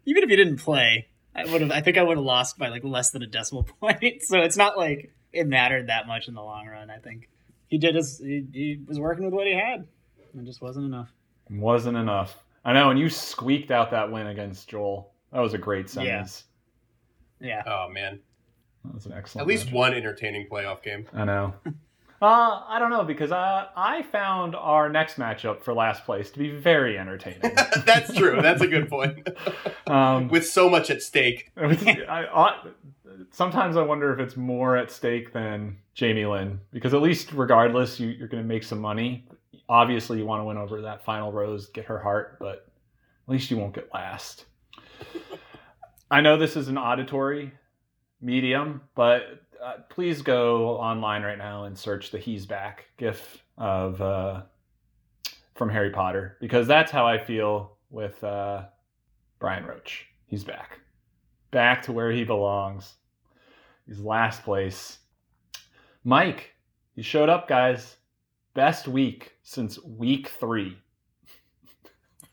even 0.07 0.23
if 0.23 0.31
he 0.31 0.37
didn't 0.37 0.57
play, 0.57 1.09
I 1.35 1.45
would 1.45 1.61
have. 1.61 1.71
I 1.71 1.81
think 1.83 1.99
I 1.99 2.03
would 2.03 2.17
have 2.17 2.25
lost 2.25 2.59
by 2.59 2.69
like 2.69 2.85
less 2.85 3.11
than 3.11 3.23
a 3.23 3.27
decimal 3.27 3.65
point. 3.81 4.23
So 4.23 4.39
it's 4.41 4.57
not 4.57 4.79
like 4.79 5.13
it 5.33 5.47
mattered 5.47 5.89
that 5.89 6.07
much 6.07 6.29
in 6.29 6.35
the 6.35 6.43
long 6.43 6.67
run. 6.67 6.91
I 6.91 6.99
think 6.99 7.29
he 7.69 7.79
did 7.79 7.95
his. 7.95 8.19
He, 8.19 8.47
he 8.53 8.81
was 8.87 8.99
working 8.99 9.25
with 9.25 9.35
what 9.35 9.47
he 9.47 9.55
had. 9.55 9.87
It 10.37 10.45
just 10.45 10.63
wasn't 10.63 10.87
enough. 10.87 11.13
wasn't 11.51 11.97
enough. 11.97 12.39
I 12.65 12.73
know, 12.73 12.91
and 12.91 12.99
you 12.99 13.09
squeaked 13.09 13.71
out 13.71 13.91
that 13.91 14.11
win 14.11 14.29
against 14.29 14.69
Joel. 14.69 15.13
That 15.33 15.41
was 15.41 15.55
a 15.55 15.59
great 15.59 15.91
sentence. 15.91 16.45
Yeah. 17.41 17.63
yeah. 17.65 17.73
Oh 17.73 17.89
man. 17.91 18.21
That 18.85 18.95
was 18.95 19.07
an 19.07 19.13
excellent. 19.13 19.43
At 19.43 19.49
least 19.49 19.67
match. 19.67 19.75
one 19.75 19.95
entertaining 19.95 20.47
playoff 20.51 20.83
game. 20.83 21.07
I 21.13 21.25
know. 21.25 21.55
Uh, 22.23 22.63
I 22.69 22.79
don't 22.79 22.89
know 22.89 23.05
because 23.05 23.33
uh, 23.33 23.67
I 23.77 24.01
found 24.01 24.57
our 24.57 24.89
next 24.89 25.19
matchup 25.19 25.63
for 25.63 25.75
last 25.75 26.07
place 26.07 26.31
to 26.31 26.39
be 26.39 26.49
very 26.51 26.99
entertaining. 26.99 27.55
That's 27.85 28.15
true. 28.15 28.41
That's 28.41 28.63
a 28.63 28.67
good 28.67 28.89
point. 28.89 29.29
Um, 29.87 30.29
With 30.29 30.49
so 30.49 30.71
much 30.71 30.89
at 30.89 31.03
stake. 31.03 31.53
I, 31.59 31.67
I, 32.09 32.69
sometimes 33.31 33.77
I 33.77 33.83
wonder 33.83 34.15
if 34.15 34.19
it's 34.19 34.35
more 34.35 34.79
at 34.79 34.91
stake 34.91 35.35
than 35.35 35.77
Jamie 35.93 36.25
Lynn 36.25 36.59
because 36.73 36.95
at 36.95 37.03
least 37.03 37.33
regardless 37.35 38.01
you, 38.01 38.09
you're 38.09 38.29
going 38.29 38.43
to 38.43 38.49
make 38.49 38.65
some 38.65 38.81
money. 38.81 39.27
Obviously, 39.69 40.19
you 40.19 40.27
want 40.27 40.41
to 40.41 40.45
win 40.45 40.57
over 40.57 40.83
that 40.83 41.05
final 41.05 41.33
rose, 41.33 41.67
get 41.67 41.87
her 41.87 41.99
heart, 41.99 42.39
but 42.39 42.67
at 43.27 43.33
least 43.33 43.51
you 43.51 43.57
won't 43.57 43.75
get 43.75 43.89
last. 43.95 44.45
I 46.11 46.21
know 46.21 46.37
this 46.37 46.57
is 46.57 46.69
an 46.69 46.77
auditory 46.77 47.53
medium, 48.21 48.83
but 48.95 49.43
uh, 49.63 49.75
please 49.89 50.23
go 50.23 50.77
online 50.77 51.23
right 51.23 51.39
now 51.39 51.65
and 51.65 51.77
search 51.77 52.11
the 52.11 52.19
"He's 52.19 52.45
Back" 52.45 52.87
gif 52.99 53.43
of 53.57 54.01
uh, 54.03 54.43
from 55.55 55.71
Harry 55.71 55.91
Potter 55.91 56.37
because 56.41 56.67
that's 56.67 56.93
how 56.93 57.07
I 57.07 57.19
feel 57.19 57.79
with 57.91 58.23
uh, 58.23 58.65
Brian 59.39 59.65
Roach. 59.65 60.07
He's 60.27 60.45
back, 60.45 60.81
back 61.51 61.83
to 61.83 61.93
where 61.93 62.11
he 62.11 62.25
belongs. 62.25 62.95
He's 63.87 64.01
last 64.01 64.43
place. 64.43 64.99
Mike, 66.05 66.53
he 66.95 67.03
showed 67.03 67.29
up, 67.29 67.49
guys. 67.49 67.97
Best 68.55 68.87
week 68.87 69.34
since 69.45 69.79
week 69.85 70.29
three. 70.29 70.79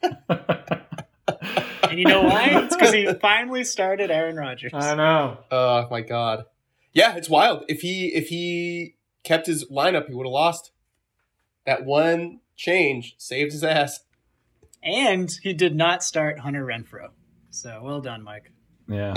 And 0.02 2.00
you 2.00 2.06
know 2.06 2.24
why? 2.24 2.50
It's 2.64 2.76
because 2.76 2.94
he 2.94 3.14
finally 3.16 3.64
started 3.64 4.10
Aaron 4.10 4.38
Rodgers. 4.38 4.72
I 4.74 4.96
know. 4.96 5.38
Oh 5.52 5.88
my 5.92 6.02
god. 6.02 6.46
Yeah, 6.94 7.16
it's 7.16 7.30
wild. 7.30 7.66
If 7.68 7.82
he 7.82 8.08
if 8.08 8.30
he 8.30 8.96
kept 9.24 9.46
his 9.46 9.70
lineup, 9.70 10.08
he 10.08 10.14
would 10.16 10.26
have 10.26 10.32
lost. 10.32 10.72
That 11.66 11.86
one 11.86 12.40
change 12.56 13.16
saved 13.18 13.52
his 13.52 13.64
ass. 13.64 14.00
And 14.82 15.32
he 15.44 15.54
did 15.54 15.76
not 15.76 16.04
start 16.04 16.40
Hunter 16.40 16.66
Renfrow. 16.66 17.10
So 17.52 17.82
well 17.84 18.02
done, 18.02 18.24
Mike. 18.24 18.52
Yeah. 18.88 19.14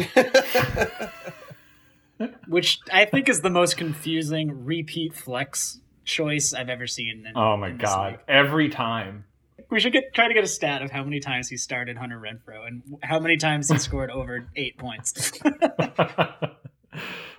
Which 2.48 2.80
I 2.92 3.06
think 3.06 3.28
is 3.28 3.40
the 3.40 3.50
most 3.50 3.76
confusing 3.76 4.64
repeat 4.64 5.14
flex 5.14 5.80
choice 6.04 6.54
I've 6.54 6.68
ever 6.68 6.86
seen. 6.86 7.24
In, 7.26 7.32
Oh 7.36 7.56
my 7.56 7.70
god. 7.70 8.12
league. 8.12 8.20
Every 8.28 8.68
time. 8.68 9.24
We 9.70 9.80
should 9.80 9.92
get 9.92 10.14
try 10.14 10.28
to 10.28 10.34
get 10.34 10.44
a 10.44 10.48
stat 10.48 10.82
of 10.82 10.90
how 10.90 11.02
many 11.04 11.20
times 11.20 11.48
he 11.48 11.56
started 11.56 11.96
Hunter 11.96 12.20
Renfrow 12.20 12.66
and 12.66 12.82
how 13.02 13.18
many 13.18 13.36
times 13.36 13.70
he 13.70 13.78
scored 13.78 14.10
over 14.10 14.48
eight 14.56 14.78
points. 14.78 15.32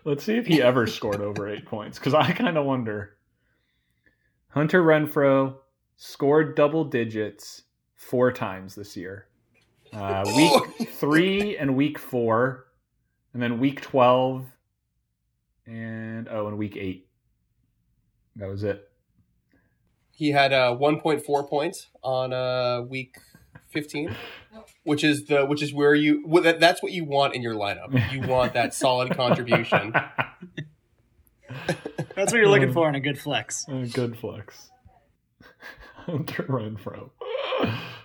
Let's 0.03 0.23
see 0.23 0.37
if 0.37 0.45
he 0.45 0.61
ever 0.61 0.85
scored 0.87 1.21
over 1.21 1.47
eight 1.47 1.65
points 1.65 1.97
because 1.97 2.13
I 2.13 2.31
kind 2.31 2.57
of 2.57 2.65
wonder. 2.65 3.15
Hunter 4.49 4.83
Renfrow 4.83 5.55
scored 5.97 6.55
double 6.55 6.85
digits 6.85 7.63
four 7.95 8.31
times 8.31 8.75
this 8.75 8.95
year. 8.95 9.27
Uh, 9.93 10.23
week 10.35 10.89
three 10.91 11.57
and 11.57 11.75
week 11.75 11.97
four, 11.97 12.67
and 13.33 13.41
then 13.41 13.59
week 13.59 13.81
12, 13.81 14.45
and 15.65 16.27
oh, 16.29 16.47
and 16.47 16.57
week 16.57 16.77
eight. 16.77 17.07
That 18.37 18.49
was 18.49 18.63
it. 18.63 18.89
he 20.11 20.31
had 20.31 20.51
uh 20.53 20.75
1.4 20.79 21.49
points 21.49 21.87
on 22.03 22.33
uh 22.33 22.81
week 22.81 23.17
15, 23.69 24.15
which 24.83 25.03
is 25.03 25.25
the 25.25 25.45
which 25.45 25.61
is 25.61 25.73
where 25.73 25.93
you 25.95 26.23
well, 26.25 26.43
that, 26.43 26.59
that's 26.59 26.81
what 26.83 26.91
you 26.91 27.03
want 27.05 27.33
in 27.35 27.41
your 27.41 27.55
lineup. 27.55 28.11
You 28.13 28.21
want 28.27 28.53
that 28.53 28.73
solid 28.73 29.15
contribution. 29.15 29.93
That's 32.15 32.31
what 32.31 32.39
you're 32.39 32.47
looking 32.49 32.71
for 32.73 32.87
in 32.89 32.95
a 32.95 32.99
good 32.99 33.19
flex. 33.19 33.65
Uh, 33.69 33.85
Good 33.93 34.17
flex. 34.17 34.71
Hunter 35.95 36.43
Renfrow. 36.43 37.09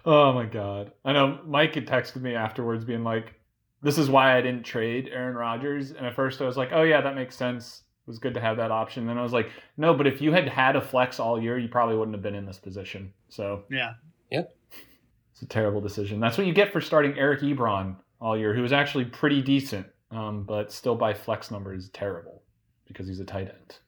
Oh 0.04 0.32
my 0.32 0.46
god. 0.46 0.92
I 1.04 1.12
know 1.12 1.38
Mike 1.46 1.74
had 1.74 1.86
texted 1.86 2.20
me 2.22 2.34
afterwards 2.34 2.84
being 2.84 3.04
like, 3.04 3.34
This 3.82 3.98
is 3.98 4.08
why 4.10 4.36
I 4.36 4.40
didn't 4.40 4.64
trade 4.64 5.08
Aaron 5.12 5.36
Rodgers. 5.36 5.90
And 5.92 6.06
at 6.06 6.16
first 6.16 6.40
I 6.40 6.46
was 6.46 6.56
like, 6.56 6.70
Oh 6.72 6.82
yeah, 6.82 7.00
that 7.02 7.14
makes 7.14 7.36
sense. 7.36 7.82
It 8.11 8.14
was 8.14 8.18
good 8.18 8.35
to 8.35 8.40
have 8.40 8.57
that 8.57 8.73
option. 8.73 9.07
Then 9.07 9.18
I 9.18 9.23
was 9.23 9.33
like, 9.33 9.51
No, 9.77 9.94
but 9.94 10.09
if 10.09 10.20
you 10.20 10.33
had 10.33 10.49
had 10.49 10.75
a 10.75 10.81
flex 10.81 11.20
all 11.20 11.40
year, 11.40 11.57
you 11.57 11.68
probably 11.68 11.96
wouldn't 11.96 12.16
have 12.16 12.23
been 12.25 12.35
in 12.35 12.44
this 12.44 12.59
position. 12.59 13.12
So 13.29 13.62
Yeah. 13.70 13.92
it's 14.33 15.42
a 15.42 15.46
terrible 15.46 15.81
decision. 15.81 16.18
That's 16.18 16.37
what 16.37 16.49
you 16.49 16.53
get 16.53 16.73
for 16.73 16.81
starting 16.81 17.16
Eric 17.16 17.40
Ebron 17.42 17.94
all 18.20 18.37
year, 18.37 18.53
who 18.53 18.62
was 18.62 18.73
actually 18.73 19.05
pretty 19.05 19.40
decent, 19.42 19.87
um, 20.11 20.42
but 20.42 20.73
still 20.73 20.96
by 20.96 21.14
flex 21.14 21.53
numbers 21.53 21.88
terrible 21.90 22.42
because 22.88 23.07
he's 23.07 23.20
a 23.20 23.25
tight 23.25 23.46
end. 23.49 23.79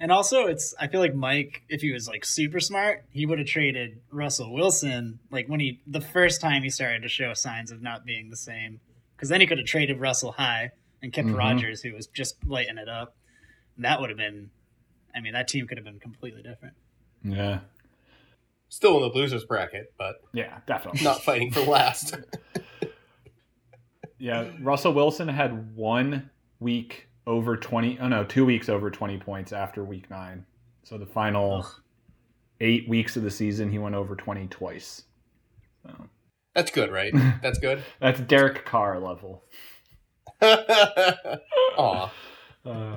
And 0.00 0.10
also, 0.10 0.46
it's 0.46 0.74
I 0.80 0.88
feel 0.88 1.00
like 1.00 1.14
Mike, 1.14 1.62
if 1.68 1.80
he 1.82 1.92
was 1.92 2.08
like 2.08 2.24
super 2.24 2.58
smart, 2.58 3.04
he 3.10 3.24
would 3.24 3.38
have 3.38 3.46
traded 3.46 4.00
Russell 4.10 4.52
Wilson 4.52 5.20
like 5.30 5.46
when 5.48 5.60
he 5.60 5.80
the 5.86 6.00
first 6.00 6.40
time 6.40 6.64
he 6.64 6.70
started 6.70 7.02
to 7.02 7.08
show 7.08 7.34
signs 7.34 7.70
of 7.70 7.82
not 7.82 8.04
being 8.04 8.30
the 8.30 8.36
same. 8.36 8.80
Because 9.16 9.28
then 9.28 9.40
he 9.40 9.46
could 9.46 9.58
have 9.58 9.66
traded 9.66 10.00
Russell 10.00 10.32
high 10.32 10.70
and 11.02 11.12
kept 11.12 11.28
Mhm. 11.28 11.36
Rodgers, 11.38 11.82
who 11.82 11.92
was 11.94 12.08
just 12.08 12.44
lighting 12.46 12.76
it 12.78 12.88
up. 12.88 13.14
And 13.78 13.84
that 13.86 14.00
would 14.00 14.10
have 14.10 14.18
been, 14.18 14.50
I 15.16 15.20
mean, 15.20 15.32
that 15.32 15.48
team 15.48 15.66
could 15.66 15.78
have 15.78 15.84
been 15.86 16.00
completely 16.00 16.42
different. 16.42 16.74
Yeah. 17.24 17.60
Still 18.68 18.96
in 18.96 19.02
the 19.02 19.14
losers 19.16 19.44
bracket, 19.44 19.94
but 19.96 20.16
Yeah, 20.34 20.58
definitely. 20.66 21.02
not 21.02 21.22
fighting 21.24 21.50
for 21.52 21.60
last. 21.60 22.14
Yeah, 24.20 24.48
Russell 24.60 24.92
Wilson 24.94 25.28
had 25.28 25.76
one 25.76 26.30
week 26.58 27.06
over 27.24 27.56
20 27.56 27.98
oh 28.00 28.08
no 28.08 28.24
two 28.24 28.44
weeks 28.44 28.68
over 28.68 28.90
20 28.90 29.16
points 29.18 29.52
after 29.52 29.84
week 29.84 30.10
nine 30.10 30.44
so 30.82 30.98
the 30.98 31.06
final 31.06 31.58
Ugh. 31.58 31.72
eight 32.60 32.88
weeks 32.88 33.16
of 33.16 33.22
the 33.22 33.30
season 33.30 33.70
he 33.70 33.78
went 33.78 33.94
over 33.94 34.16
20 34.16 34.48
twice 34.48 35.04
so 35.84 36.08
That's 36.54 36.72
good, 36.72 36.90
right? 36.90 37.12
That's 37.42 37.58
good. 37.60 37.84
that's 38.00 38.18
derek 38.20 38.64
carr 38.64 38.98
level 38.98 39.44
Aw. 40.42 42.10
uh, 42.66 42.96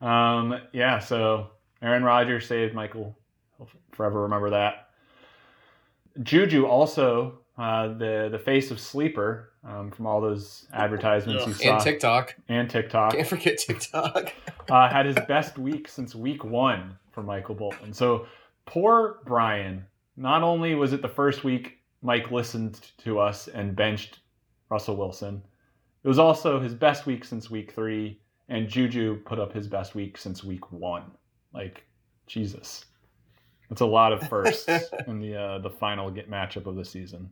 um 0.00 0.58
yeah 0.72 0.98
so 0.98 1.48
aaron 1.82 2.02
rodgers 2.04 2.46
saved 2.46 2.74
michael 2.74 3.16
I'll 3.58 3.68
forever 3.92 4.22
remember 4.22 4.50
that 4.50 4.90
juju 6.22 6.66
also 6.66 7.38
uh, 7.58 7.88
the 7.88 8.28
the 8.30 8.38
face 8.38 8.70
of 8.70 8.78
sleeper 8.78 9.52
um, 9.64 9.90
from 9.90 10.06
all 10.06 10.20
those 10.20 10.66
advertisements 10.74 11.46
you 11.46 11.54
saw 11.54 11.74
And 11.76 11.82
TikTok. 11.82 12.34
and 12.48 12.68
TikTok 12.68 13.12
Can't 13.12 13.26
forget 13.26 13.56
TikTok. 13.58 14.32
uh, 14.70 14.88
had 14.90 15.06
his 15.06 15.16
best 15.26 15.56
week 15.58 15.88
since 15.88 16.14
week 16.14 16.44
one 16.44 16.98
for 17.12 17.22
Michael 17.22 17.54
Bolton. 17.54 17.92
So 17.94 18.26
poor 18.66 19.20
Brian. 19.24 19.86
Not 20.18 20.42
only 20.42 20.74
was 20.74 20.92
it 20.92 21.00
the 21.00 21.08
first 21.08 21.44
week 21.44 21.78
Mike 22.02 22.30
listened 22.30 22.78
to 22.98 23.18
us 23.18 23.48
and 23.48 23.74
benched 23.74 24.18
Russell 24.68 24.96
Wilson, 24.96 25.42
it 26.04 26.08
was 26.08 26.18
also 26.18 26.60
his 26.60 26.74
best 26.74 27.06
week 27.06 27.24
since 27.24 27.50
week 27.50 27.72
three, 27.72 28.20
and 28.48 28.68
Juju 28.68 29.22
put 29.24 29.38
up 29.38 29.52
his 29.52 29.68
best 29.68 29.94
week 29.94 30.18
since 30.18 30.44
week 30.44 30.72
one. 30.72 31.04
Like 31.52 31.84
Jesus, 32.26 32.84
that's 33.68 33.80
a 33.80 33.86
lot 33.86 34.12
of 34.12 34.28
firsts 34.28 34.68
in 35.06 35.20
the 35.20 35.36
uh, 35.36 35.58
the 35.58 35.70
final 35.70 36.10
get 36.10 36.30
matchup 36.30 36.66
of 36.66 36.76
the 36.76 36.84
season. 36.84 37.30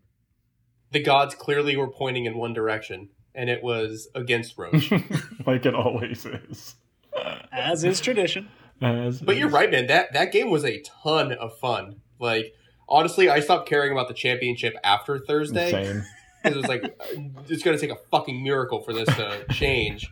the 0.93 1.03
gods 1.03 1.35
clearly 1.35 1.77
were 1.77 1.91
pointing 1.91 2.25
in 2.25 2.37
one 2.39 2.53
direction, 2.53 3.09
and 3.35 3.51
it 3.51 3.63
was 3.63 4.09
against 4.15 4.57
Roach. 4.59 4.91
like 5.47 5.67
it 5.67 5.75
always 5.75 6.25
is. 6.27 6.77
As 7.53 7.85
is 7.85 8.01
tradition. 8.01 8.49
As 8.81 9.21
But 9.21 9.37
you're 9.37 9.49
right, 9.49 9.71
man. 9.71 9.87
That 9.87 10.13
that 10.15 10.33
game 10.33 10.51
was 10.51 10.65
a 10.65 10.83
ton 11.03 11.33
of 11.33 11.57
fun. 11.59 12.01
Like 12.19 12.53
honestly, 12.89 13.29
I 13.29 13.41
stopped 13.41 13.69
caring 13.69 13.93
about 13.93 14.09
the 14.09 14.15
championship 14.15 14.75
after 14.83 15.19
Thursday. 15.19 15.71
Same. 15.71 16.05
It 16.45 16.55
was 16.55 16.67
like 16.67 16.83
it's 17.49 17.63
gonna 17.63 17.79
take 17.79 17.91
a 17.91 17.99
fucking 18.11 18.43
miracle 18.43 18.83
for 18.83 18.93
this 18.93 19.09
to 19.17 19.45
change. 19.53 20.09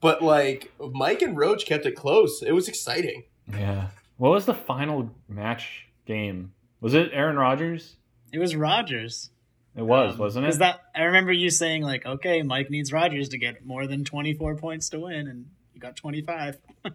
But 0.00 0.22
like 0.22 0.72
Mike 0.92 1.22
and 1.22 1.36
Roach 1.36 1.66
kept 1.66 1.86
it 1.86 1.96
close. 1.96 2.42
It 2.42 2.52
was 2.52 2.68
exciting. 2.68 3.24
Yeah. 3.50 3.88
What 4.18 4.30
was 4.32 4.46
the 4.46 4.54
final 4.54 5.10
match 5.28 5.86
game? 6.06 6.52
Was 6.80 6.94
it 6.94 7.10
Aaron 7.12 7.36
Rodgers? 7.36 7.96
It 8.32 8.38
was 8.38 8.54
Rodgers. 8.56 9.30
It 9.76 9.82
was, 9.82 10.14
Um, 10.14 10.18
wasn't 10.18 10.46
it? 10.46 10.50
Is 10.50 10.58
that 10.58 10.80
I 10.94 11.02
remember 11.02 11.32
you 11.32 11.50
saying 11.50 11.82
like, 11.82 12.06
okay, 12.06 12.42
Mike 12.42 12.70
needs 12.70 12.92
Rodgers 12.92 13.28
to 13.30 13.38
get 13.38 13.64
more 13.64 13.86
than 13.86 14.04
twenty 14.04 14.32
four 14.34 14.54
points 14.56 14.88
to 14.90 15.00
win, 15.00 15.28
and 15.28 15.46
you 15.74 15.80
got 15.80 15.96
twenty 15.96 16.22
five. 16.22 16.58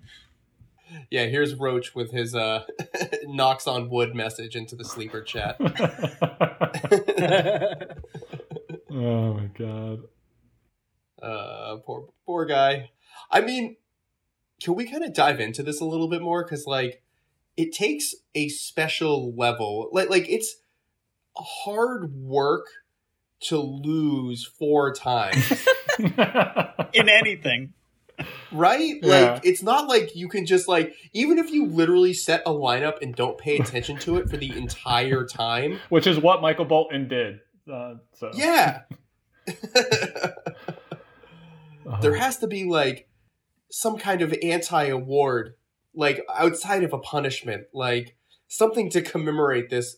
Yeah, 1.10 1.28
here's 1.28 1.56
Roach 1.56 1.96
with 1.96 2.12
his 2.12 2.36
uh 2.36 2.66
knocks 3.24 3.66
on 3.66 3.90
wood 3.90 4.14
message 4.14 4.58
into 4.58 4.76
the 4.76 4.84
sleeper 4.84 5.22
chat. 5.22 5.56
oh 8.92 9.34
my 9.34 9.46
god. 9.58 10.02
Uh, 11.22 11.78
poor 11.86 12.08
poor 12.26 12.46
guy. 12.46 12.92
I 13.30 13.42
mean, 13.42 13.78
can 14.62 14.76
we 14.76 14.86
kind 14.90 15.04
of 15.04 15.14
dive 15.14 15.40
into 15.40 15.64
this 15.64 15.80
a 15.82 15.86
little 15.86 16.08
bit 16.08 16.22
more? 16.22 16.44
Because 16.44 16.66
like, 16.66 17.02
it 17.58 17.72
takes 17.74 18.16
a 18.36 18.50
special 18.50 19.34
level. 19.36 19.90
Like 19.92 20.10
like 20.10 20.30
it's 20.30 20.56
hard 21.38 22.14
work 22.14 22.66
to 23.42 23.58
lose 23.58 24.46
four 24.46 24.94
times, 24.94 25.66
In 26.94 27.10
anything. 27.10 27.74
right? 28.52 28.98
Yeah. 29.02 29.32
Like 29.34 29.46
it's 29.46 29.64
not 29.64 29.88
like 29.88 30.16
you 30.16 30.30
can 30.30 30.46
just 30.46 30.68
like 30.68 30.94
even 31.14 31.40
if 31.40 31.50
you 31.50 31.66
literally 31.66 32.14
set 32.14 32.44
a 32.46 32.52
lineup 32.52 33.02
and 33.02 33.16
don't 33.16 33.38
pay 33.38 33.58
attention 33.60 33.98
to 34.00 34.18
it 34.18 34.30
for 34.30 34.38
the 34.38 34.56
entire 34.56 35.26
time. 35.26 35.80
Which 35.90 36.06
is 36.08 36.20
what 36.20 36.42
Michael 36.42 36.66
Bolton 36.66 37.08
did. 37.08 37.40
Uh, 37.72 37.96
so 38.14 38.32
Yeah. 38.34 38.82
Oh. 41.92 41.98
there 42.02 42.16
has 42.16 42.38
to 42.38 42.48
be 42.48 42.64
like 42.64 43.08
some 43.70 43.98
kind 43.98 44.22
of 44.22 44.34
anti-award 44.42 45.56
like 45.94 46.24
outside 46.34 46.84
of 46.84 46.94
a 46.94 47.00
punishment 47.00 47.66
like 47.74 48.16
something 48.48 48.90
to 48.92 49.02
commemorate 49.02 49.70
this 49.70 49.98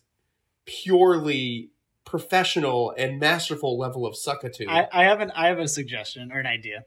purely 0.65 1.69
professional 2.05 2.93
and 2.97 3.19
masterful 3.19 3.77
level 3.77 4.05
of 4.05 4.15
suckitude 4.15 4.67
I, 4.69 4.87
I 4.91 5.03
have 5.03 5.19
an 5.21 5.31
I 5.35 5.47
have 5.47 5.59
a 5.59 5.67
suggestion 5.67 6.31
or 6.31 6.39
an 6.39 6.47
idea. 6.47 6.85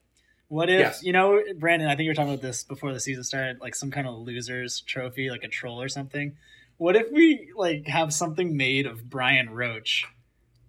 What 0.48 0.70
if 0.70 0.78
Yes. 0.78 1.02
you 1.02 1.12
know, 1.12 1.40
Brandon? 1.58 1.88
I 1.88 1.96
think 1.96 2.04
you 2.04 2.10
were 2.10 2.14
talking 2.14 2.32
about 2.32 2.42
this 2.42 2.62
before 2.62 2.92
the 2.92 3.00
season 3.00 3.24
started, 3.24 3.60
like 3.60 3.74
some 3.74 3.90
kind 3.90 4.06
of 4.06 4.14
losers 4.18 4.80
trophy, 4.82 5.28
like 5.30 5.42
a 5.42 5.48
troll 5.48 5.82
or 5.82 5.88
something. 5.88 6.36
What 6.76 6.94
if 6.94 7.10
we 7.10 7.50
like 7.56 7.86
have 7.88 8.12
something 8.12 8.56
made 8.56 8.86
of 8.86 9.08
Brian 9.10 9.50
Roach, 9.50 10.04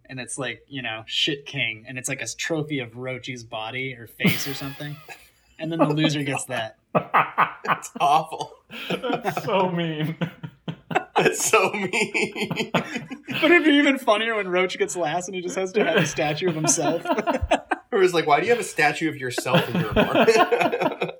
and 0.10 0.20
it's 0.20 0.38
like 0.38 0.64
you 0.68 0.82
know 0.82 1.04
shit 1.06 1.46
king, 1.46 1.86
and 1.88 1.98
it's 1.98 2.10
like 2.10 2.22
a 2.22 2.28
trophy 2.28 2.80
of 2.80 2.98
Roachy's 2.98 3.44
body 3.44 3.94
or 3.96 4.08
face 4.08 4.48
or 4.48 4.54
something, 4.54 4.96
and 5.60 5.72
then 5.72 5.80
the 5.80 5.88
loser 5.90 6.24
gets 6.24 6.46
that. 6.46 6.78
it's 6.96 7.92
awful 8.00 8.54
That's 8.90 9.44
so 9.44 9.70
mean. 9.72 10.18
that's 11.16 11.46
so 11.46 11.70
mean 11.74 12.72
But 12.74 13.44
it'd 13.52 13.66
be 13.66 13.74
even 13.74 14.00
funnier 14.00 14.36
when 14.36 14.48
Roach 14.48 14.78
gets 14.80 14.96
last 14.96 15.28
and 15.28 15.36
he 15.36 15.42
just 15.42 15.56
has 15.56 15.72
to 15.74 15.86
have 15.86 15.98
a 15.98 16.06
statue 16.08 16.50
of 16.50 16.56
himself. 16.56 17.04
it 17.06 17.96
was 17.96 18.14
like 18.16 18.26
why 18.26 18.40
do 18.40 18.46
you 18.48 18.52
have 18.52 18.60
a 18.60 18.64
statue 18.64 19.10
of 19.10 19.18
yourself 19.18 19.68
in 19.70 19.82
your 19.82 19.92
apartment 19.92 21.12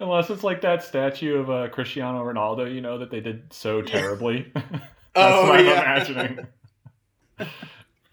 Unless 0.00 0.30
it's 0.30 0.42
like 0.42 0.62
that 0.62 0.82
statue 0.82 1.36
of 1.38 1.48
uh, 1.50 1.68
Cristiano 1.68 2.24
Ronaldo, 2.24 2.72
you 2.74 2.80
know, 2.80 2.98
that 2.98 3.10
they 3.12 3.20
did 3.20 3.52
so 3.52 3.82
terribly. 3.82 4.50
That's 4.54 4.66
Oh, 5.14 5.46
what 5.48 5.60
I'm 5.60 5.64
yeah. 5.66 5.82
imagining. 5.82 6.46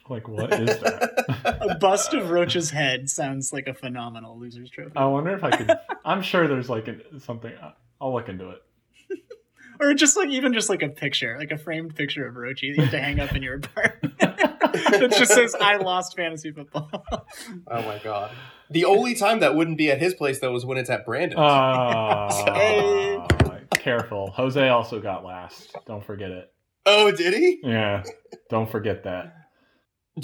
Like, 0.09 0.27
what 0.27 0.53
is 0.53 0.79
that? 0.79 1.57
a 1.61 1.75
bust 1.75 2.13
of 2.13 2.29
Roach's 2.29 2.69
head 2.69 3.09
sounds 3.09 3.53
like 3.53 3.67
a 3.67 3.73
phenomenal 3.73 4.39
losers 4.39 4.69
trophy. 4.69 4.95
I 4.95 5.05
wonder 5.05 5.31
if 5.31 5.43
I 5.43 5.51
could. 5.51 5.71
I'm 6.05 6.21
sure 6.21 6.47
there's 6.47 6.69
like 6.69 6.87
a, 6.87 7.19
something. 7.19 7.53
I'll 8.01 8.13
look 8.13 8.29
into 8.29 8.49
it. 8.49 8.61
Or 9.81 9.93
just 9.93 10.17
like 10.17 10.27
even 10.27 10.51
just 10.51 10.67
like 10.69 10.81
a 10.81 10.89
picture, 10.89 11.37
like 11.39 11.51
a 11.51 11.57
framed 11.57 11.95
picture 11.95 12.27
of 12.27 12.35
Rochi 12.35 12.75
that 12.75 12.75
you 12.75 12.81
have 12.81 12.91
to 12.91 12.99
hang 12.99 13.21
up 13.21 13.33
in 13.33 13.41
your 13.41 13.55
apartment. 13.55 14.13
it 14.19 15.17
just 15.17 15.33
says 15.33 15.55
I 15.55 15.77
lost 15.77 16.17
fantasy 16.17 16.51
football. 16.51 16.89
oh 17.65 17.81
my 17.83 17.97
god 18.03 18.31
the 18.69 18.85
only 18.85 19.15
time 19.15 19.39
that 19.39 19.55
wouldn't 19.55 19.77
be 19.77 19.89
at 19.91 19.99
his 19.99 20.13
place 20.13 20.39
though 20.39 20.51
was 20.51 20.65
when 20.65 20.77
it's 20.77 20.89
at 20.89 21.05
brandon's 21.05 21.39
Uh, 21.39 22.53
Hey. 22.53 23.25
Careful. 23.71 24.31
Jose 24.31 24.67
also 24.67 24.99
got 24.99 25.23
last. 25.23 25.75
Don't 25.85 26.03
forget 26.03 26.31
it. 26.31 26.51
oh 26.85 27.11
did 27.11 27.33
he 27.33 27.59
Yeah. 27.63 28.03
Don't 28.49 28.69
forget 28.69 29.03
that. 29.05 29.38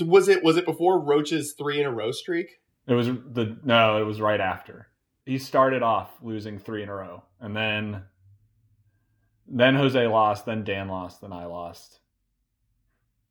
Was 0.01 0.27
it 0.27 0.43
was 0.43 0.57
it 0.57 0.65
before 0.65 0.99
roach's 0.99 1.53
three 1.53 1.79
in 1.79 1.85
a 1.85 1.91
row 1.91 2.11
streak 2.11 2.59
It 2.87 2.93
was 2.93 3.07
the 3.07 3.57
no, 3.63 4.01
it 4.01 4.05
was 4.05 4.21
right 4.21 4.39
after. 4.41 4.87
He 5.25 5.37
started 5.39 5.81
off 5.81 6.11
losing 6.21 6.59
three 6.59 6.83
in 6.83 6.89
a 6.89 6.93
row. 6.95 7.23
And 7.39 7.55
then 7.55 8.03
then 9.47 9.75
Jose 9.75 10.07
lost, 10.07 10.45
then 10.45 10.63
Dan 10.63 10.87
lost, 10.87 11.21
then 11.21 11.31
I 11.33 11.45
lost. 11.45 11.99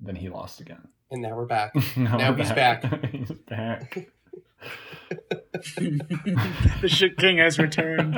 Then 0.01 0.17
he 0.17 0.29
lost 0.29 0.61
again. 0.61 0.89
and 1.11 1.23
now 1.23 1.37
we're 1.37 1.47
back 1.47 1.75
now 1.97 2.17
Now 2.17 2.31
we're 2.33 2.39
he's 2.39 2.51
he's 3.13 3.33
back. 3.33 4.09
the 5.77 6.89
shit 6.89 7.17
king 7.19 7.39
has 7.39 7.59
returned. 7.59 8.17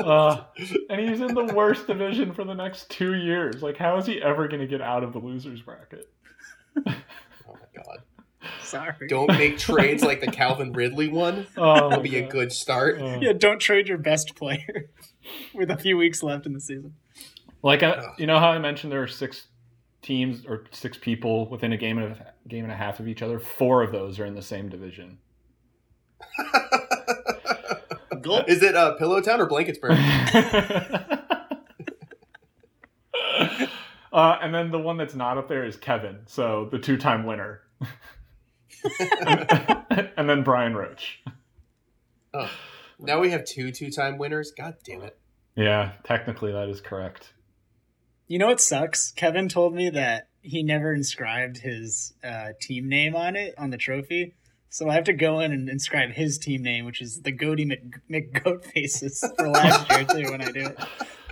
uh, 0.00 0.44
and 0.88 1.00
he's 1.00 1.20
in 1.20 1.34
the 1.34 1.52
worst 1.54 1.86
division 1.86 2.32
for 2.32 2.44
the 2.44 2.54
next 2.54 2.90
two 2.90 3.14
years. 3.14 3.62
Like, 3.62 3.76
how 3.76 3.96
is 3.98 4.06
he 4.06 4.20
ever 4.22 4.48
going 4.48 4.60
to 4.60 4.66
get 4.66 4.80
out 4.80 5.02
of 5.02 5.12
the 5.12 5.18
losers 5.18 5.62
bracket? 5.62 6.10
Oh 6.86 7.54
my 7.54 7.82
god. 7.84 7.98
Sorry. 8.62 9.08
Don't 9.08 9.28
make 9.28 9.58
trades 9.68 10.02
like 10.02 10.20
the 10.20 10.28
Calvin 10.30 10.72
Ridley 10.72 11.08
one. 11.08 11.46
Oh, 11.56 11.88
That'll 11.90 12.02
be 12.02 12.16
a 12.18 12.26
good 12.28 12.52
start. 12.52 13.00
uh, 13.00 13.18
Yeah, 13.20 13.32
don't 13.32 13.58
trade 13.60 13.88
your 13.88 13.98
best 13.98 14.34
player 14.36 14.90
with 15.54 15.70
a 15.70 15.76
few 15.76 15.96
weeks 15.96 16.22
left 16.22 16.46
in 16.46 16.52
the 16.52 16.60
season. 16.60 16.94
Like, 17.62 17.82
I, 17.82 18.02
you 18.18 18.26
know 18.26 18.38
how 18.38 18.50
I 18.50 18.58
mentioned 18.58 18.92
there 18.92 19.02
are 19.02 19.06
six 19.08 19.48
teams 20.02 20.46
or 20.46 20.64
six 20.70 20.96
people 20.96 21.48
within 21.50 21.72
a 21.72 21.76
game 21.76 21.98
and 21.98 22.12
a 22.16 22.48
game 22.48 22.64
and 22.64 22.72
a 22.72 22.76
half 22.76 23.00
of 23.00 23.08
each 23.08 23.20
other. 23.20 23.38
Four 23.38 23.82
of 23.82 23.92
those 23.92 24.18
are 24.18 24.24
in 24.24 24.34
the 24.34 24.40
same 24.42 24.68
division. 24.70 25.18
Is 28.48 28.62
it 28.62 28.76
uh, 28.76 28.96
Pillowtown 28.98 29.38
or 29.40 29.48
Blanketsburg? 29.48 29.96
Uh, 34.12 34.38
and 34.40 34.54
then 34.54 34.70
the 34.70 34.78
one 34.78 34.96
that's 34.96 35.14
not 35.14 35.38
up 35.38 35.48
there 35.48 35.64
is 35.64 35.76
Kevin, 35.76 36.20
so 36.26 36.68
the 36.70 36.78
two-time 36.78 37.24
winner. 37.24 37.62
and 40.16 40.28
then 40.28 40.42
Brian 40.42 40.74
Roach. 40.74 41.22
oh, 42.34 42.50
now 42.98 43.20
we 43.20 43.30
have 43.30 43.44
two 43.44 43.72
two-time 43.72 44.18
winners. 44.18 44.52
God 44.56 44.76
damn 44.84 45.02
it! 45.02 45.18
Yeah, 45.54 45.92
technically 46.04 46.52
that 46.52 46.68
is 46.68 46.80
correct. 46.80 47.32
You 48.26 48.38
know 48.38 48.46
what 48.46 48.60
sucks? 48.60 49.10
Kevin 49.12 49.48
told 49.48 49.74
me 49.74 49.90
that 49.90 50.28
he 50.42 50.62
never 50.62 50.94
inscribed 50.94 51.58
his 51.58 52.14
uh, 52.22 52.50
team 52.60 52.88
name 52.88 53.16
on 53.16 53.36
it 53.36 53.54
on 53.58 53.70
the 53.70 53.76
trophy. 53.76 54.34
So 54.72 54.88
I 54.88 54.94
have 54.94 55.04
to 55.04 55.12
go 55.12 55.40
in 55.40 55.50
and 55.50 55.68
inscribe 55.68 56.10
his 56.10 56.38
team 56.38 56.62
name, 56.62 56.84
which 56.84 57.02
is 57.02 57.22
the 57.22 57.32
Goaty 57.32 57.64
Mc, 57.64 57.82
McGoatfaces 58.08 59.18
for 59.36 59.48
last 59.48 59.90
year 59.90 60.04
too. 60.04 60.30
When 60.30 60.40
I 60.40 60.52
do 60.52 60.72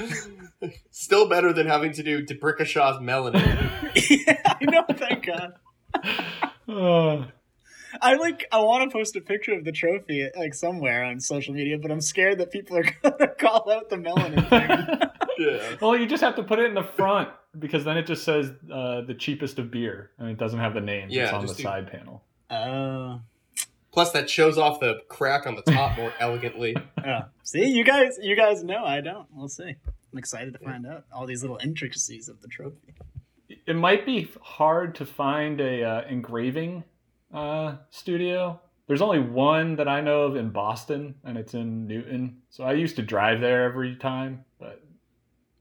it, 0.00 0.74
still 0.90 1.28
better 1.28 1.52
than 1.52 1.68
having 1.68 1.92
to 1.92 2.02
do 2.02 2.20
D'Brickashaw's 2.20 2.98
melanin. 2.98 3.70
yeah, 4.26 4.56
I 4.60 4.64
know. 4.64 4.84
Thank 4.92 5.26
God. 5.26 5.54
Uh. 6.68 7.26
I 8.02 8.14
like. 8.14 8.44
I 8.50 8.58
want 8.58 8.90
to 8.90 8.92
post 8.92 9.14
a 9.14 9.20
picture 9.20 9.52
of 9.52 9.64
the 9.64 9.72
trophy 9.72 10.28
like 10.36 10.52
somewhere 10.52 11.04
on 11.04 11.20
social 11.20 11.54
media, 11.54 11.78
but 11.78 11.92
I'm 11.92 12.00
scared 12.00 12.38
that 12.38 12.50
people 12.50 12.76
are 12.76 12.82
gonna 13.02 13.28
call 13.28 13.70
out 13.70 13.88
the 13.88 13.96
melanin 13.96 14.48
thing. 14.50 15.08
yeah. 15.38 15.76
Well, 15.80 15.96
you 15.96 16.06
just 16.06 16.24
have 16.24 16.34
to 16.36 16.42
put 16.42 16.58
it 16.58 16.66
in 16.66 16.74
the 16.74 16.82
front 16.82 17.28
because 17.56 17.84
then 17.84 17.96
it 17.96 18.06
just 18.06 18.24
says 18.24 18.50
uh, 18.70 19.02
the 19.02 19.14
cheapest 19.14 19.60
of 19.60 19.70
beer 19.70 20.10
and 20.18 20.28
it 20.28 20.38
doesn't 20.38 20.58
have 20.58 20.74
the 20.74 20.80
name. 20.80 21.08
Yeah, 21.08 21.24
it's 21.24 21.32
on 21.32 21.46
the 21.46 21.54
do... 21.54 21.62
side 21.62 21.90
panel. 21.90 22.24
Oh. 22.50 22.54
Uh... 22.56 23.18
Plus, 23.90 24.12
that 24.12 24.30
shows 24.30 24.58
off 24.58 24.80
the 24.80 25.00
crack 25.08 25.46
on 25.46 25.56
the 25.56 25.62
top 25.62 25.96
more 25.96 26.12
elegantly. 26.20 26.76
Oh, 27.04 27.22
see, 27.42 27.64
you 27.64 27.84
guys, 27.84 28.18
you 28.20 28.36
guys 28.36 28.62
know. 28.62 28.84
I 28.84 29.00
don't. 29.00 29.26
We'll 29.32 29.48
see. 29.48 29.74
I'm 30.12 30.18
excited 30.18 30.52
to 30.52 30.58
find 30.58 30.86
out 30.86 31.04
all 31.12 31.26
these 31.26 31.42
little 31.42 31.58
intricacies 31.62 32.28
of 32.28 32.40
the 32.40 32.48
trophy. 32.48 32.94
It 33.66 33.76
might 33.76 34.06
be 34.06 34.30
hard 34.40 34.94
to 34.96 35.06
find 35.06 35.60
a 35.60 35.82
uh, 35.82 36.02
engraving 36.08 36.84
uh, 37.32 37.76
studio. 37.90 38.60
There's 38.86 39.02
only 39.02 39.20
one 39.20 39.76
that 39.76 39.88
I 39.88 40.00
know 40.00 40.22
of 40.22 40.36
in 40.36 40.50
Boston, 40.50 41.16
and 41.24 41.36
it's 41.36 41.54
in 41.54 41.86
Newton. 41.86 42.38
So 42.48 42.64
I 42.64 42.72
used 42.72 42.96
to 42.96 43.02
drive 43.02 43.40
there 43.40 43.64
every 43.64 43.96
time, 43.96 44.44
but 44.58 44.82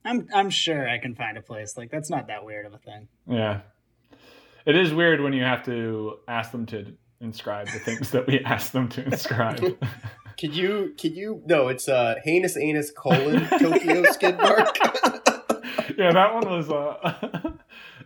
I'm 0.05 0.27
I'm 0.33 0.49
sure 0.49 0.87
I 0.87 0.97
can 0.97 1.15
find 1.15 1.37
a 1.37 1.41
place. 1.41 1.75
Like 1.75 1.91
that's 1.91 2.09
not 2.09 2.27
that 2.27 2.45
weird 2.45 2.65
of 2.65 2.73
a 2.73 2.77
thing. 2.77 3.09
Yeah, 3.27 3.61
it 4.67 4.75
is 4.75 4.93
weird 4.93 5.21
when 5.21 5.33
you 5.33 5.43
have 5.43 5.63
to 5.65 6.17
ask 6.27 6.51
them 6.51 6.65
to 6.67 6.93
inscribe 7.21 7.67
the 7.67 7.79
things 7.79 8.11
that 8.11 8.27
we 8.27 8.39
ask 8.45 8.71
them 8.73 8.89
to 8.89 9.03
inscribe. 9.03 9.59
Could 10.39 10.55
you? 10.55 10.93
Could 10.99 11.15
you? 11.15 11.41
No, 11.45 11.69
it's 11.69 11.89
uh, 11.89 12.15
heinous 12.23 12.57
anus 12.57 12.91
colon 12.91 13.47
Tokyo 13.59 14.03
skid 14.11 14.37
mark. 14.37 14.77
yeah, 15.97 16.11
that 16.11 16.33
one 16.33 16.47
was. 16.47 16.69
Uh, 16.69 17.53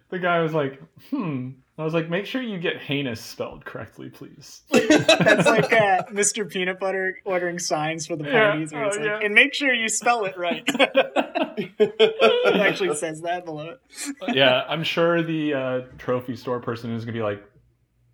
the 0.10 0.20
guy 0.20 0.40
was 0.40 0.54
like, 0.54 0.82
"Hmm, 1.10 1.50
I 1.82 1.84
was 1.84 1.96
like, 1.96 2.10
make 2.10 2.28
sure 2.28 2.44
you 2.44 2.60
get 2.60 2.78
heinous 2.78 3.20
spelled 3.20 3.66
correctly, 3.66 4.10
please. 4.10 4.62
That's 4.70 5.48
like 5.48 5.74
uh, 5.74 6.04
Mr. 6.12 6.48
Peanut 6.48 6.80
Butter 6.80 7.18
ordering 7.26 7.58
signs 7.58 8.06
for 8.06 8.16
the 8.16 8.24
parties, 8.24 8.72
yeah. 8.72 8.78
where 8.78 8.88
it's 8.88 8.98
oh, 8.98 9.00
like, 9.00 9.10
yeah. 9.10 9.26
and 9.26 9.34
make 9.34 9.56
sure 9.56 9.74
you 9.74 9.90
spell 9.90 10.26
it 10.26 10.38
right. 10.38 10.64
it 10.68 12.62
actually 12.62 12.96
says 12.96 13.22
that 13.22 13.46
below 13.46 13.72
it. 13.72 14.36
yeah, 14.36 14.64
I'm 14.70 14.84
sure 14.84 15.24
the 15.24 15.54
uh, 15.56 15.82
trophy 15.98 16.36
store 16.36 16.60
person 16.60 16.94
is 16.94 17.04
gonna 17.04 17.18
be 17.18 17.24
like, 17.24 17.44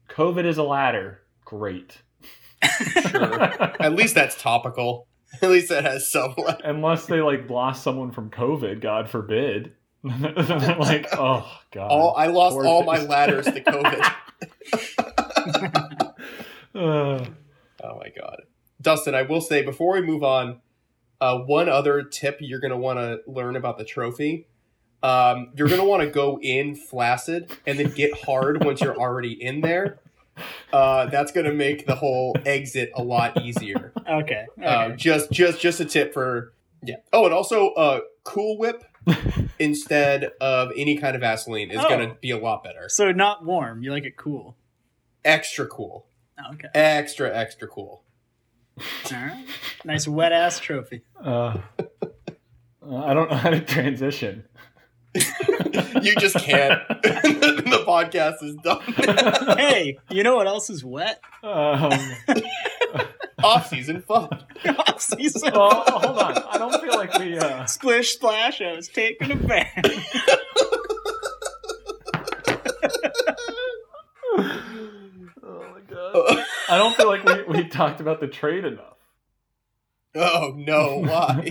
"COVID 0.08 0.46
is 0.46 0.58
a 0.58 0.64
ladder." 0.64 1.20
Great. 1.44 2.02
sure. 3.10 3.44
At 3.82 3.94
least 3.94 4.16
that's 4.16 4.42
topical. 4.42 5.08
At 5.42 5.50
least 5.50 5.70
that 5.70 5.84
has 5.84 6.10
some. 6.10 6.36
Unless 6.64 7.08
they 7.08 7.20
like 7.20 7.50
lost 7.50 7.84
someone 7.84 8.12
from 8.12 8.30
COVID, 8.30 8.80
God 8.80 9.10
forbid. 9.10 9.74
like, 10.80 11.08
oh 11.14 11.50
god. 11.72 11.88
All, 11.88 12.16
I 12.16 12.28
lost 12.28 12.54
Poor 12.54 12.66
all 12.66 12.84
my 12.84 13.00
ladders 13.00 13.46
to 13.46 13.62
COVID. 13.62 14.14
uh. 16.76 17.26
Oh 17.84 17.96
my 18.00 18.10
god. 18.20 18.42
Dustin, 18.82 19.14
I 19.14 19.22
will 19.22 19.40
say 19.40 19.62
before 19.64 19.94
we 19.94 20.02
move 20.02 20.24
on, 20.24 20.62
uh, 21.22 21.38
one 21.40 21.70
other 21.70 22.02
tip 22.02 22.38
you're 22.42 22.60
going 22.60 22.72
to 22.72 22.78
want 22.78 22.98
to 22.98 23.20
learn 23.28 23.56
about 23.56 23.78
the 23.78 23.86
trophy. 23.86 24.48
Um, 25.04 25.52
you're 25.56 25.68
going 25.68 25.80
to 25.80 25.86
want 25.86 26.02
to 26.02 26.10
go 26.10 26.40
in 26.42 26.76
flaccid 26.76 27.52
and 27.68 27.78
then 27.78 27.92
get 27.92 28.18
hard 28.26 28.66
once 28.66 28.82
you're 28.82 28.98
already 28.98 29.32
in 29.32 29.62
there. 29.62 30.00
Uh, 30.74 31.06
that's 31.06 31.32
going 31.32 31.46
to 31.46 31.54
make 31.54 31.86
the 31.86 31.96
whole 31.96 32.36
exit 32.46 32.92
a 32.96 33.04
lot 33.04 33.42
easier. 33.44 33.94
Okay. 34.10 34.46
okay. 34.58 34.66
Uh, 34.66 34.90
just, 34.96 35.32
just, 35.32 35.62
just 35.62 35.80
a 35.80 35.86
tip 35.86 36.14
for 36.14 36.54
yeah. 36.84 36.98
Oh, 37.12 37.26
and 37.26 37.34
also, 37.34 37.70
uh, 37.70 38.02
Cool 38.24 38.58
Whip 38.58 38.84
instead 39.60 40.32
of 40.42 40.72
any 40.76 40.98
kind 40.98 41.16
of 41.16 41.22
Vaseline 41.22 41.72
is 41.72 41.80
oh. 41.80 41.90
going 41.90 42.10
to 42.10 42.16
be 42.16 42.32
a 42.32 42.38
lot 42.38 42.64
better. 42.64 42.90
So 42.90 43.12
not 43.12 43.46
warm. 43.46 43.84
You 43.84 43.92
like 43.92 44.06
it 44.06 44.18
cool. 44.18 44.56
Extra 45.24 45.68
cool. 45.68 46.06
Oh, 46.40 46.54
okay. 46.54 46.68
Extra 46.74 47.36
extra 47.36 47.68
cool. 47.68 48.04
All 48.80 48.86
right. 49.12 49.46
Nice 49.86 50.08
wet 50.08 50.32
ass 50.32 50.60
trophy. 50.60 51.02
Uh, 51.22 51.58
I 52.90 53.14
don't 53.14 53.30
know 53.30 53.38
how 53.38 53.50
to 53.50 53.60
transition. 53.60 54.46
you 55.16 56.16
just 56.20 56.38
can't. 56.38 56.88
the 57.02 57.84
podcast 57.88 58.44
is 58.44 58.56
done. 58.58 58.82
hey, 59.58 59.98
you 60.10 60.24
know 60.24 60.36
what 60.36 60.48
else 60.48 60.70
is 60.70 60.84
wet? 60.84 61.20
Um, 61.44 61.92
off 63.44 63.70
season 63.70 64.02
fun. 64.02 64.30
off 64.66 65.02
season. 65.02 65.52
Well, 65.54 65.84
hold 65.88 66.18
on. 66.18 66.38
I 66.50 66.58
don't 66.58 66.82
feel 66.82 66.96
like 66.96 67.18
we 67.20 67.38
uh... 67.38 67.66
splish 67.68 68.14
splash. 68.14 68.62
I 68.62 68.74
was 68.74 68.88
taking 68.88 69.32
a 69.32 69.36
bath. 69.36 69.70
oh 75.44 75.72
my 75.74 75.82
god! 75.90 76.46
I 76.70 76.78
don't 76.78 76.96
feel 76.96 77.08
like 77.08 77.24
we 77.24 77.44
we 77.44 77.68
talked 77.68 78.02
about 78.02 78.20
the 78.20 78.28
trade 78.28 78.66
enough. 78.66 78.98
Oh 80.16 80.54
no! 80.58 81.00
Why? 81.00 81.50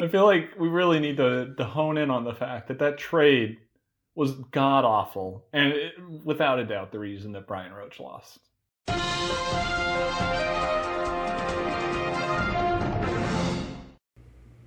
I 0.00 0.08
feel 0.08 0.24
like 0.24 0.58
we 0.58 0.68
really 0.68 0.98
need 1.00 1.18
to 1.18 1.54
to 1.56 1.64
hone 1.64 1.98
in 1.98 2.10
on 2.10 2.24
the 2.24 2.34
fact 2.34 2.68
that 2.68 2.80
that 2.80 2.98
trade 2.98 3.58
was 4.14 4.32
god 4.32 4.84
awful, 4.84 5.46
and 5.52 5.72
it, 5.72 5.92
without 6.24 6.58
a 6.58 6.64
doubt, 6.64 6.92
the 6.92 6.98
reason 6.98 7.32
that 7.32 7.46
Brian 7.46 7.72
Roach 7.72 8.00
lost. 8.00 8.38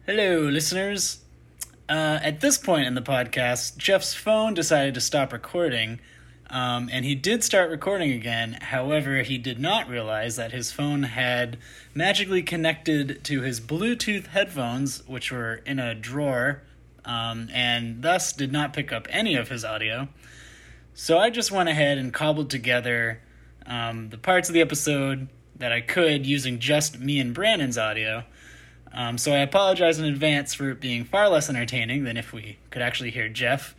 Hello, 0.09 0.47
listeners. 0.47 1.19
Uh, 1.89 2.17
at 2.23 2.39
this 2.39 2.57
point 2.57 2.87
in 2.87 2.95
the 2.95 3.01
podcast, 3.01 3.75
Jeff's 3.75 4.13
phone 4.13 4.53
decided 4.53 4.93
to 4.93 5.01
stop 5.01 5.33
recording, 5.33 5.99
um, 6.49 6.89
and 6.93 7.03
he 7.03 7.13
did 7.13 7.43
start 7.43 7.69
recording 7.69 8.13
again. 8.13 8.57
However, 8.61 9.21
he 9.23 9.37
did 9.37 9.59
not 9.59 9.89
realize 9.89 10.37
that 10.37 10.53
his 10.53 10.71
phone 10.71 11.03
had 11.03 11.57
magically 11.93 12.41
connected 12.41 13.21
to 13.25 13.41
his 13.41 13.59
Bluetooth 13.59 14.27
headphones, 14.27 15.05
which 15.07 15.29
were 15.29 15.55
in 15.65 15.77
a 15.77 15.93
drawer, 15.93 16.61
um, 17.03 17.49
and 17.51 18.01
thus 18.01 18.31
did 18.31 18.53
not 18.53 18.71
pick 18.71 18.93
up 18.93 19.07
any 19.09 19.35
of 19.35 19.49
his 19.49 19.65
audio. 19.65 20.07
So 20.93 21.17
I 21.17 21.29
just 21.29 21.51
went 21.51 21.67
ahead 21.67 21.97
and 21.97 22.13
cobbled 22.13 22.49
together 22.49 23.19
um, 23.65 24.07
the 24.07 24.17
parts 24.17 24.47
of 24.47 24.53
the 24.53 24.61
episode 24.61 25.27
that 25.57 25.73
I 25.73 25.81
could 25.81 26.25
using 26.25 26.59
just 26.59 26.97
me 26.97 27.19
and 27.19 27.33
Brandon's 27.33 27.77
audio. 27.77 28.23
Um, 28.93 29.17
so 29.17 29.33
I 29.33 29.39
apologize 29.39 29.99
in 29.99 30.05
advance 30.05 30.53
for 30.53 30.71
it 30.71 30.79
being 30.79 31.03
far 31.03 31.29
less 31.29 31.49
entertaining 31.49 32.03
than 32.03 32.17
if 32.17 32.33
we 32.33 32.57
could 32.69 32.81
actually 32.81 33.11
hear 33.11 33.29
Jeff. 33.29 33.75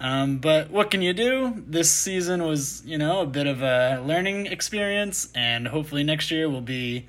Um, 0.00 0.38
but 0.38 0.70
what 0.70 0.90
can 0.90 1.02
you 1.02 1.12
do? 1.12 1.62
This 1.66 1.90
season 1.90 2.42
was, 2.44 2.82
you 2.84 2.98
know, 2.98 3.20
a 3.20 3.26
bit 3.26 3.46
of 3.46 3.62
a 3.62 4.02
learning 4.04 4.46
experience, 4.46 5.28
and 5.34 5.68
hopefully 5.68 6.02
next 6.02 6.30
year 6.30 6.48
will 6.48 6.60
be 6.60 7.06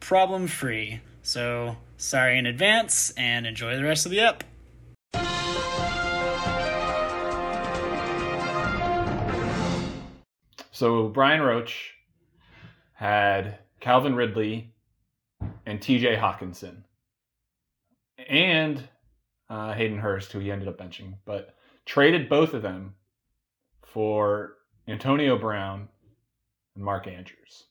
problem 0.00 0.46
free. 0.46 1.00
So 1.22 1.76
sorry 1.96 2.38
in 2.38 2.46
advance, 2.46 3.10
and 3.16 3.46
enjoy 3.46 3.76
the 3.76 3.82
rest 3.82 4.06
of 4.06 4.12
the 4.12 4.20
ep. 4.20 4.44
So 10.70 11.08
Brian 11.08 11.42
Roach 11.42 11.94
had 12.92 13.58
Calvin 13.80 14.14
Ridley 14.14 14.72
and 15.66 15.80
TJ 15.80 16.18
Hockenson 16.18 16.82
and 18.28 18.82
uh, 19.48 19.72
Hayden 19.72 19.98
Hurst, 19.98 20.32
who 20.32 20.38
he 20.38 20.50
ended 20.50 20.68
up 20.68 20.78
benching, 20.78 21.14
but 21.24 21.54
traded 21.86 22.28
both 22.28 22.54
of 22.54 22.62
them 22.62 22.94
for 23.84 24.54
Antonio 24.86 25.38
Brown 25.38 25.88
and 26.74 26.84
Mark 26.84 27.06
Andrews. 27.06 27.64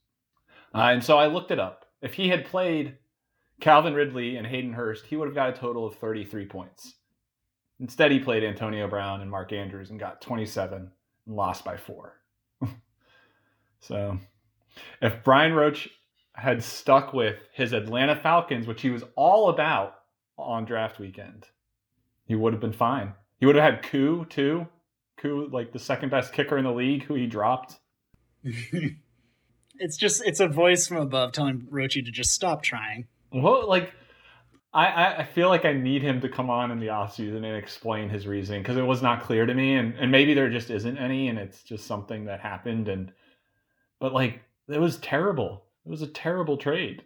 Uh, 0.74 0.89
and 0.91 1.03
so 1.03 1.18
I 1.18 1.28
looked 1.28 1.51
it 1.51 1.59
up. 1.59 1.86
If 2.01 2.13
he 2.13 2.30
had 2.30 2.45
played 2.45 2.97
Calvin 3.59 3.93
Ridley 3.93 4.38
and 4.38 4.45
Hayden 4.45 4.74
Hurst, 4.74 5.05
he 5.05 5.15
would 5.15 5.28
have 5.28 5.36
got 5.36 5.49
a 5.49 5.59
total 5.59 5.86
of 5.86 5.95
33 5.95 6.45
points. 6.45 6.93
Instead, 7.80 8.11
he 8.11 8.20
played 8.20 8.43
Antonio 8.43 8.88
Brown 8.88 9.22
and 9.22 9.30
Mark 9.30 9.53
Andrews 9.53 9.91
and 9.91 9.99
got 9.99 10.22
27 10.22 10.91
and 11.28 11.36
lost 11.36 11.63
by 11.63 11.78
four. 11.78 12.13
so 13.80 14.20
if 15.01 15.24
Brian 15.24 15.53
Roach 15.53 15.89
had 16.38 16.64
stuck 16.64 17.14
with 17.14 17.40
his 17.52 17.74
Atlanta 17.74 18.16
Falcons, 18.16 18.68
which 18.68 18.82
he 18.82 18.92
was 18.92 19.04
all 19.16 19.50
about 19.50 19.96
on 20.38 20.66
draft 20.66 21.00
weekend, 21.00 21.48
he 22.26 22.36
would 22.36 22.54
have 22.54 22.62
been 22.62 22.74
fine. 22.74 23.14
He 23.40 23.46
would 23.46 23.56
have 23.56 23.74
had 23.74 23.84
Koo 23.84 24.26
too. 24.26 24.68
Koo, 25.18 25.50
like 25.52 25.74
the 25.74 25.80
second 25.80 26.10
best 26.10 26.32
kicker 26.32 26.58
in 26.58 26.64
the 26.64 26.72
league, 26.72 27.04
who 27.04 27.16
he 27.16 27.26
dropped. 27.26 27.80
it's 28.44 29.98
just 29.98 30.24
it's 30.26 30.40
a 30.40 30.48
voice 30.48 30.88
from 30.88 30.98
above 30.98 31.32
telling 31.32 31.68
Rochi 31.72 32.06
to 32.06 32.12
just 32.12 32.32
stop 32.32 32.62
trying. 32.62 33.08
Well, 33.34 33.68
like 33.68 33.92
I, 34.74 35.16
I 35.20 35.24
feel 35.24 35.50
like 35.50 35.66
I 35.66 35.74
need 35.74 36.04
him 36.04 36.22
to 36.22 36.30
come 36.30 36.52
on 36.52 36.70
in 36.70 36.80
the 36.80 36.88
offseason 36.88 37.38
and 37.38 37.58
explain 37.58 38.10
his 38.10 38.28
reasoning 38.28 38.62
because 38.62 38.78
it 38.78 38.86
was 38.86 39.02
not 39.02 39.24
clear 39.24 39.46
to 39.46 39.54
me 39.54 39.74
and, 39.74 39.96
and 39.96 40.12
maybe 40.12 40.36
there 40.36 40.50
just 40.50 40.70
isn't 40.70 40.98
any 41.00 41.30
and 41.30 41.40
it's 41.40 41.64
just 41.64 41.88
something 41.88 42.26
that 42.26 42.42
happened 42.42 42.88
and 42.88 43.12
but 44.00 44.14
like 44.14 44.42
it 44.70 44.80
was 44.80 44.98
terrible. 44.98 45.64
It 45.88 45.90
was 45.90 46.02
a 46.02 46.08
terrible 46.08 46.58
trade. 46.58 47.06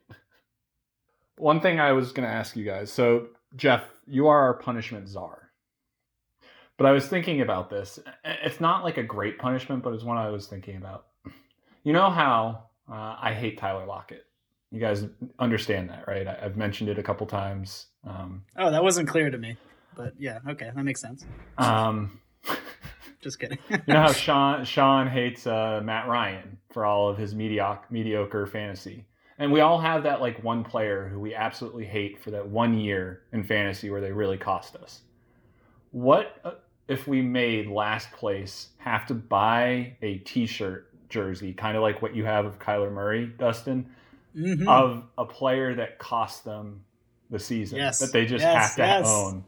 One 1.38 1.62
thing 1.62 1.80
I 1.80 1.92
was 1.92 2.12
going 2.12 2.28
to 2.28 2.34
ask 2.34 2.56
you 2.56 2.66
guys. 2.66 2.92
So, 2.92 3.28
Jeff, 3.56 3.84
you 4.08 4.28
are 4.28 4.42
our 4.42 4.56
punishment 4.56 5.08
czar. 5.08 5.52
But 6.78 6.88
I 6.88 6.92
was 6.92 7.08
thinking 7.08 7.42
about 7.42 7.70
this. 7.70 8.00
It's 8.26 8.60
not 8.60 8.84
like 8.84 8.98
a 8.98 9.04
great 9.04 9.38
punishment, 9.38 9.84
but 9.84 9.94
it's 9.94 10.04
one 10.04 10.18
I 10.18 10.32
was 10.32 10.48
thinking 10.48 10.78
about. 10.78 11.06
You 11.84 11.94
know 11.94 12.10
how 12.10 12.64
uh, 12.92 13.18
I 13.22 13.36
hate 13.36 13.60
Tyler 13.60 13.86
Lockett? 13.86 14.26
You 14.72 14.80
guys 14.80 15.06
understand 15.38 15.92
that, 15.92 16.08
right? 16.08 16.28
I, 16.28 16.40
have 16.42 16.58
mentioned 16.58 16.90
it 16.90 16.98
a 16.98 17.04
couple 17.04 17.28
times. 17.28 17.86
Um, 18.04 18.44
oh, 18.58 18.72
that 18.72 18.82
wasn't 18.82 19.08
clear 19.08 19.30
to 19.30 19.38
me. 19.38 19.58
But 19.96 20.16
yeah, 20.18 20.40
okay, 20.50 20.72
that 20.74 20.84
makes 20.84 21.02
sense. 21.02 21.24
Um, 21.60 22.20
Just 23.22 23.40
kidding. 23.40 23.58
you 23.70 23.78
know 23.88 24.02
how 24.02 24.12
Sean 24.12 24.66
Sean 24.66 25.08
hates 25.08 25.46
uh, 25.48 25.82
Matt 25.84 26.08
Ryan 26.08 26.58
for 26.72 26.86
all 26.86 27.10
of 27.10 27.18
his 27.18 27.36
mediocre 27.36 27.86
mediocre 27.90 28.48
fantasy, 28.48 29.06
and 29.38 29.52
we 29.52 29.60
all 29.62 29.80
have 29.80 30.04
that 30.04 30.22
like 30.22 30.44
one 30.44 30.64
player 30.64 31.08
who 31.08 31.20
we 31.20 31.36
absolutely 31.36 31.86
hate 31.86 32.22
for 32.24 32.32
that 32.32 32.48
one 32.48 32.78
year 32.78 33.22
in 33.32 33.44
fantasy 33.44 33.90
where 33.90 34.02
they 34.02 34.12
really 34.12 34.38
cost 34.38 34.76
us. 34.76 35.02
What 35.92 36.40
uh, 36.44 36.52
if 36.88 37.08
we 37.08 37.22
made 37.22 37.68
last 37.68 38.12
place 38.12 38.70
have 38.78 39.06
to 39.08 39.14
buy 39.14 39.96
a 40.02 40.18
T-shirt 40.20 40.88
jersey, 41.10 41.54
kind 41.54 41.76
of 41.78 41.84
like 41.84 42.02
what 42.02 42.16
you 42.16 42.26
have 42.26 42.46
of 42.46 42.58
Kyler 42.60 42.92
Murray, 42.92 43.26
Dustin, 43.38 43.90
Mhm. 44.36 44.66
of 44.68 45.04
a 45.18 45.26
player 45.26 45.76
that 45.76 46.00
cost 46.00 46.46
them 46.46 46.84
the 47.30 47.38
season 47.40 47.78
Yes. 47.80 48.00
that 48.00 48.14
they 48.14 48.26
just 48.26 48.42
Yes, 48.44 48.56
have 48.68 48.76
to 48.78 48.82
yes. 48.82 49.08
own. 49.10 49.44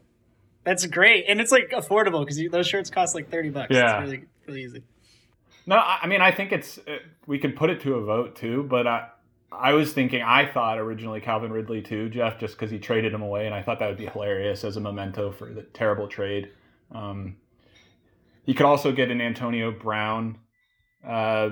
That's 0.64 0.86
great, 0.86 1.26
and 1.28 1.40
it's 1.40 1.52
like 1.52 1.70
affordable 1.70 2.24
because 2.24 2.40
those 2.50 2.66
shirts 2.66 2.90
cost 2.90 3.14
like 3.14 3.30
thirty 3.30 3.50
bucks. 3.50 3.74
Yeah. 3.74 4.00
it's 4.00 4.10
really 4.10 4.24
really 4.46 4.64
easy. 4.64 4.82
No, 5.66 5.76
I 5.76 6.06
mean 6.06 6.20
I 6.20 6.30
think 6.30 6.52
it's 6.52 6.78
uh, 6.78 6.98
we 7.26 7.38
could 7.38 7.56
put 7.56 7.70
it 7.70 7.80
to 7.82 7.94
a 7.94 8.02
vote 8.02 8.36
too, 8.36 8.64
but 8.64 8.86
I 8.86 9.08
I 9.52 9.72
was 9.72 9.92
thinking 9.92 10.22
I 10.22 10.50
thought 10.50 10.78
originally 10.78 11.20
Calvin 11.20 11.52
Ridley 11.52 11.82
too, 11.82 12.08
Jeff, 12.08 12.38
just 12.38 12.54
because 12.54 12.70
he 12.70 12.78
traded 12.78 13.12
him 13.12 13.22
away, 13.22 13.46
and 13.46 13.54
I 13.54 13.62
thought 13.62 13.78
that 13.78 13.88
would 13.88 13.98
be 13.98 14.06
hilarious 14.06 14.64
as 14.64 14.76
a 14.76 14.80
memento 14.80 15.30
for 15.32 15.52
the 15.52 15.62
terrible 15.62 16.08
trade. 16.08 16.50
Um, 16.92 17.36
he 18.44 18.54
could 18.54 18.66
also 18.66 18.92
get 18.92 19.10
an 19.10 19.20
Antonio 19.20 19.70
Brown 19.70 20.38
uh, 21.06 21.50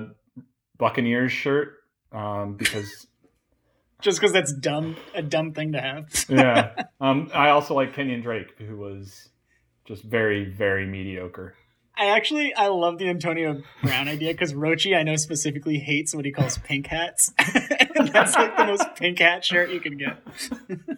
Buccaneers 0.77 1.31
shirt 1.31 1.77
um, 2.11 2.55
because 2.55 3.07
Just 4.03 4.19
because 4.19 4.31
that's 4.33 4.53
dumb, 4.53 4.95
a 5.15 5.21
dumb 5.23 5.53
thing 5.53 5.71
to 5.71 5.81
have. 5.81 6.25
yeah. 6.29 6.83
Um, 7.01 7.29
I 7.33 7.49
also 7.49 7.73
like 7.73 7.93
Kenyon 7.93 8.21
Drake, 8.21 8.57
who 8.59 8.77
was 8.77 9.27
just 9.85 10.03
very 10.03 10.45
very 10.45 10.85
mediocre. 10.85 11.53
I 11.97 12.11
actually 12.11 12.53
I 12.55 12.67
love 12.67 12.97
the 12.97 13.09
Antonio 13.09 13.61
Brown 13.81 14.07
idea 14.07 14.31
because 14.33 14.53
Rochi 14.53 14.95
I 14.97 15.03
know 15.03 15.15
specifically 15.17 15.79
hates 15.79 16.15
what 16.15 16.23
he 16.25 16.31
calls 16.31 16.57
pink 16.59 16.87
hats. 16.87 17.33
and 17.39 18.07
that's 18.09 18.35
like 18.35 18.55
the 18.55 18.65
most 18.65 18.95
pink 18.95 19.19
hat 19.19 19.43
shirt 19.43 19.69
you 19.69 19.79
can 19.81 19.97
get. 19.97 20.17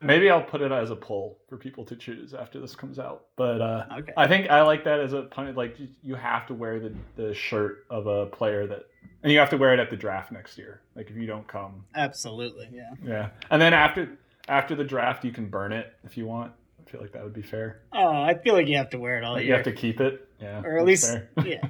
Maybe 0.00 0.30
I'll 0.30 0.42
put 0.42 0.60
it 0.60 0.70
as 0.70 0.90
a 0.90 0.96
poll 0.96 1.38
for 1.48 1.56
people 1.56 1.84
to 1.86 1.96
choose 1.96 2.34
after 2.34 2.60
this 2.60 2.76
comes 2.76 2.98
out. 2.98 3.24
But 3.36 3.60
uh, 3.62 3.86
Okay. 4.00 4.12
I 4.16 4.28
think 4.28 4.50
I 4.50 4.62
like 4.62 4.84
that 4.84 5.00
as 5.00 5.12
a 5.14 5.22
pun. 5.22 5.54
Like 5.54 5.76
you 6.02 6.14
have 6.14 6.46
to 6.48 6.54
wear 6.54 6.78
the, 6.78 6.94
the 7.16 7.34
shirt 7.34 7.86
of 7.88 8.06
a 8.06 8.26
player 8.26 8.66
that, 8.66 8.84
and 9.22 9.32
you 9.32 9.38
have 9.38 9.50
to 9.50 9.56
wear 9.56 9.72
it 9.74 9.80
at 9.80 9.90
the 9.90 9.96
draft 9.96 10.32
next 10.32 10.58
year. 10.58 10.80
Like 10.94 11.10
if 11.10 11.16
you 11.16 11.26
don't 11.26 11.46
come, 11.46 11.84
Absolutely, 11.94 12.68
yeah. 12.72 12.90
yeah. 13.04 13.28
And 13.50 13.60
then 13.60 13.72
after 13.74 14.18
after 14.48 14.74
the 14.74 14.84
draft, 14.84 15.24
you 15.24 15.32
can 15.32 15.48
burn 15.48 15.72
it 15.72 15.92
if 16.04 16.16
you 16.16 16.26
want. 16.26 16.52
I 16.86 16.90
feel 16.90 17.00
like 17.00 17.12
that 17.12 17.24
would 17.24 17.32
be 17.32 17.42
fair. 17.42 17.80
Oh, 17.92 18.08
I 18.22 18.34
feel 18.34 18.54
like 18.54 18.68
you 18.68 18.76
have 18.76 18.90
to 18.90 18.98
wear 18.98 19.16
it 19.18 19.24
all 19.24 19.32
Like, 19.34 19.46
you 19.46 19.52
have 19.54 19.64
to 19.64 19.72
keep 19.72 20.00
it, 20.00 20.28
yeah, 20.40 20.60
or 20.62 20.78
at 20.78 20.84
least, 20.84 21.06
fair. 21.06 21.28
yeah. 21.44 21.66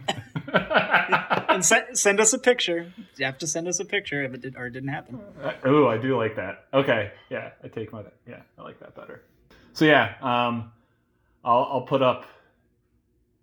And 1.49 1.64
se- 1.64 1.95
send 1.95 2.18
us 2.18 2.32
a 2.32 2.39
picture. 2.39 2.93
You 3.16 3.26
have 3.26 3.39
to 3.39 3.47
send 3.47 3.68
us 3.68 3.78
a 3.78 3.85
picture 3.85 4.24
if 4.24 4.35
it 4.35 4.41
did 4.41 4.57
or 4.57 4.66
it 4.66 4.70
didn't 4.72 4.89
happen. 4.89 5.20
oh, 5.64 5.87
I 5.87 5.99
do 5.99 6.16
like 6.16 6.35
that. 6.35 6.64
Okay, 6.74 7.12
yeah, 7.30 7.51
I 7.62 7.68
take 7.68 7.93
my 7.93 8.03
yeah, 8.26 8.41
I 8.59 8.62
like 8.62 8.80
that 8.80 8.97
better. 8.97 9.22
So 9.72 9.85
yeah, 9.85 10.14
um, 10.20 10.72
I'll 11.45 11.68
I'll 11.70 11.82
put 11.82 12.03
up. 12.03 12.26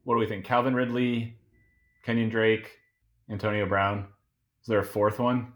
What 0.03 0.15
do 0.15 0.19
we 0.19 0.25
think? 0.27 0.43
Calvin 0.45 0.75
Ridley, 0.75 1.37
Kenyon 2.05 2.29
Drake, 2.29 2.69
Antonio 3.31 3.65
Brown. 3.65 4.05
Is 4.61 4.67
there 4.67 4.79
a 4.79 4.83
fourth 4.85 5.17
one? 5.19 5.53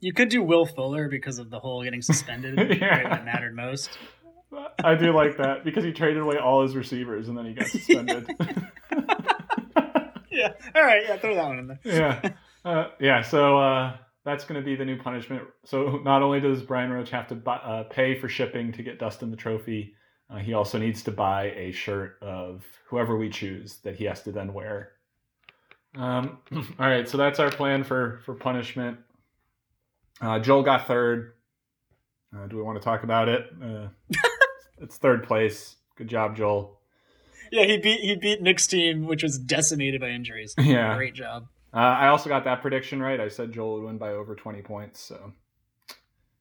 You 0.00 0.12
could 0.12 0.30
do 0.30 0.42
Will 0.42 0.66
Fuller 0.66 1.08
because 1.08 1.38
of 1.38 1.50
the 1.50 1.60
whole 1.60 1.84
getting 1.84 2.02
suspended 2.02 2.58
Yeah. 2.80 3.18
it 3.20 3.24
mattered 3.24 3.54
most. 3.54 3.90
I 4.82 4.94
do 4.96 5.12
like 5.14 5.36
that 5.38 5.64
because 5.64 5.84
he 5.84 5.92
traded 5.92 6.22
away 6.22 6.36
all 6.38 6.62
his 6.62 6.74
receivers 6.74 7.28
and 7.28 7.38
then 7.38 7.46
he 7.46 7.52
got 7.54 7.66
suspended. 7.68 8.28
Yeah. 10.30 10.48
All 10.74 10.82
right. 10.82 11.02
Yeah. 11.06 11.18
Throw 11.18 11.34
that 11.34 11.46
one 11.46 11.58
in 11.58 11.66
there. 11.66 11.78
yeah, 11.84 12.30
uh, 12.64 12.88
yeah. 12.98 13.20
So 13.20 13.58
uh, 13.58 13.96
that's 14.24 14.44
going 14.46 14.58
to 14.60 14.64
be 14.64 14.74
the 14.74 14.84
new 14.84 14.96
punishment. 14.98 15.42
So 15.66 15.98
not 16.04 16.22
only 16.22 16.40
does 16.40 16.62
Brian 16.62 16.90
Roach 16.90 17.10
have 17.10 17.28
to 17.28 17.34
buy, 17.34 17.56
uh, 17.56 17.82
pay 17.84 18.18
for 18.18 18.28
shipping 18.30 18.72
to 18.72 18.82
get 18.82 18.98
Dustin 18.98 19.30
the 19.30 19.36
trophy, 19.36 19.94
uh, 20.30 20.38
he 20.38 20.54
also 20.54 20.78
needs 20.78 21.02
to 21.02 21.10
buy 21.10 21.50
a 21.50 21.70
shirt 21.72 22.16
of 22.22 22.64
whoever 22.88 23.18
we 23.18 23.28
choose 23.28 23.76
that 23.84 23.94
he 23.96 24.04
has 24.06 24.22
to 24.22 24.32
then 24.32 24.54
wear. 24.54 24.91
Um, 25.96 26.38
all 26.52 26.86
right, 26.86 27.08
so 27.08 27.16
that's 27.16 27.38
our 27.38 27.50
plan 27.50 27.84
for 27.84 28.20
for 28.24 28.34
punishment. 28.34 28.98
Uh, 30.20 30.38
Joel 30.38 30.62
got 30.62 30.86
third. 30.86 31.34
Uh, 32.34 32.46
do 32.46 32.56
we 32.56 32.62
want 32.62 32.78
to 32.78 32.84
talk 32.84 33.02
about 33.02 33.28
it? 33.28 33.46
Uh, 33.62 33.88
it's 34.78 34.96
third 34.96 35.24
place. 35.24 35.76
Good 35.96 36.08
job, 36.08 36.36
Joel. 36.36 36.78
Yeah. 37.50 37.64
He 37.64 37.76
beat 37.76 38.00
he 38.00 38.16
beat 38.16 38.40
Nick's 38.40 38.66
team, 38.66 39.06
which 39.06 39.22
was 39.22 39.38
decimated 39.38 40.00
by 40.00 40.08
injuries. 40.08 40.54
Yeah. 40.60 40.96
Great 40.96 41.14
job. 41.14 41.48
Uh, 41.74 41.78
I 41.78 42.08
also 42.08 42.28
got 42.28 42.44
that 42.44 42.60
prediction 42.62 43.00
right. 43.00 43.18
I 43.20 43.28
said 43.28 43.52
Joel 43.52 43.74
would 43.80 43.84
win 43.86 43.98
by 43.98 44.10
over 44.10 44.34
20 44.34 44.60
points. 44.62 45.00
So 45.00 45.32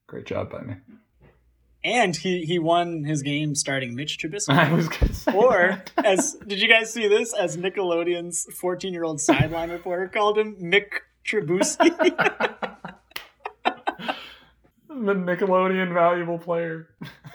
great 0.08 0.26
job 0.26 0.50
by 0.52 0.62
me. 0.62 0.76
And 1.84 2.16
he 2.16 2.46
he 2.46 2.60
won 2.60 3.04
his 3.04 3.24
game 3.24 3.56
starting 3.56 3.96
Mitch 3.96 4.18
Trubisky. 4.20 4.50
I 4.54 4.72
was 4.72 4.88
going 4.88 5.08
to 5.08 5.14
say. 5.14 5.34
Or 5.34 5.84
as 5.98 6.34
did 6.46 6.62
you 6.62 6.68
guys 6.68 6.94
see 6.94 7.08
this? 7.08 7.34
As 7.34 7.58
Nickelodeon's 7.58 8.46
14 8.54 8.94
year 8.94 9.04
old 9.04 9.20
sideline 9.20 9.72
reporter 9.72 10.08
called 10.08 10.38
him, 10.38 10.56
Mick 10.62 10.86
Trubisky. 11.26 11.90
the 13.64 15.14
Nickelodeon 15.16 15.94
valuable 15.94 16.38
player. 16.38 16.90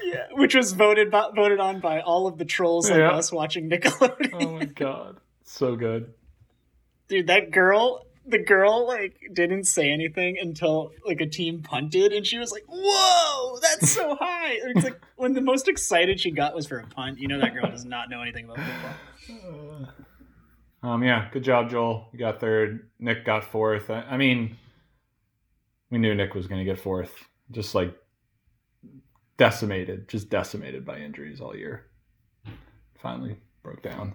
yeah, 0.04 0.26
which 0.32 0.54
was 0.54 0.72
voted 0.72 1.10
by, 1.10 1.28
voted 1.34 1.58
on 1.58 1.80
by 1.80 2.00
all 2.00 2.26
of 2.26 2.38
the 2.38 2.44
trolls 2.44 2.88
like 2.90 2.98
Yeah. 3.00 3.10
us 3.12 3.32
watching 3.32 3.68
Nickelodeon. 3.68 4.30
Oh 4.34 4.52
my 4.52 4.64
god. 4.66 5.16
So 5.44 5.74
good. 5.76 6.12
Dude, 7.08 7.26
that 7.28 7.50
girl, 7.50 8.04
the 8.26 8.38
girl 8.38 8.86
like 8.86 9.18
didn't 9.32 9.64
say 9.64 9.90
anything 9.90 10.38
until 10.38 10.92
like 11.04 11.20
a 11.20 11.26
team 11.26 11.62
punted, 11.62 12.12
and 12.12 12.26
she 12.26 12.38
was 12.38 12.52
like, 12.52 12.64
"Whoa, 12.68 13.58
that's 13.60 13.90
so 13.90 14.14
high!" 14.20 14.58
It's 14.74 14.84
like 14.84 15.00
when 15.16 15.32
the 15.32 15.40
most 15.40 15.68
excited 15.68 16.20
she 16.20 16.30
got 16.30 16.54
was 16.54 16.66
for 16.66 16.78
a 16.78 16.86
punt. 16.86 17.18
You 17.18 17.28
know 17.28 17.40
that 17.40 17.54
girl 17.54 17.70
does 17.70 17.84
not 17.84 18.10
know 18.10 18.22
anything 18.22 18.46
about 18.46 18.58
football. 18.58 19.88
Um, 20.82 21.02
yeah, 21.02 21.28
good 21.32 21.42
job, 21.42 21.68
Joel. 21.68 22.08
You 22.12 22.18
got 22.20 22.38
third. 22.38 22.90
Nick 23.00 23.24
got 23.24 23.42
fourth. 23.42 23.90
I, 23.90 24.02
I 24.02 24.16
mean, 24.16 24.56
we 25.90 25.98
knew 25.98 26.14
Nick 26.14 26.32
was 26.32 26.46
going 26.46 26.60
to 26.60 26.64
get 26.64 26.78
fourth. 26.78 27.12
Just 27.50 27.74
like 27.74 27.92
decimated, 29.36 30.08
just 30.08 30.30
decimated 30.30 30.84
by 30.84 30.98
injuries 30.98 31.40
all 31.40 31.56
year. 31.56 31.86
Finally 33.02 33.36
broke 33.64 33.82
down. 33.82 34.14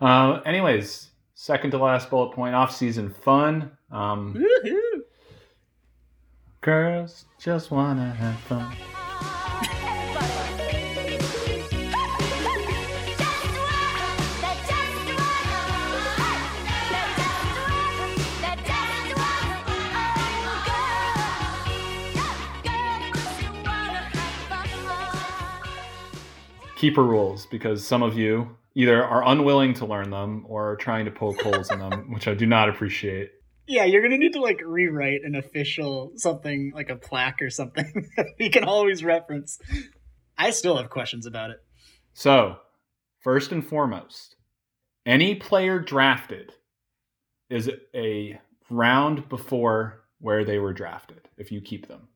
Uh, 0.00 0.40
anyways, 0.46 1.10
second 1.40 1.70
to 1.70 1.78
last 1.78 2.10
bullet 2.10 2.34
point 2.34 2.54
off 2.54 2.70
season 2.70 3.08
fun. 3.08 3.70
Um, 3.90 4.34
Woohoo! 4.34 5.00
girls 6.60 7.24
just 7.38 7.70
want 7.70 7.98
to 7.98 8.04
have 8.04 8.38
fun. 8.40 8.76
keeper 26.76 27.02
rules 27.02 27.46
because 27.46 27.86
some 27.86 28.02
of 28.02 28.16
you 28.16 28.56
either 28.74 29.04
are 29.04 29.26
unwilling 29.26 29.74
to 29.74 29.86
learn 29.86 30.10
them 30.10 30.44
or 30.48 30.72
are 30.72 30.76
trying 30.76 31.04
to 31.04 31.10
poke 31.10 31.40
holes 31.40 31.70
in 31.70 31.78
them, 31.78 32.12
which 32.12 32.28
I 32.28 32.34
do 32.34 32.46
not 32.46 32.68
appreciate. 32.68 33.30
Yeah, 33.66 33.84
you're 33.84 34.02
gonna 34.02 34.18
need 34.18 34.32
to 34.32 34.40
like 34.40 34.60
rewrite 34.64 35.20
an 35.24 35.34
official 35.34 36.12
something 36.16 36.72
like 36.74 36.90
a 36.90 36.96
plaque 36.96 37.40
or 37.40 37.50
something 37.50 38.10
that 38.16 38.26
we 38.38 38.48
can 38.48 38.64
always 38.64 39.04
reference. 39.04 39.58
I 40.36 40.50
still 40.50 40.76
have 40.76 40.90
questions 40.90 41.26
about 41.26 41.50
it. 41.50 41.58
So, 42.14 42.56
first 43.20 43.52
and 43.52 43.66
foremost, 43.66 44.36
any 45.06 45.34
player 45.34 45.78
drafted 45.78 46.52
is 47.48 47.70
a 47.94 48.40
round 48.70 49.28
before 49.28 50.04
where 50.18 50.44
they 50.44 50.58
were 50.58 50.72
drafted 50.72 51.28
if 51.36 51.50
you 51.50 51.60
keep 51.60 51.88
them. 51.88 52.08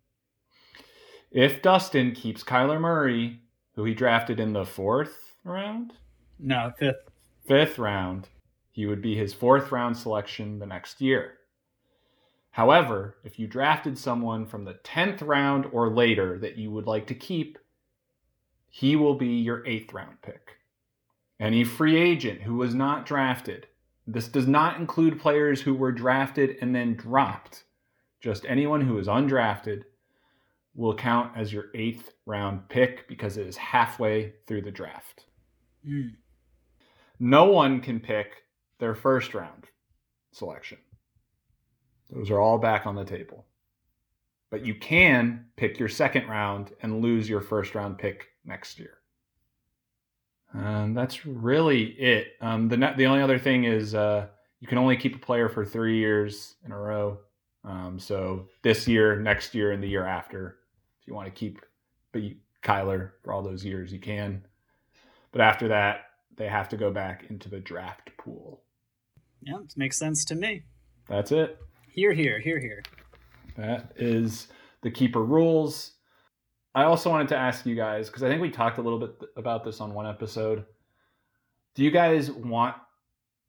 If 1.31 1.63
Dustin 1.63 2.13
keeps 2.13 2.45
Kyler 2.45 2.81
Murray, 2.81 3.41
who 3.75 3.85
he 3.85 3.95
drafted 3.95 4.39
in 4.39 4.53
the 4.53 4.65
fourth 4.65 5.37
round, 5.45 5.93
No, 6.39 6.73
fifth. 6.79 7.11
fifth 7.47 7.79
round, 7.79 8.29
he 8.71 8.87
would 8.87 9.01
be 9.01 9.17
his 9.17 9.33
fourth 9.33 9.71
round 9.73 9.97
selection 9.97 10.59
the 10.59 10.67
next 10.67 11.01
year. 11.01 11.35
However, 12.51 13.17
if 13.25 13.39
you 13.39 13.47
drafted 13.47 13.99
someone 13.99 14.47
from 14.47 14.65
the 14.65 14.75
10th 14.85 15.27
round 15.27 15.67
or 15.73 15.91
later 15.91 16.39
that 16.39 16.57
you 16.57 16.71
would 16.71 16.87
like 16.87 17.07
to 17.09 17.15
keep, 17.15 17.59
he 18.69 18.97
will 18.97 19.15
be 19.15 19.27
your 19.27 19.67
eighth 19.67 19.93
round 19.93 20.23
pick. 20.23 20.59
Any 21.41 21.65
free 21.65 21.97
agent 21.97 22.43
who 22.43 22.55
was 22.55 22.75
not 22.75 23.07
drafted, 23.07 23.67
this 24.07 24.29
does 24.29 24.47
not 24.47 24.79
include 24.79 25.21
players 25.21 25.63
who 25.63 25.75
were 25.75 25.93
drafted 25.93 26.57
and 26.61 26.75
then 26.75 26.95
dropped, 26.95 27.65
just 28.21 28.45
anyone 28.47 28.81
who 28.81 28.99
is 28.99 29.07
undrafted 29.09 29.83
will 30.75 30.95
count 30.95 31.33
as 31.37 31.53
your 31.53 31.67
eighth 31.75 32.11
round 32.27 32.69
pick 32.69 33.09
because 33.09 33.37
it 33.37 33.47
is 33.47 33.57
halfway 33.57 34.33
through 34.47 34.63
the 34.63 34.71
draft. 34.71 35.25
Mm. 35.89 36.13
No 37.25 37.47
one 37.47 37.81
can 37.81 38.01
pick 38.01 38.43
their 38.79 38.95
first 38.95 39.33
round 39.33 39.65
selection. 40.33 40.77
Those 42.11 42.31
are 42.31 42.39
all 42.39 42.59
back 42.59 42.85
on 42.85 42.97
the 42.97 43.05
table. 43.07 43.47
But 44.51 44.67
you 44.67 44.75
can 44.75 45.47
pick 45.57 45.79
your 45.79 45.89
second 45.89 46.29
round 46.29 46.73
and 46.83 47.01
lose 47.01 47.27
your 47.27 47.41
first 47.41 47.75
round 47.75 47.97
pick 47.97 48.27
next 48.45 48.79
year. 48.79 48.99
And 50.53 50.95
that's 50.95 51.25
really 51.25 51.93
it. 51.93 52.35
Um, 52.43 52.69
the 52.69 52.77
the 52.95 53.07
only 53.07 53.23
other 53.23 53.39
thing 53.39 53.65
is 53.65 53.95
uh, 53.95 54.27
you 54.61 54.69
can 54.69 54.77
only 54.77 54.99
keep 54.99 55.17
a 55.17 55.19
player 55.19 55.49
for 55.49 55.65
three 55.65 55.97
years 55.97 56.57
in 56.67 56.73
a 56.73 56.79
row. 56.79 57.21
Um, 57.65 57.99
so 57.99 58.51
this 58.61 58.87
year, 58.87 59.19
next 59.19 59.55
year, 59.55 59.73
and 59.73 59.83
the 59.83 59.89
year 59.89 60.05
after, 60.05 60.59
if 61.01 61.09
you 61.09 61.15
want 61.15 61.27
to 61.27 61.33
keep 61.33 61.63
but 62.13 62.21
Kyler 62.63 63.13
for 63.23 63.33
all 63.33 63.43
those 63.43 63.65
years, 63.65 63.95
you 63.95 63.99
can. 63.99 64.45
But 65.33 65.41
after 65.41 65.69
that, 65.69 66.11
they 66.37 66.49
have 66.49 66.69
to 66.71 66.77
go 66.77 66.91
back 66.91 67.27
into 67.31 67.49
the 67.49 67.61
draft 67.61 68.11
pool. 68.19 68.63
Yeah, 69.43 69.61
it 69.61 69.75
makes 69.77 69.99
sense 69.99 70.25
to 70.27 70.35
me. 70.35 70.63
That's 71.09 71.33
it. 71.33 71.59
Here, 71.89 72.13
here, 72.13 72.41
here, 72.41 72.59
here. 72.59 72.83
That 73.57 73.93
is 73.97 74.49
the 74.83 74.91
keeper 74.91 75.23
rules. 75.23 75.93
I 76.75 76.85
also 76.85 77.11
wanted 77.11 77.29
to 77.29 77.37
ask 77.37 77.65
you 77.67 77.77
guys 77.77 78.09
because 78.09 78.23
I 78.23 78.29
think 78.29 78.43
we 78.43 78.51
talked 78.51 78.79
a 78.79 78.83
little 78.83 78.99
bit 78.99 79.17
about 79.37 79.65
this 79.65 79.81
on 79.81 79.95
one 79.95 80.07
episode. 80.07 80.65
Do 81.75 81.85
you 81.85 81.91
guys 81.91 82.31
want 82.31 82.75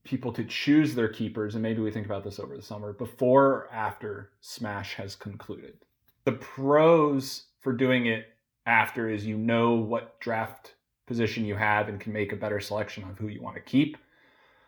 people 0.03 0.31
to 0.33 0.43
choose 0.43 0.93
their 0.93 1.07
keepers, 1.07 1.55
and 1.55 1.63
maybe 1.63 1.81
we 1.81 1.91
think 1.91 2.05
about 2.05 2.23
this 2.23 2.39
over 2.39 2.55
the 2.55 2.61
summer, 2.61 2.93
before 2.93 3.45
or 3.45 3.73
after 3.73 4.31
Smash 4.41 4.93
has 4.95 5.15
concluded? 5.15 5.77
The 6.25 6.33
pros 6.33 7.45
for 7.61 7.73
doing 7.73 8.05
it 8.07 8.25
after 8.67 9.09
is 9.09 9.25
you 9.25 9.37
know 9.37 9.73
what 9.73 10.19
draft 10.19 10.74
position 11.05 11.45
you 11.45 11.55
have 11.55 11.87
and 11.87 11.99
can 11.99 12.13
make 12.13 12.31
a 12.31 12.37
better 12.37 12.59
selection 12.59 13.03
of 13.03 13.17
who 13.17 13.27
you 13.27 13.41
want 13.41 13.55
to 13.55 13.61
keep. 13.61 13.97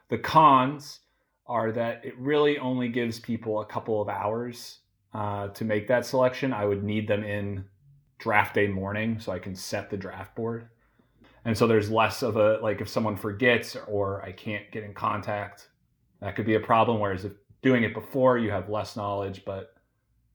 The 0.09 0.17
cons 0.17 0.99
are 1.47 1.71
that 1.71 2.05
it 2.05 2.17
really 2.17 2.57
only 2.57 2.89
gives 2.89 3.19
people 3.19 3.61
a 3.61 3.65
couple 3.65 4.01
of 4.01 4.09
hours 4.09 4.79
uh, 5.13 5.47
to 5.49 5.65
make 5.65 5.87
that 5.87 6.05
selection. 6.05 6.53
I 6.53 6.65
would 6.65 6.83
need 6.83 7.07
them 7.07 7.23
in 7.23 7.65
draft 8.19 8.55
day 8.55 8.67
morning 8.67 9.19
so 9.19 9.31
I 9.31 9.39
can 9.39 9.55
set 9.55 9.89
the 9.89 9.97
draft 9.97 10.35
board. 10.35 10.67
And 11.45 11.57
so 11.57 11.65
there's 11.65 11.89
less 11.89 12.23
of 12.23 12.35
a 12.35 12.57
like 12.61 12.81
if 12.81 12.89
someone 12.89 13.15
forgets 13.15 13.77
or 13.87 14.21
I 14.23 14.31
can't 14.31 14.69
get 14.71 14.83
in 14.83 14.93
contact, 14.93 15.69
that 16.19 16.35
could 16.35 16.45
be 16.45 16.55
a 16.55 16.59
problem. 16.59 16.99
Whereas 16.99 17.25
if 17.25 17.33
doing 17.61 17.83
it 17.83 17.93
before, 17.93 18.37
you 18.37 18.51
have 18.51 18.69
less 18.69 18.95
knowledge, 18.95 19.43
but 19.45 19.73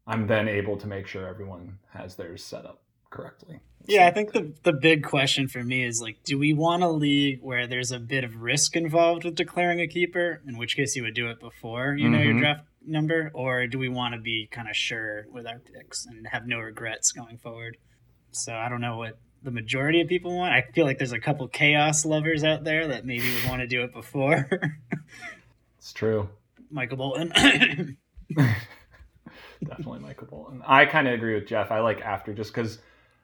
I'm 0.07 0.27
then 0.27 0.49
able 0.49 0.77
to 0.79 0.87
make 0.87 1.07
sure 1.07 1.27
everyone 1.27 1.79
has 1.93 2.17
theirs 2.17 2.43
set 2.43 2.65
up 2.65 2.82
correctly. 3.13 3.61
Yeah, 3.87 4.07
I 4.07 4.11
think 4.11 4.33
the 4.33 4.53
the 4.63 4.73
big 4.73 5.05
question 5.05 5.49
for 5.49 5.63
me 5.63 5.85
is 5.85 6.01
like, 6.01 6.23
do 6.25 6.39
we 6.39 6.53
want 6.53 6.83
a 6.83 6.89
league 6.89 7.41
where 7.43 7.67
there's 7.67 7.91
a 7.91 7.99
bit 7.99 8.25
of 8.25 8.37
risk 8.37 8.77
involved 8.77 9.25
with 9.25 9.35
declaring 9.35 9.81
a 9.81 9.89
keeper? 9.89 10.41
In 10.47 10.57
which 10.57 10.77
case, 10.77 10.95
you 10.97 11.03
would 11.03 11.15
do 11.15 11.29
it 11.29 11.41
before 11.41 11.95
you 11.99 12.09
know 12.09 12.19
mm-hmm. 12.19 12.31
your 12.31 12.41
draft 12.41 12.65
number, 12.87 13.31
or 13.35 13.67
do 13.67 13.79
we 13.79 13.89
want 13.89 14.15
to 14.15 14.21
be 14.21 14.49
kind 14.51 14.69
of 14.69 14.77
sure 14.77 15.27
with 15.33 15.47
our 15.47 15.59
picks 15.59 16.07
and 16.07 16.27
have 16.29 16.47
no 16.47 16.59
regrets 16.59 17.13
going 17.13 17.39
forward? 17.39 17.77
So 18.31 18.55
I 18.55 18.69
don't 18.69 18.81
know 18.81 18.97
what 18.97 19.19
the 19.43 19.51
majority 19.51 20.01
of 20.01 20.09
people 20.09 20.37
want. 20.37 20.55
I 20.55 20.63
feel 20.73 20.87
like 20.87 20.99
there's 20.99 21.13
a 21.13 21.21
couple 21.21 21.47
chaos 21.49 22.05
lovers 22.05 22.45
out 22.45 22.65
there 22.65 22.89
that 22.89 23.05
maybe 23.05 23.25
would 23.35 23.49
want 23.49 23.61
to 23.61 23.67
do 23.67 23.83
it 23.83 23.93
before. 23.93 24.49
it's 25.79 25.93
true. 25.93 26.29
Michael 26.71 26.97
Bolton. 26.97 27.33
Definitely 29.65 30.01
Michael 30.01 30.27
Bolton. 30.29 30.63
I 30.67 30.87
kind 30.87 31.07
of 31.07 31.15
agree 31.15 31.35
with 31.35 31.47
Jeff. 31.47 31.71
I 31.71 31.81
like 31.81 32.01
after 32.01 32.33
just 32.33 32.53
because 32.53 32.79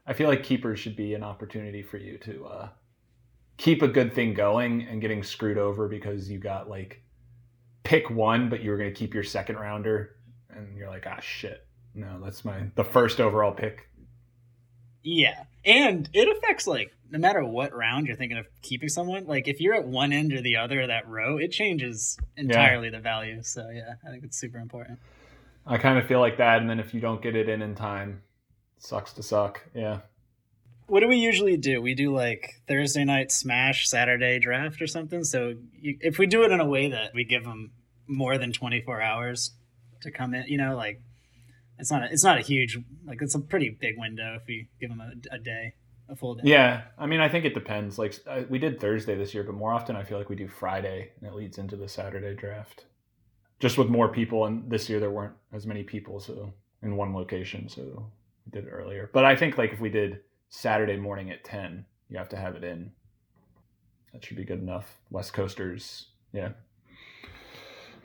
I 0.08 0.14
feel 0.14 0.28
like 0.28 0.42
keepers 0.42 0.80
should 0.80 0.96
be 0.96 1.12
an 1.12 1.22
opportunity 1.22 1.82
for 1.82 1.98
you 1.98 2.16
to 2.18 2.46
uh, 2.46 2.68
keep 3.58 3.82
a 3.82 3.88
good 3.88 4.14
thing 4.14 4.32
going 4.32 4.86
and 4.88 5.02
getting 5.02 5.22
screwed 5.22 5.58
over 5.58 5.86
because 5.86 6.30
you 6.30 6.38
got 6.38 6.70
like 6.70 7.02
pick 7.84 8.08
one, 8.08 8.48
but 8.48 8.62
you 8.62 8.70
were 8.70 8.78
going 8.78 8.88
to 8.88 8.98
keep 8.98 9.12
your 9.12 9.22
second 9.22 9.56
rounder, 9.56 10.16
and 10.48 10.78
you're 10.78 10.88
like, 10.88 11.06
ah, 11.06 11.20
shit. 11.20 11.66
No, 11.94 12.20
that's 12.24 12.42
my 12.42 12.70
the 12.74 12.84
first 12.84 13.20
overall 13.20 13.52
pick. 13.52 13.88
Yeah, 15.02 15.44
and 15.62 16.08
it 16.14 16.28
affects 16.36 16.66
like 16.66 16.90
no 17.10 17.18
matter 17.18 17.44
what 17.44 17.74
round 17.74 18.06
you're 18.06 18.16
thinking 18.16 18.38
of 18.38 18.46
keeping 18.62 18.88
someone. 18.88 19.26
Like 19.26 19.46
if 19.46 19.60
you're 19.60 19.74
at 19.74 19.86
one 19.86 20.12
end 20.12 20.32
or 20.32 20.40
the 20.40 20.56
other 20.56 20.82
of 20.82 20.88
that 20.88 21.06
row, 21.06 21.36
it 21.36 21.50
changes 21.50 22.16
entirely 22.36 22.86
yeah. 22.86 22.92
the 22.92 23.00
value. 23.00 23.42
So 23.42 23.68
yeah, 23.70 23.94
I 24.06 24.10
think 24.10 24.24
it's 24.24 24.38
super 24.38 24.58
important. 24.58 25.00
I 25.66 25.76
kind 25.76 25.98
of 25.98 26.06
feel 26.06 26.20
like 26.20 26.38
that, 26.38 26.62
and 26.62 26.70
then 26.70 26.80
if 26.80 26.94
you 26.94 27.00
don't 27.00 27.20
get 27.20 27.36
it 27.36 27.48
in 27.48 27.60
in 27.60 27.74
time, 27.74 28.22
Sucks 28.78 29.12
to 29.14 29.22
suck. 29.22 29.64
Yeah. 29.74 30.00
What 30.86 31.00
do 31.00 31.08
we 31.08 31.16
usually 31.16 31.56
do? 31.56 31.82
We 31.82 31.94
do 31.94 32.14
like 32.14 32.62
Thursday 32.66 33.04
night 33.04 33.30
smash, 33.30 33.88
Saturday 33.88 34.38
draft 34.38 34.80
or 34.80 34.86
something. 34.86 35.22
So 35.24 35.54
you, 35.72 35.98
if 36.00 36.18
we 36.18 36.26
do 36.26 36.44
it 36.44 36.52
in 36.52 36.60
a 36.60 36.66
way 36.66 36.90
that 36.90 37.12
we 37.14 37.24
give 37.24 37.44
them 37.44 37.72
more 38.06 38.38
than 38.38 38.52
24 38.52 39.02
hours 39.02 39.52
to 40.02 40.10
come 40.10 40.32
in, 40.32 40.44
you 40.46 40.56
know, 40.56 40.76
like 40.76 41.02
it's 41.78 41.90
not 41.90 42.04
a, 42.04 42.06
it's 42.10 42.24
not 42.24 42.38
a 42.38 42.40
huge 42.40 42.78
like 43.06 43.20
it's 43.20 43.34
a 43.34 43.40
pretty 43.40 43.68
big 43.68 43.96
window 43.98 44.36
if 44.40 44.46
we 44.46 44.68
give 44.80 44.88
them 44.90 45.00
a, 45.00 45.34
a 45.34 45.38
day, 45.38 45.74
a 46.08 46.16
full 46.16 46.34
day. 46.34 46.42
Yeah, 46.44 46.82
I 46.98 47.06
mean, 47.06 47.20
I 47.20 47.28
think 47.28 47.44
it 47.44 47.54
depends. 47.54 47.98
Like 47.98 48.14
we 48.48 48.58
did 48.58 48.80
Thursday 48.80 49.14
this 49.14 49.34
year, 49.34 49.44
but 49.44 49.54
more 49.54 49.72
often 49.72 49.94
I 49.94 50.04
feel 50.04 50.18
like 50.18 50.30
we 50.30 50.36
do 50.36 50.48
Friday, 50.48 51.12
and 51.20 51.28
it 51.28 51.34
leads 51.34 51.58
into 51.58 51.76
the 51.76 51.88
Saturday 51.88 52.34
draft. 52.34 52.86
Just 53.60 53.76
with 53.76 53.88
more 53.88 54.08
people, 54.08 54.46
and 54.46 54.70
this 54.70 54.88
year 54.88 55.00
there 55.00 55.10
weren't 55.10 55.34
as 55.52 55.66
many 55.66 55.82
people, 55.82 56.20
so 56.20 56.52
in 56.82 56.96
one 56.96 57.12
location, 57.12 57.68
so 57.68 58.10
did 58.50 58.64
it 58.64 58.70
earlier. 58.70 59.10
But 59.12 59.24
I 59.24 59.36
think 59.36 59.58
like 59.58 59.72
if 59.72 59.80
we 59.80 59.90
did 59.90 60.20
Saturday 60.48 60.96
morning 60.96 61.30
at 61.30 61.44
ten, 61.44 61.84
you 62.08 62.18
have 62.18 62.28
to 62.30 62.36
have 62.36 62.56
it 62.56 62.64
in. 62.64 62.90
That 64.12 64.24
should 64.24 64.36
be 64.36 64.44
good 64.44 64.60
enough. 64.60 64.96
West 65.10 65.32
Coasters, 65.34 66.06
yeah. 66.32 66.50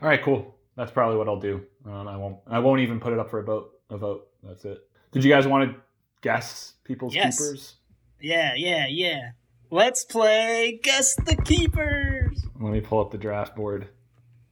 All 0.01 0.09
right, 0.09 0.21
cool. 0.21 0.55
That's 0.75 0.91
probably 0.91 1.17
what 1.17 1.29
I'll 1.29 1.39
do. 1.39 1.61
Um, 1.85 2.07
I 2.07 2.17
won't. 2.17 2.37
I 2.47 2.59
won't 2.59 2.81
even 2.81 2.99
put 2.99 3.13
it 3.13 3.19
up 3.19 3.29
for 3.29 3.39
a 3.39 3.43
vote. 3.43 3.79
A 3.89 3.97
vote. 3.97 4.27
That's 4.43 4.65
it. 4.65 4.79
Did 5.11 5.23
you 5.23 5.31
guys 5.31 5.47
want 5.47 5.71
to 5.71 5.79
guess 6.21 6.73
people's 6.83 7.15
yes. 7.15 7.37
keepers? 7.37 7.75
Yeah, 8.19 8.53
yeah, 8.55 8.87
yeah. 8.87 9.31
Let's 9.69 10.03
play 10.03 10.79
guess 10.83 11.15
the 11.15 11.35
keepers. 11.35 12.45
Let 12.59 12.73
me 12.73 12.81
pull 12.81 12.99
up 12.99 13.11
the 13.11 13.17
draft 13.17 13.55
board. 13.55 13.87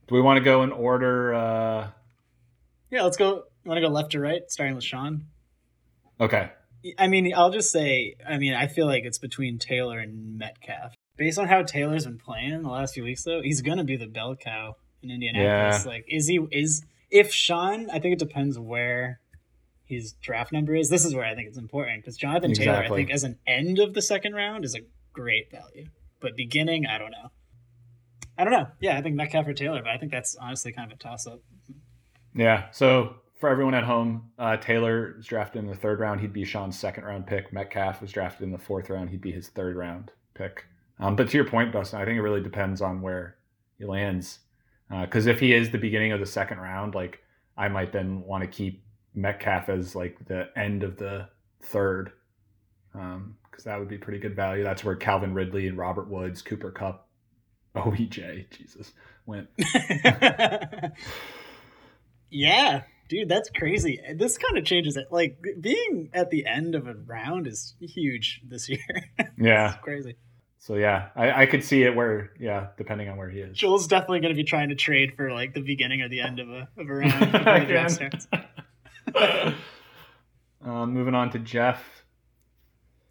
Do 0.07 0.15
we 0.15 0.21
want 0.21 0.37
to 0.37 0.43
go 0.43 0.63
in 0.63 0.71
order? 0.71 1.33
Uh... 1.33 1.87
Yeah, 2.89 3.03
let's 3.03 3.17
go. 3.17 3.43
Want 3.65 3.77
to 3.77 3.81
go 3.81 3.87
left 3.91 4.11
to 4.11 4.19
right, 4.19 4.41
starting 4.49 4.75
with 4.75 4.83
Sean? 4.83 5.25
Okay. 6.21 6.51
I 6.97 7.07
mean, 7.07 7.33
I'll 7.35 7.51
just 7.51 7.71
say, 7.71 8.15
I 8.27 8.37
mean, 8.37 8.53
I 8.53 8.67
feel 8.67 8.85
like 8.85 9.03
it's 9.03 9.19
between 9.19 9.57
Taylor 9.57 9.99
and 9.99 10.37
Metcalf. 10.37 10.93
Based 11.17 11.37
on 11.37 11.47
how 11.47 11.63
Taylor's 11.63 12.05
been 12.05 12.17
playing 12.17 12.63
the 12.63 12.69
last 12.69 12.93
few 12.93 13.03
weeks, 13.03 13.23
though, 13.23 13.41
he's 13.41 13.61
gonna 13.61 13.83
be 13.83 13.97
the 13.97 14.07
bell 14.07 14.35
cow 14.35 14.75
in 15.03 15.11
Indianapolis. 15.11 15.85
Yeah. 15.85 15.91
Like, 15.91 16.05
is 16.07 16.27
he? 16.27 16.39
Is 16.51 16.83
if 17.11 17.33
Sean? 17.33 17.89
I 17.89 17.99
think 17.99 18.13
it 18.13 18.19
depends 18.19 18.57
where 18.57 19.19
his 19.83 20.13
draft 20.13 20.51
number 20.51 20.73
is. 20.73 20.89
This 20.89 21.05
is 21.05 21.13
where 21.13 21.25
I 21.25 21.35
think 21.35 21.49
it's 21.49 21.57
important 21.57 22.01
because 22.01 22.17
Jonathan 22.17 22.51
exactly. 22.51 22.73
Taylor, 22.73 22.93
I 22.93 22.95
think, 22.95 23.11
as 23.11 23.23
an 23.23 23.37
end 23.45 23.77
of 23.79 23.93
the 23.93 24.01
second 24.01 24.33
round, 24.33 24.63
is 24.65 24.73
a 24.73 24.79
great 25.13 25.51
value, 25.51 25.87
but 26.19 26.35
beginning, 26.35 26.85
I 26.87 26.97
don't 26.97 27.11
know. 27.11 27.29
I 28.37 28.43
don't 28.43 28.53
know. 28.53 28.67
Yeah, 28.79 28.97
I 28.97 29.01
think 29.01 29.15
Metcalf 29.15 29.47
or 29.47 29.53
Taylor, 29.53 29.81
but 29.83 29.91
I 29.91 29.97
think 29.97 30.11
that's 30.11 30.35
honestly 30.35 30.71
kind 30.71 30.91
of 30.91 30.97
a 30.97 30.99
toss 30.99 31.27
up. 31.27 31.41
Yeah. 32.33 32.71
So 32.71 33.15
for 33.41 33.49
everyone 33.49 33.73
at 33.73 33.83
home, 33.83 34.29
uh, 34.37 34.55
Taylor 34.57 35.15
was 35.17 35.25
drafted 35.25 35.63
in 35.63 35.69
the 35.69 35.75
third 35.75 35.99
round. 35.99 36.21
He'd 36.21 36.31
be 36.31 36.45
Sean's 36.45 36.77
second 36.77 37.03
round 37.05 37.25
pick. 37.25 37.51
Metcalf 37.51 37.99
was 37.99 38.11
drafted 38.11 38.43
in 38.43 38.51
the 38.51 38.59
fourth 38.59 38.89
round. 38.91 39.09
He'd 39.09 39.19
be 39.19 39.31
his 39.31 39.49
third 39.49 39.75
round 39.75 40.11
pick. 40.35 40.65
Um, 40.99 41.15
but 41.15 41.27
to 41.29 41.37
your 41.37 41.47
point, 41.47 41.73
Dustin, 41.73 41.99
I 41.99 42.05
think 42.05 42.19
it 42.19 42.21
really 42.21 42.43
depends 42.43 42.81
on 42.81 43.01
where 43.01 43.35
he 43.79 43.85
lands. 43.85 44.39
Because 44.89 45.25
uh, 45.27 45.31
if 45.31 45.39
he 45.39 45.53
is 45.53 45.71
the 45.71 45.79
beginning 45.79 46.11
of 46.11 46.19
the 46.19 46.25
second 46.27 46.59
round, 46.59 46.93
like 46.93 47.19
I 47.57 47.67
might 47.67 47.91
then 47.91 48.21
want 48.21 48.43
to 48.43 48.47
keep 48.47 48.83
Metcalf 49.15 49.69
as 49.69 49.95
like 49.95 50.17
the 50.27 50.49
end 50.55 50.83
of 50.83 50.97
the 50.97 51.27
third, 51.63 52.11
because 52.91 53.15
um, 53.15 53.35
that 53.65 53.79
would 53.79 53.89
be 53.89 53.97
pretty 53.97 54.19
good 54.19 54.35
value. 54.35 54.63
That's 54.63 54.83
where 54.83 54.95
Calvin 54.95 55.33
Ridley 55.33 55.67
and 55.67 55.77
Robert 55.77 56.09
Woods, 56.09 56.43
Cooper 56.43 56.71
Kupp, 56.71 57.07
OBJ, 57.75 58.19
Jesus, 58.51 58.91
went. 59.25 59.47
yeah, 62.29 62.83
dude, 63.11 63.27
that's 63.27 63.49
crazy. 63.49 63.99
This 64.15 64.37
kind 64.37 64.57
of 64.57 64.63
changes 64.63 64.95
it. 64.95 65.07
Like 65.11 65.37
being 65.59 66.09
at 66.13 66.29
the 66.29 66.45
end 66.47 66.75
of 66.75 66.87
a 66.87 66.93
round 66.93 67.45
is 67.45 67.75
huge 67.81 68.39
this 68.47 68.69
year. 68.69 68.79
Yeah, 69.37 69.73
crazy. 69.81 70.15
So 70.59 70.75
yeah, 70.75 71.09
I, 71.15 71.41
I 71.43 71.45
could 71.45 71.63
see 71.63 71.83
it 71.83 71.93
where 71.93 72.31
yeah, 72.39 72.67
depending 72.77 73.09
on 73.09 73.17
where 73.17 73.29
he 73.29 73.39
is. 73.41 73.57
Joel's 73.57 73.87
definitely 73.87 74.21
going 74.21 74.33
to 74.33 74.37
be 74.37 74.45
trying 74.45 74.69
to 74.69 74.75
trade 74.75 75.13
for 75.17 75.33
like 75.33 75.53
the 75.53 75.61
beginning 75.61 76.01
or 76.01 76.07
the 76.07 76.21
end 76.21 76.39
of 76.39 76.49
a 76.49 76.69
of 76.77 76.89
a 76.89 76.93
round. 76.93 77.31
before 77.31 77.59
the 77.59 77.65
draft 77.65 77.91
starts. 77.91 78.27
um, 80.63 80.93
moving 80.93 81.13
on 81.13 81.31
to 81.31 81.39
Jeff. 81.39 81.83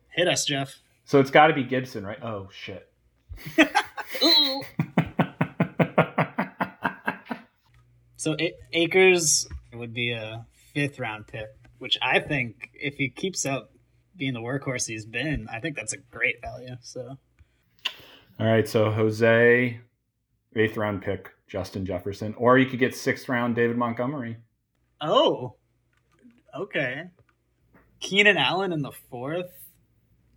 Hit 0.08 0.28
us, 0.28 0.46
Jeff. 0.46 0.80
So 1.04 1.20
it's 1.20 1.30
got 1.30 1.48
to 1.48 1.54
be 1.54 1.62
Gibson, 1.64 2.06
right? 2.06 2.22
Oh 2.22 2.48
shit. 2.50 2.90
So 8.20 8.36
A- 8.38 8.52
Akers 8.74 9.48
would 9.74 9.94
be 9.94 10.12
a 10.12 10.46
fifth 10.74 10.98
round 10.98 11.26
pick, 11.26 11.48
which 11.78 11.98
I 12.02 12.20
think 12.20 12.70
if 12.74 12.94
he 12.96 13.08
keeps 13.08 13.46
up 13.46 13.70
being 14.16 14.34
the 14.34 14.40
workhorse 14.40 14.86
he's 14.86 15.06
been, 15.06 15.48
I 15.50 15.60
think 15.60 15.76
that's 15.76 15.92
a 15.92 15.98
great 15.98 16.40
value. 16.42 16.76
So 16.82 17.18
All 18.38 18.46
right, 18.46 18.68
so 18.68 18.90
Jose, 18.90 19.80
eighth 20.56 20.76
round 20.76 21.02
pick, 21.02 21.30
Justin 21.48 21.84
Jefferson, 21.86 22.34
or 22.36 22.58
you 22.58 22.66
could 22.66 22.78
get 22.78 22.94
sixth 22.94 23.28
round 23.28 23.54
David 23.54 23.76
Montgomery. 23.76 24.36
oh, 25.00 25.54
okay. 26.58 27.04
Keenan 28.00 28.38
Allen 28.38 28.72
in 28.72 28.80
the 28.82 28.92
fourth 29.10 29.52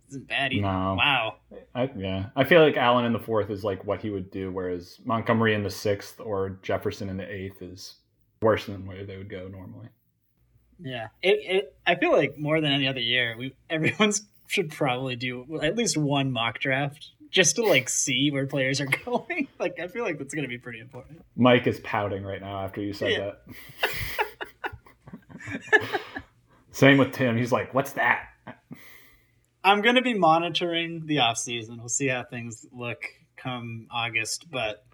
isn't 0.08 0.28
bad 0.28 0.52
either. 0.52 0.62
No. 0.62 0.96
Wow. 0.98 1.36
I, 1.74 1.90
yeah, 1.96 2.26
I 2.36 2.44
feel 2.44 2.62
like 2.62 2.76
Allen 2.76 3.06
in 3.06 3.12
the 3.12 3.18
fourth 3.18 3.48
is 3.50 3.64
like 3.64 3.84
what 3.84 4.02
he 4.02 4.10
would 4.10 4.30
do, 4.30 4.50
whereas 4.52 5.00
Montgomery 5.04 5.54
in 5.54 5.62
the 5.62 5.70
sixth 5.70 6.20
or 6.20 6.58
Jefferson 6.62 7.08
in 7.08 7.16
the 7.16 7.30
eighth 7.30 7.62
is 7.62 7.96
worse 8.44 8.66
than 8.66 8.86
where 8.86 9.04
they 9.04 9.16
would 9.16 9.28
go 9.28 9.48
normally. 9.48 9.88
Yeah. 10.78 11.08
It, 11.22 11.38
it 11.56 11.76
I 11.86 11.96
feel 11.96 12.12
like 12.12 12.38
more 12.38 12.60
than 12.60 12.70
any 12.72 12.86
other 12.86 13.00
year, 13.00 13.34
we 13.36 13.54
everyone's 13.70 14.26
should 14.46 14.70
probably 14.70 15.16
do 15.16 15.58
at 15.62 15.74
least 15.74 15.96
one 15.96 16.30
mock 16.30 16.58
draft 16.60 17.10
just 17.30 17.56
to 17.56 17.62
like 17.62 17.88
see 17.88 18.30
where 18.30 18.46
players 18.46 18.80
are 18.80 18.86
going. 19.04 19.48
like 19.58 19.80
I 19.80 19.88
feel 19.88 20.04
like 20.04 20.18
that's 20.18 20.34
going 20.34 20.44
to 20.44 20.48
be 20.48 20.58
pretty 20.58 20.80
important. 20.80 21.22
Mike 21.34 21.66
is 21.66 21.80
pouting 21.80 22.22
right 22.22 22.40
now 22.40 22.60
after 22.62 22.80
you 22.80 22.92
said 22.92 23.10
Yeah. 23.12 23.30
that. 25.50 26.00
Same 26.72 26.98
with 26.98 27.12
Tim. 27.12 27.36
He's 27.36 27.52
like, 27.52 27.72
"What's 27.72 27.92
that?" 27.92 28.26
I'm 29.62 29.80
going 29.80 29.94
to 29.94 30.02
be 30.02 30.14
monitoring 30.14 31.06
the 31.06 31.20
off 31.20 31.38
season. 31.38 31.78
We'll 31.78 31.88
see 31.88 32.08
how 32.08 32.24
things 32.24 32.66
look 32.72 33.02
come 33.36 33.86
August, 33.90 34.50
but 34.50 34.84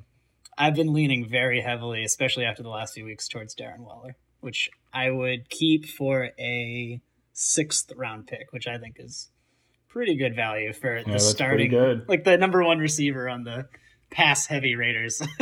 I've 0.60 0.74
been 0.74 0.92
leaning 0.92 1.26
very 1.28 1.60
heavily, 1.62 2.04
especially 2.04 2.44
after 2.44 2.62
the 2.62 2.68
last 2.68 2.94
few 2.94 3.04
weeks, 3.04 3.26
towards 3.26 3.54
Darren 3.54 3.80
Waller, 3.80 4.16
which 4.40 4.68
I 4.92 5.10
would 5.10 5.48
keep 5.48 5.86
for 5.86 6.30
a 6.38 7.00
sixth 7.32 7.90
round 7.96 8.26
pick, 8.26 8.52
which 8.52 8.66
I 8.68 8.78
think 8.78 8.96
is 8.98 9.30
pretty 9.88 10.16
good 10.16 10.36
value 10.36 10.72
for 10.72 10.98
Yeah, 10.98 11.04
the 11.14 11.18
starting, 11.18 12.02
like 12.06 12.24
the 12.24 12.36
number 12.36 12.62
one 12.62 12.78
receiver 12.78 13.28
on 13.28 13.44
the 13.44 13.66
pass 14.10 14.46
heavy 14.46 14.74
Raiders. 14.76 15.22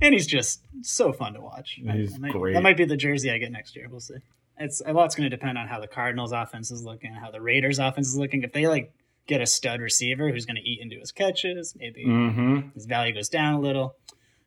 and 0.00 0.14
he's 0.14 0.26
just 0.26 0.60
so 0.82 1.12
fun 1.12 1.34
to 1.34 1.40
watch. 1.40 1.78
He's 1.82 2.12
that 2.12 2.20
might, 2.20 2.32
great. 2.32 2.54
That 2.54 2.62
might 2.62 2.76
be 2.76 2.84
the 2.86 2.96
jersey 2.96 3.30
I 3.30 3.38
get 3.38 3.52
next 3.52 3.76
year. 3.76 3.88
We'll 3.90 4.00
see 4.00 4.14
it's 4.58 4.80
a 4.86 4.92
lot's 4.92 5.14
going 5.14 5.28
to 5.30 5.36
depend 5.36 5.58
on 5.58 5.68
how 5.68 5.80
the 5.80 5.86
Cardinals 5.86 6.32
offense 6.32 6.70
is 6.70 6.82
looking, 6.82 7.12
how 7.12 7.30
the 7.30 7.42
Raiders 7.42 7.78
offense 7.78 8.08
is 8.08 8.16
looking. 8.16 8.42
If 8.42 8.52
they 8.52 8.66
like 8.66 8.90
get 9.26 9.40
a 9.40 9.46
stud 9.46 9.80
receiver 9.80 10.30
who's 10.30 10.46
going 10.46 10.56
to 10.56 10.62
eat 10.62 10.80
into 10.80 10.98
his 10.98 11.12
catches, 11.12 11.74
maybe 11.78 12.04
Mm-hmm. 12.06 12.68
his 12.74 12.86
value 12.86 13.12
goes 13.14 13.28
down 13.28 13.54
a 13.54 13.60
little. 13.60 13.96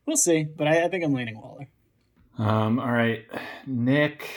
We'll 0.05 0.17
see, 0.17 0.43
but 0.43 0.67
I, 0.67 0.85
I 0.85 0.87
think 0.87 1.03
I'm 1.03 1.13
leaning 1.13 1.39
Waller. 1.39 1.67
Um, 2.37 2.79
all 2.79 2.91
right, 2.91 3.25
Nick 3.67 4.27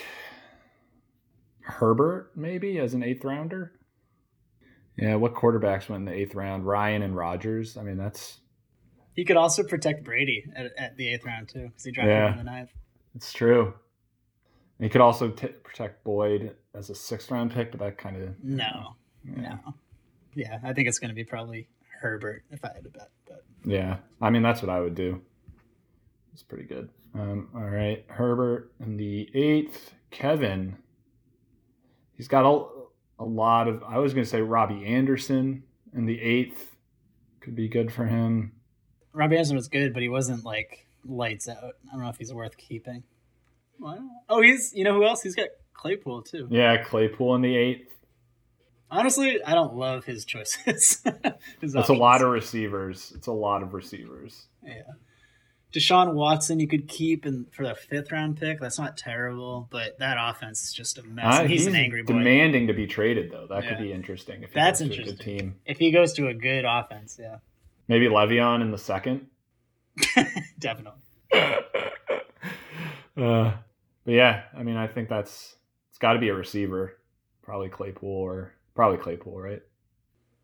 Herbert 1.61 2.31
maybe 2.35 2.79
as 2.79 2.93
an 2.93 3.03
eighth 3.03 3.23
rounder. 3.23 3.71
Yeah, 4.97 5.15
what 5.15 5.33
quarterbacks 5.33 5.89
went 5.89 6.01
in 6.01 6.05
the 6.05 6.13
eighth 6.13 6.35
round? 6.35 6.65
Ryan 6.67 7.01
and 7.01 7.15
Rodgers. 7.15 7.77
I 7.77 7.83
mean, 7.83 7.97
that's 7.97 8.39
He 9.15 9.25
could 9.25 9.37
also 9.37 9.63
protect 9.63 10.03
Brady 10.03 10.45
at, 10.55 10.71
at 10.77 10.97
the 10.97 11.11
eighth 11.13 11.25
round 11.25 11.49
too, 11.49 11.67
because 11.67 11.83
he 11.83 11.91
drafted 11.91 12.11
Yeah. 12.13 12.27
him 12.33 12.39
in 12.39 12.45
the 12.45 12.51
ninth. 12.51 12.69
it's 13.15 13.33
true. 13.33 13.73
He 14.79 14.89
could 14.89 15.01
also 15.01 15.29
t- 15.29 15.47
protect 15.47 16.03
Boyd 16.03 16.55
as 16.75 16.89
a 16.89 16.95
sixth 16.95 17.31
round 17.31 17.51
pick, 17.51 17.71
but 17.71 17.79
that 17.79 17.97
kind 17.97 18.17
of 18.21 18.43
No, 18.43 18.95
no, 19.23 19.59
yeah, 20.35 20.59
I 20.63 20.73
think 20.73 20.87
it's 20.87 20.99
going 20.99 21.09
to 21.09 21.15
be 21.15 21.23
probably 21.23 21.69
Herbert 22.01 22.43
if 22.51 22.63
I 22.65 22.73
had 22.73 22.83
to 22.83 22.89
bet. 22.89 23.09
But 23.25 23.43
Yeah, 23.63 23.97
I 24.21 24.29
mean 24.29 24.41
that's 24.43 24.61
what 24.61 24.69
I 24.69 24.79
would 24.81 24.95
do. 24.95 25.21
It's 26.33 26.43
pretty 26.43 26.65
good. 26.65 26.89
Um, 27.13 27.49
all 27.55 27.61
right, 27.61 28.03
Herbert 28.07 28.73
in 28.79 28.97
the 28.97 29.29
eighth. 29.35 29.93
Kevin, 30.09 30.77
he's 32.15 32.27
got 32.27 32.45
a, 32.45 33.23
a 33.23 33.25
lot 33.25 33.67
of. 33.67 33.83
I 33.83 33.99
was 33.99 34.13
going 34.13 34.23
to 34.23 34.29
say 34.29 34.41
Robbie 34.41 34.85
Anderson 34.85 35.63
in 35.93 36.05
the 36.05 36.19
eighth 36.19 36.75
could 37.39 37.55
be 37.55 37.67
good 37.67 37.91
for 37.91 38.05
him. 38.05 38.53
Robbie 39.11 39.35
Anderson 39.35 39.55
was 39.55 39.67
good, 39.67 39.93
but 39.93 40.01
he 40.01 40.09
wasn't 40.09 40.43
like 40.43 40.87
lights 41.05 41.47
out. 41.47 41.75
I 41.87 41.91
don't 41.91 42.01
know 42.01 42.09
if 42.09 42.17
he's 42.17 42.33
worth 42.33 42.57
keeping. 42.57 43.03
Well, 43.79 44.09
oh, 44.29 44.41
he's 44.41 44.73
you 44.73 44.83
know 44.83 44.93
who 44.95 45.05
else? 45.05 45.21
He's 45.21 45.35
got 45.35 45.49
Claypool 45.73 46.23
too. 46.23 46.47
Yeah, 46.49 46.83
Claypool 46.83 47.35
in 47.35 47.41
the 47.41 47.55
eighth. 47.55 47.89
Honestly, 48.89 49.43
I 49.43 49.53
don't 49.55 49.75
love 49.75 50.05
his 50.05 50.23
choices. 50.25 51.01
his 51.61 51.73
That's 51.73 51.89
a 51.89 51.93
lot 51.93 52.21
of 52.21 52.29
receivers. 52.29 53.11
It's 53.15 53.27
a 53.27 53.31
lot 53.31 53.63
of 53.63 53.73
receivers. 53.73 54.47
yeah. 54.63 54.83
Deshaun 55.73 56.13
Watson, 56.13 56.59
you 56.59 56.67
could 56.67 56.87
keep 56.87 57.25
in 57.25 57.45
for 57.51 57.65
the 57.67 57.73
fifth 57.75 58.11
round 58.11 58.37
pick. 58.37 58.59
That's 58.59 58.77
not 58.77 58.95
terrible, 58.95 59.67
but 59.71 59.97
that 59.99 60.17
offense 60.19 60.63
is 60.63 60.73
just 60.73 60.99
a 60.99 61.03
mess. 61.03 61.39
Uh, 61.39 61.41
and 61.41 61.49
he's, 61.49 61.65
an 61.65 61.75
angry 61.75 62.03
boy. 62.03 62.13
demanding 62.13 62.67
to 62.67 62.73
be 62.73 62.85
traded 62.85 63.31
though. 63.31 63.47
That 63.47 63.63
Yeah. 63.63 63.69
could 63.69 63.79
be 63.79 63.91
interesting 63.91 64.43
if 64.43 64.49
he 64.49 64.55
That's 64.55 64.81
goes 64.81 64.89
to 64.89 64.93
a 64.93 64.97
good 64.97 65.09
interesting. 65.11 65.39
team. 65.39 65.55
If 65.65 65.79
he 65.79 65.91
goes 65.91 66.13
to 66.13 66.27
a 66.27 66.33
good 66.33 66.65
offense, 66.65 67.17
yeah, 67.19 67.37
Maybe 67.87 68.07
Le'Veon 68.07 68.61
in 68.61 68.71
the 68.71 68.77
second. 68.77 69.27
definitely. 70.59 70.99
uh, 71.33 71.61
but 73.17 73.63
yeah, 74.13 74.43
I 74.55 74.63
mean, 74.63 74.77
I 74.77 74.87
think 74.87 75.09
that's 75.09 75.55
it's 75.89 75.97
got 75.99 76.13
to 76.13 76.19
be 76.19 76.29
a 76.29 76.33
receiver, 76.33 76.97
probably 77.41 77.69
Claypool 77.69 78.09
or 78.09 78.53
probably 78.75 78.97
Claypool, 78.97 79.39
right? 79.39 79.61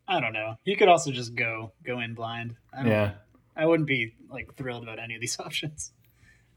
I 0.08 0.20
don't 0.20 0.34
know. 0.34 0.56
He 0.64 0.76
could 0.76 0.88
also 0.88 1.12
just 1.12 1.36
go 1.36 1.72
go 1.84 2.00
in 2.00 2.14
blind. 2.14 2.56
I 2.74 2.78
don't, 2.78 2.88
Yeah, 2.92 3.12
I 3.60 3.66
wouldn't 3.66 3.88
be 3.88 4.14
like 4.30 4.56
thrilled 4.56 4.84
about 4.84 5.00
any 5.00 5.16
of 5.16 5.22
these 5.22 5.40
options. 5.46 5.92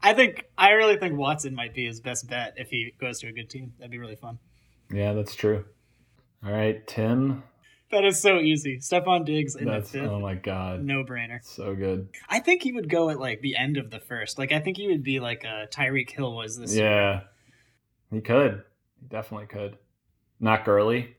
I 0.01 0.13
think 0.13 0.45
I 0.57 0.71
really 0.71 0.97
think 0.97 1.17
Watson 1.17 1.53
might 1.55 1.73
be 1.73 1.85
his 1.85 1.99
best 2.01 2.27
bet 2.29 2.53
if 2.57 2.69
he 2.69 2.93
goes 2.99 3.19
to 3.19 3.27
a 3.27 3.31
good 3.31 3.49
team. 3.49 3.73
That'd 3.77 3.91
be 3.91 3.97
really 3.99 4.15
fun. 4.15 4.39
yeah, 4.91 5.13
that's 5.13 5.35
true. 5.35 5.65
All 6.45 6.51
right, 6.51 6.85
Tim, 6.87 7.43
That 7.91 8.03
is 8.03 8.19
so 8.19 8.39
easy. 8.39 8.79
Stefon 8.79 9.23
Diggs 9.25 9.55
in 9.55 9.65
that's 9.65 9.91
the 9.91 9.99
fifth, 9.99 10.09
oh 10.09 10.19
my 10.19 10.35
god, 10.35 10.83
no 10.83 11.03
brainer. 11.05 11.39
so 11.43 11.73
good. 11.73 12.09
I 12.27 12.39
think 12.39 12.63
he 12.63 12.73
would 12.73 12.89
go 12.89 13.09
at 13.09 13.19
like 13.19 13.39
the 13.41 13.55
end 13.55 13.77
of 13.77 13.91
the 13.91 13.99
first. 13.99 14.37
Like 14.37 14.51
I 14.51 14.59
think 14.59 14.75
he 14.77 14.87
would 14.87 15.03
be 15.03 15.19
like 15.21 15.43
a 15.45 15.67
Tyreek 15.71 16.09
Hill 16.09 16.35
was 16.35 16.57
this 16.57 16.75
year. 16.75 16.85
Yeah, 16.89 17.21
he 18.11 18.19
could, 18.21 18.63
he 18.99 19.07
definitely 19.07 19.47
could. 19.47 19.77
Not 20.39 20.65
Gurley. 20.65 21.15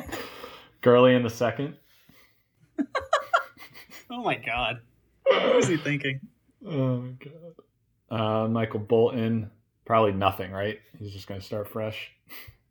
Gurley 0.80 1.14
in 1.14 1.22
the 1.22 1.30
second. 1.30 1.76
Oh 4.10 4.22
my 4.22 4.36
god. 4.36 4.80
What 5.30 5.56
was 5.56 5.68
he 5.68 5.76
thinking? 5.76 6.20
Oh 6.66 6.98
my 6.98 7.12
god. 7.12 7.54
Uh, 8.10 8.48
Michael 8.48 8.80
Bolton, 8.80 9.50
probably 9.84 10.12
nothing, 10.12 10.50
right? 10.50 10.78
He's 10.98 11.12
just 11.12 11.26
going 11.26 11.40
to 11.40 11.46
start 11.46 11.68
fresh. 11.68 12.10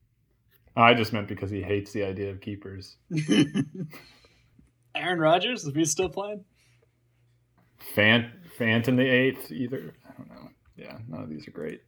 I 0.76 0.94
just 0.94 1.12
meant 1.14 1.28
because 1.28 1.50
he 1.50 1.62
hates 1.62 1.92
the 1.92 2.04
idea 2.04 2.30
of 2.30 2.40
keepers. 2.40 2.98
Aaron 4.96 5.20
Rodgers, 5.20 5.64
is 5.64 5.74
he 5.74 5.86
still 5.86 6.10
playing? 6.10 6.44
Fant, 7.96 8.30
Fant 8.60 8.88
in 8.88 8.96
the 8.96 9.08
eighth, 9.08 9.52
either. 9.52 9.94
I 10.08 10.12
don't 10.18 10.30
know. 10.30 10.50
Yeah, 10.76 10.98
none 11.08 11.24
of 11.24 11.30
these 11.30 11.48
are 11.48 11.52
great. 11.52 11.82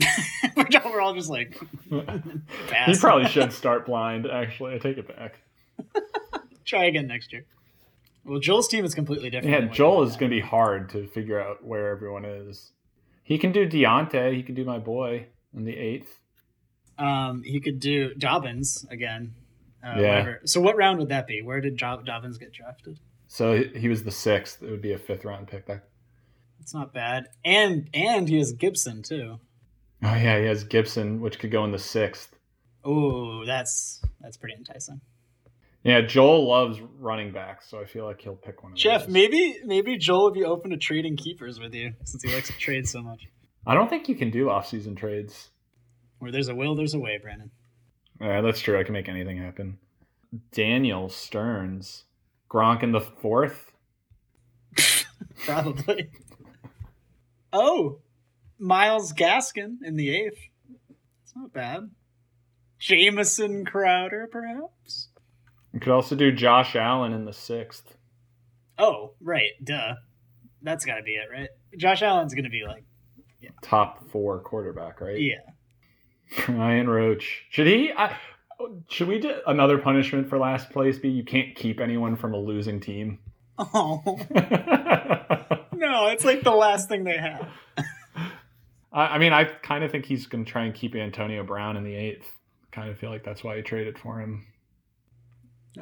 we're, 0.56 0.66
all, 0.82 0.92
we're 0.92 1.00
all 1.00 1.14
just 1.14 1.30
like 1.30 1.56
he 1.88 2.98
probably 2.98 3.28
should 3.28 3.52
start 3.52 3.86
blind. 3.86 4.26
Actually, 4.26 4.74
I 4.74 4.78
take 4.78 4.98
it 4.98 5.06
back. 5.06 5.40
try 6.64 6.86
again 6.86 7.06
next 7.06 7.32
year. 7.32 7.44
Well, 8.24 8.38
Joel's 8.40 8.68
team 8.68 8.84
is 8.84 8.94
completely 8.94 9.30
different. 9.30 9.64
Yeah, 9.64 9.68
Joel 9.70 10.02
is 10.04 10.16
going 10.16 10.30
to 10.30 10.36
be 10.36 10.40
hard 10.40 10.88
to 10.90 11.06
figure 11.08 11.40
out 11.40 11.64
where 11.64 11.88
everyone 11.90 12.24
is. 12.24 12.72
He 13.22 13.38
can 13.38 13.52
do 13.52 13.68
Deontay. 13.68 14.34
He 14.34 14.42
can 14.42 14.54
do 14.54 14.64
my 14.64 14.78
boy 14.78 15.26
in 15.54 15.64
the 15.64 15.76
eighth. 15.76 16.18
Um, 16.98 17.42
he 17.42 17.60
could 17.60 17.80
do 17.80 18.14
Dobbins 18.14 18.86
again. 18.90 19.34
Uh, 19.82 19.96
Yeah. 19.98 20.08
whatever. 20.20 20.40
So 20.44 20.60
what 20.60 20.76
round 20.76 20.98
would 21.00 21.08
that 21.10 21.26
be? 21.26 21.42
Where 21.42 21.60
did 21.60 21.76
Jo- 21.76 22.02
Dobbins 22.04 22.38
get 22.38 22.52
drafted? 22.52 22.98
So 23.28 23.56
he- 23.56 23.80
he 23.80 23.88
was 23.88 24.04
the 24.04 24.10
sixth. 24.10 24.62
It 24.62 24.70
would 24.70 24.80
be 24.82 24.92
a 24.92 24.98
fifth 24.98 25.24
round 25.24 25.48
pick. 25.48 25.66
That. 25.66 25.84
It's 26.60 26.72
not 26.72 26.94
bad. 26.94 27.28
And 27.44 27.90
and 27.92 28.28
he 28.28 28.38
has 28.38 28.52
Gibson 28.52 29.02
too. 29.02 29.40
Oh 30.02 30.14
yeah, 30.14 30.38
he 30.38 30.46
has 30.46 30.64
Gibson, 30.64 31.20
which 31.20 31.38
could 31.38 31.50
go 31.50 31.64
in 31.64 31.72
the 31.72 31.78
sixth. 31.78 32.34
Oh, 32.84 33.44
that's 33.44 34.02
that's 34.20 34.36
pretty 34.36 34.54
enticing. 34.56 35.00
Yeah, 35.84 36.00
Joel 36.00 36.48
loves 36.48 36.80
running 36.98 37.30
backs, 37.30 37.68
so 37.68 37.78
I 37.78 37.84
feel 37.84 38.06
like 38.06 38.20
he'll 38.22 38.36
pick 38.36 38.62
one 38.62 38.72
of 38.72 38.78
Jeff, 38.78 39.02
those. 39.02 39.10
maybe 39.10 39.58
maybe 39.64 39.98
Joel 39.98 40.24
would 40.24 40.34
be 40.34 40.44
open 40.44 40.70
to 40.70 40.78
trading 40.78 41.16
keepers 41.16 41.60
with 41.60 41.74
you 41.74 41.92
since 42.04 42.22
he 42.22 42.34
likes 42.34 42.48
to 42.48 42.56
trade 42.58 42.88
so 42.88 43.02
much. 43.02 43.26
I 43.66 43.74
don't 43.74 43.88
think 43.90 44.08
you 44.08 44.14
can 44.14 44.30
do 44.30 44.48
off-season 44.50 44.94
trades. 44.96 45.50
Where 46.18 46.32
there's 46.32 46.48
a 46.48 46.54
will, 46.54 46.74
there's 46.74 46.94
a 46.94 46.98
way, 46.98 47.18
Brandon. 47.18 47.50
Yeah, 48.20 48.40
that's 48.40 48.60
true. 48.60 48.78
I 48.78 48.84
can 48.84 48.94
make 48.94 49.08
anything 49.08 49.36
happen. 49.38 49.78
Daniel 50.52 51.08
Stearns, 51.10 52.04
Gronk 52.50 52.82
in 52.82 52.92
the 52.92 53.00
fourth. 53.00 53.72
Probably. 55.44 56.08
oh, 57.52 57.98
Myles 58.58 59.12
Gaskin 59.12 59.76
in 59.84 59.96
the 59.96 60.10
eighth. 60.16 60.38
It's 61.22 61.34
not 61.36 61.52
bad. 61.52 61.90
Jamison 62.78 63.64
Crowder, 63.64 64.28
perhaps. 64.30 65.08
You 65.74 65.80
could 65.80 65.92
also 65.92 66.14
do 66.14 66.30
Josh 66.30 66.76
Allen 66.76 67.12
in 67.12 67.24
the 67.24 67.32
sixth. 67.32 67.96
Oh, 68.78 69.10
right, 69.20 69.50
duh. 69.62 69.94
That's 70.62 70.84
got 70.84 70.96
to 70.96 71.02
be 71.02 71.16
it, 71.16 71.28
right? 71.30 71.48
Josh 71.76 72.00
Allen's 72.00 72.32
gonna 72.32 72.48
be 72.48 72.64
like, 72.66 72.84
Top 73.60 74.08
four 74.10 74.40
quarterback, 74.40 75.00
right? 75.00 75.20
yeah. 75.20 75.34
Ryan 76.48 76.88
Roach. 76.88 77.44
Should 77.50 77.66
he? 77.66 77.92
I, 77.92 78.16
should 78.88 79.08
we 79.08 79.18
do 79.18 79.34
another 79.46 79.76
punishment 79.78 80.28
for 80.28 80.38
last 80.38 80.70
place? 80.70 80.98
Be 80.98 81.10
you 81.10 81.24
can't 81.24 81.54
keep 81.54 81.80
anyone 81.80 82.16
from 82.16 82.34
a 82.34 82.38
losing 82.38 82.80
team. 82.80 83.18
Oh 83.58 84.02
no, 85.74 86.06
it's 86.08 86.24
like 86.24 86.42
the 86.42 86.54
last 86.56 86.88
thing 86.88 87.04
they 87.04 87.18
have. 87.18 87.48
I, 88.92 89.06
I 89.06 89.18
mean, 89.18 89.32
I 89.32 89.44
kind 89.44 89.84
of 89.84 89.90
think 89.90 90.06
he's 90.06 90.26
going 90.26 90.44
to 90.44 90.50
try 90.50 90.64
and 90.64 90.74
keep 90.74 90.94
Antonio 90.94 91.44
Brown 91.44 91.76
in 91.76 91.84
the 91.84 91.94
eighth. 91.94 92.26
Kind 92.72 92.90
of 92.90 92.98
feel 92.98 93.10
like 93.10 93.24
that's 93.24 93.44
why 93.44 93.56
he 93.56 93.62
traded 93.62 93.98
for 93.98 94.20
him. 94.20 94.46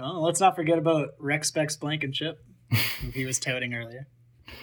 Oh, 0.00 0.22
let's 0.22 0.40
not 0.40 0.56
forget 0.56 0.78
about 0.78 1.10
Rex 1.18 1.48
Specs 1.48 1.76
Blankenship, 1.76 2.42
who 3.00 3.10
he 3.10 3.26
was 3.26 3.38
touting 3.38 3.74
earlier. 3.74 4.06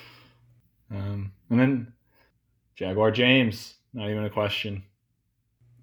Um, 0.92 1.34
and 1.52 1.60
then 1.60 1.94
Jaguar 2.76 3.12
James, 3.12 3.76
not 3.94 4.10
even 4.10 4.26
a 4.26 4.30
question. 4.32 4.82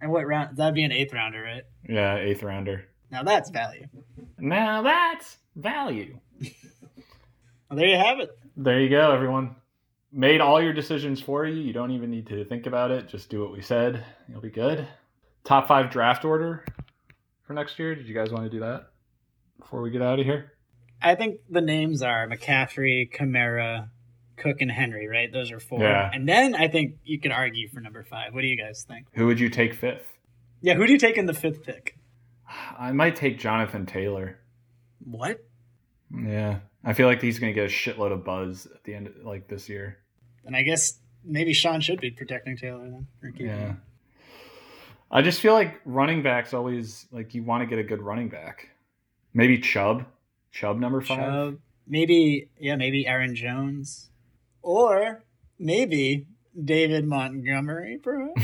And 0.01 0.11
what 0.11 0.26
round? 0.26 0.57
That'd 0.57 0.74
be 0.74 0.82
an 0.82 0.90
eighth 0.90 1.12
rounder, 1.12 1.40
right? 1.40 1.62
Yeah, 1.88 2.16
eighth 2.16 2.42
rounder. 2.42 2.86
Now 3.12 3.22
that's 3.22 3.49
value. 3.51 3.86
Now 4.36 4.82
that's 4.82 5.36
value. 5.55 6.18
Well, 7.68 7.78
there 7.78 7.86
you 7.86 7.97
have 7.97 8.18
it. 8.18 8.36
There 8.57 8.80
you 8.80 8.88
go, 8.88 9.12
everyone. 9.12 9.55
Made 10.12 10.40
all 10.40 10.61
your 10.61 10.72
decisions 10.72 11.20
for 11.20 11.47
you. 11.47 11.61
You 11.61 11.72
don't 11.72 11.92
even 11.92 12.11
need 12.11 12.26
to 12.28 12.44
think 12.44 12.66
about 12.66 12.90
it. 12.90 13.09
Just 13.09 13.28
do 13.28 13.40
what 13.40 13.53
we 13.53 13.61
said. 13.61 14.05
You'll 14.28 14.40
be 14.40 14.51
good. 14.51 14.88
Top 15.44 15.68
five 15.68 15.90
draft 15.90 16.24
order 16.24 16.64
for 17.42 17.55
next 17.55 17.78
year. 17.78 17.94
Did 17.94 18.09
you 18.09 18.14
guys 18.14 18.30
want 18.30 18.44
to 18.44 18.51
do 18.51 18.61
that 18.61 18.90
before 19.59 19.82
we 19.82 19.90
get 19.90 20.02
out 20.02 20.18
of 20.18 20.26
here? 20.26 20.52
I 21.02 21.14
think 21.14 21.40
the 21.50 21.61
names 21.61 22.02
are 22.02 22.26
McCaffrey, 22.26 23.12
Kamara, 23.12 23.90
Cook, 24.36 24.61
and 24.61 24.70
Henry, 24.70 25.09
right? 25.09 25.32
Those 25.32 25.50
are 25.50 25.61
four. 25.61 25.82
Yeah. 25.82 26.11
And 26.12 26.28
then 26.28 26.54
I 26.54 26.68
think 26.68 26.96
you 27.04 27.20
could 27.20 27.32
argue 27.32 27.68
for 27.68 27.80
number 27.80 28.02
five. 28.04 28.34
What 28.34 28.40
do 28.40 28.46
you 28.46 28.57
guys 28.57 28.84
think? 28.86 29.07
Who 29.14 29.26
would 29.26 29.40
you 29.40 29.48
take 29.48 29.74
fifth? 29.74 30.07
Yeah, 30.62 30.74
who 30.74 30.86
do 30.86 30.92
you 30.92 30.98
take 30.98 31.16
in 31.16 31.26
the 31.26 31.34
fifth 31.34 31.64
pick? 31.64 31.98
I 32.78 32.92
might 32.92 33.16
take 33.16 33.38
Jonathan 33.38 33.86
Taylor. 33.86 34.38
What? 35.04 35.44
Yeah. 36.11 36.61
I 36.84 36.92
feel 36.92 37.09
like 37.09 37.20
he's 37.20 37.38
going 37.38 37.52
to 37.52 37.61
get 37.61 37.70
a 37.70 37.72
shitload 37.72 38.12
of 38.12 38.24
buzz 38.24 38.66
at 38.72 38.84
the 38.84 38.94
end, 38.94 39.09
of, 39.09 39.16
like 39.24 39.48
this 39.48 39.68
year. 39.68 39.98
And 40.44 40.57
I 40.57 40.62
guess 40.62 40.98
maybe 41.24 41.52
Sean 41.52 41.80
should 41.80 42.00
be 42.00 42.11
protecting 42.11 42.57
Taylor 42.57 42.88
then. 42.88 43.07
Yeah. 43.36 43.57
him. 43.57 43.82
I 45.11 45.22
just 45.22 45.40
feel 45.40 45.54
like 45.54 45.80
running 45.84 46.22
backs 46.22 46.54
always 46.54 47.07
like 47.12 47.34
you 47.34 47.42
want 47.42 47.62
to 47.62 47.66
get 47.66 47.78
a 47.78 47.84
good 47.84 48.02
running 48.02 48.28
back. 48.28 48.68
Maybe 49.37 49.59
Chubb. 49.59 50.07
Chubb 50.51 50.78
number 50.78 51.03
five. 51.03 51.18
Chubb, 51.18 51.59
maybe 51.87 52.49
yeah, 52.59 52.74
maybe 52.76 53.07
Aaron 53.07 53.34
Jones, 53.34 54.09
or 54.62 55.22
maybe 55.59 56.26
David 56.64 57.05
Montgomery, 57.05 57.99
perhaps. 58.03 58.43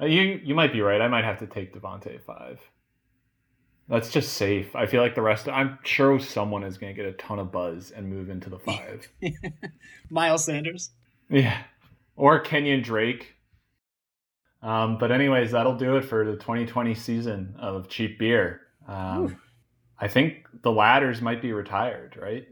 Uh, 0.00 0.04
you 0.06 0.40
you 0.44 0.54
might 0.54 0.72
be 0.72 0.82
right. 0.82 1.00
I 1.00 1.08
might 1.08 1.24
have 1.24 1.40
to 1.40 1.48
take 1.48 1.74
Davante 1.74 2.20
five. 2.22 2.60
That's 3.88 4.08
just 4.08 4.34
safe. 4.34 4.76
I 4.76 4.86
feel 4.86 5.02
like 5.02 5.16
the 5.16 5.22
rest. 5.22 5.48
Of, 5.48 5.54
I'm 5.54 5.80
sure 5.82 6.20
someone 6.20 6.62
is 6.62 6.78
going 6.78 6.94
to 6.94 7.02
get 7.02 7.08
a 7.08 7.14
ton 7.14 7.40
of 7.40 7.50
buzz 7.50 7.90
and 7.90 8.08
move 8.08 8.30
into 8.30 8.48
the 8.48 8.60
five. 8.60 9.08
Miles 10.10 10.44
Sanders. 10.44 10.90
yeah, 11.28 11.64
or 12.14 12.38
Kenyon 12.38 12.82
Drake. 12.82 13.34
Um, 14.62 14.96
but 14.98 15.10
anyways, 15.10 15.50
that'll 15.50 15.76
do 15.76 15.96
it 15.96 16.04
for 16.04 16.24
the 16.24 16.36
2020 16.36 16.94
season 16.94 17.56
of 17.58 17.88
cheap 17.88 18.20
beer. 18.20 18.60
Um, 18.88 19.36
I 19.98 20.08
think 20.08 20.46
the 20.62 20.70
ladders 20.72 21.20
might 21.22 21.40
be 21.42 21.52
retired, 21.52 22.16
right? 22.20 22.46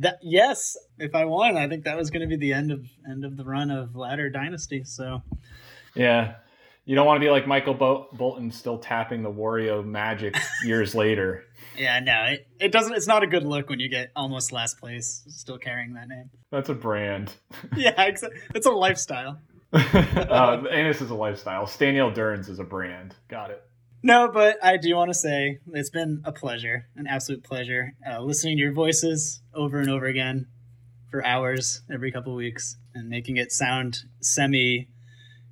That 0.00 0.18
yes, 0.22 0.76
if 0.98 1.14
I 1.14 1.24
won, 1.26 1.56
I 1.56 1.68
think 1.68 1.84
that 1.84 1.96
was 1.96 2.10
going 2.10 2.22
to 2.22 2.26
be 2.26 2.36
the 2.36 2.52
end 2.52 2.72
of 2.72 2.86
end 3.08 3.24
of 3.24 3.36
the 3.36 3.44
run 3.44 3.70
of 3.70 3.94
Ladder 3.94 4.28
Dynasty. 4.30 4.82
So 4.84 5.22
Yeah. 5.94 6.34
You 6.88 6.94
don't 6.94 7.04
want 7.06 7.20
to 7.20 7.24
be 7.24 7.30
like 7.32 7.48
Michael 7.48 7.74
Bol- 7.74 8.06
Bolton 8.12 8.52
still 8.52 8.78
tapping 8.78 9.24
the 9.24 9.30
Wario 9.30 9.84
magic 9.84 10.36
years 10.64 10.94
later. 10.94 11.42
yeah, 11.76 11.98
no, 11.98 12.26
it, 12.28 12.46
it 12.60 12.70
doesn't. 12.70 12.94
It's 12.94 13.08
not 13.08 13.24
a 13.24 13.26
good 13.26 13.44
look 13.44 13.68
when 13.68 13.80
you 13.80 13.88
get 13.88 14.12
almost 14.14 14.52
last 14.52 14.78
place 14.78 15.24
still 15.26 15.58
carrying 15.58 15.94
that 15.94 16.06
name. 16.08 16.30
That's 16.52 16.68
a 16.68 16.74
brand. 16.74 17.32
Yeah, 17.76 17.90
exa- 18.08 18.30
it's 18.54 18.66
a 18.66 18.70
lifestyle. 18.70 19.40
uh, 19.72 20.62
Anus 20.70 21.00
is 21.00 21.10
a 21.10 21.14
lifestyle. 21.14 21.66
Staniel 21.66 22.14
Durns 22.14 22.48
is 22.48 22.60
a 22.60 22.64
brand. 22.64 23.16
Got 23.28 23.50
it. 23.50 23.62
No, 24.06 24.28
but 24.28 24.64
I 24.64 24.76
do 24.76 24.94
want 24.94 25.10
to 25.10 25.18
say 25.18 25.58
it's 25.72 25.90
been 25.90 26.22
a 26.24 26.30
pleasure, 26.30 26.86
an 26.94 27.08
absolute 27.08 27.42
pleasure, 27.42 27.94
uh, 28.08 28.20
listening 28.20 28.56
to 28.56 28.62
your 28.62 28.72
voices 28.72 29.42
over 29.52 29.80
and 29.80 29.90
over 29.90 30.06
again 30.06 30.46
for 31.10 31.26
hours 31.26 31.82
every 31.92 32.12
couple 32.12 32.30
of 32.30 32.36
weeks 32.36 32.76
and 32.94 33.08
making 33.08 33.36
it 33.36 33.50
sound 33.50 33.98
semi, 34.20 34.86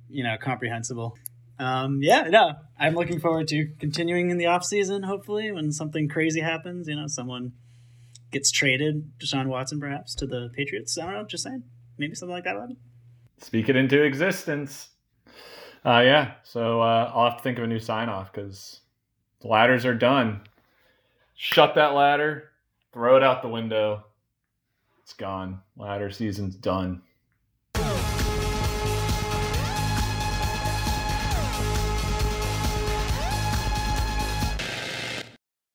you 0.07 0.23
know, 0.23 0.37
comprehensible. 0.41 1.17
Um, 1.59 1.99
yeah, 2.01 2.29
no, 2.29 2.53
I'm 2.79 2.95
looking 2.95 3.19
forward 3.19 3.49
to 3.49 3.67
continuing 3.77 4.29
in 4.29 4.37
the 4.37 4.45
off 4.45 4.63
season. 4.63 5.03
Hopefully, 5.03 5.51
when 5.51 5.73
something 5.73 6.07
crazy 6.07 6.39
happens, 6.39 6.87
you 6.87 6.95
know, 6.95 7.07
someone 7.07 7.51
gets 8.31 8.51
traded, 8.51 9.19
Deshaun 9.19 9.47
Watson 9.47 9.81
perhaps 9.81 10.15
to 10.15 10.25
the 10.25 10.47
Patriots. 10.55 10.97
I 10.97 11.03
don't 11.03 11.13
know, 11.13 11.25
just 11.25 11.43
saying, 11.43 11.63
maybe 11.97 12.15
something 12.15 12.33
like 12.33 12.45
that 12.45 12.53
will 12.53 12.61
happen. 12.61 12.77
Speak 13.41 13.67
it 13.67 13.75
into 13.75 14.01
existence. 14.01 14.91
Uh, 15.85 16.01
yeah. 16.01 16.33
So 16.43 16.81
uh, 16.81 17.11
I'll 17.13 17.29
have 17.29 17.37
to 17.37 17.43
think 17.43 17.59
of 17.59 17.63
a 17.63 17.67
new 17.67 17.79
sign 17.79 18.09
off 18.09 18.33
because 18.33 18.81
the 19.41 19.47
ladders 19.47 19.85
are 19.85 19.93
done. 19.93 20.41
Shut 21.35 21.75
that 21.75 21.93
ladder. 21.93 22.49
Throw 22.91 23.17
it 23.17 23.23
out 23.23 23.41
the 23.41 23.49
window. 23.49 24.05
It's 25.03 25.13
gone. 25.13 25.61
Ladder 25.77 26.09
season's 26.09 26.55
done. 26.55 27.03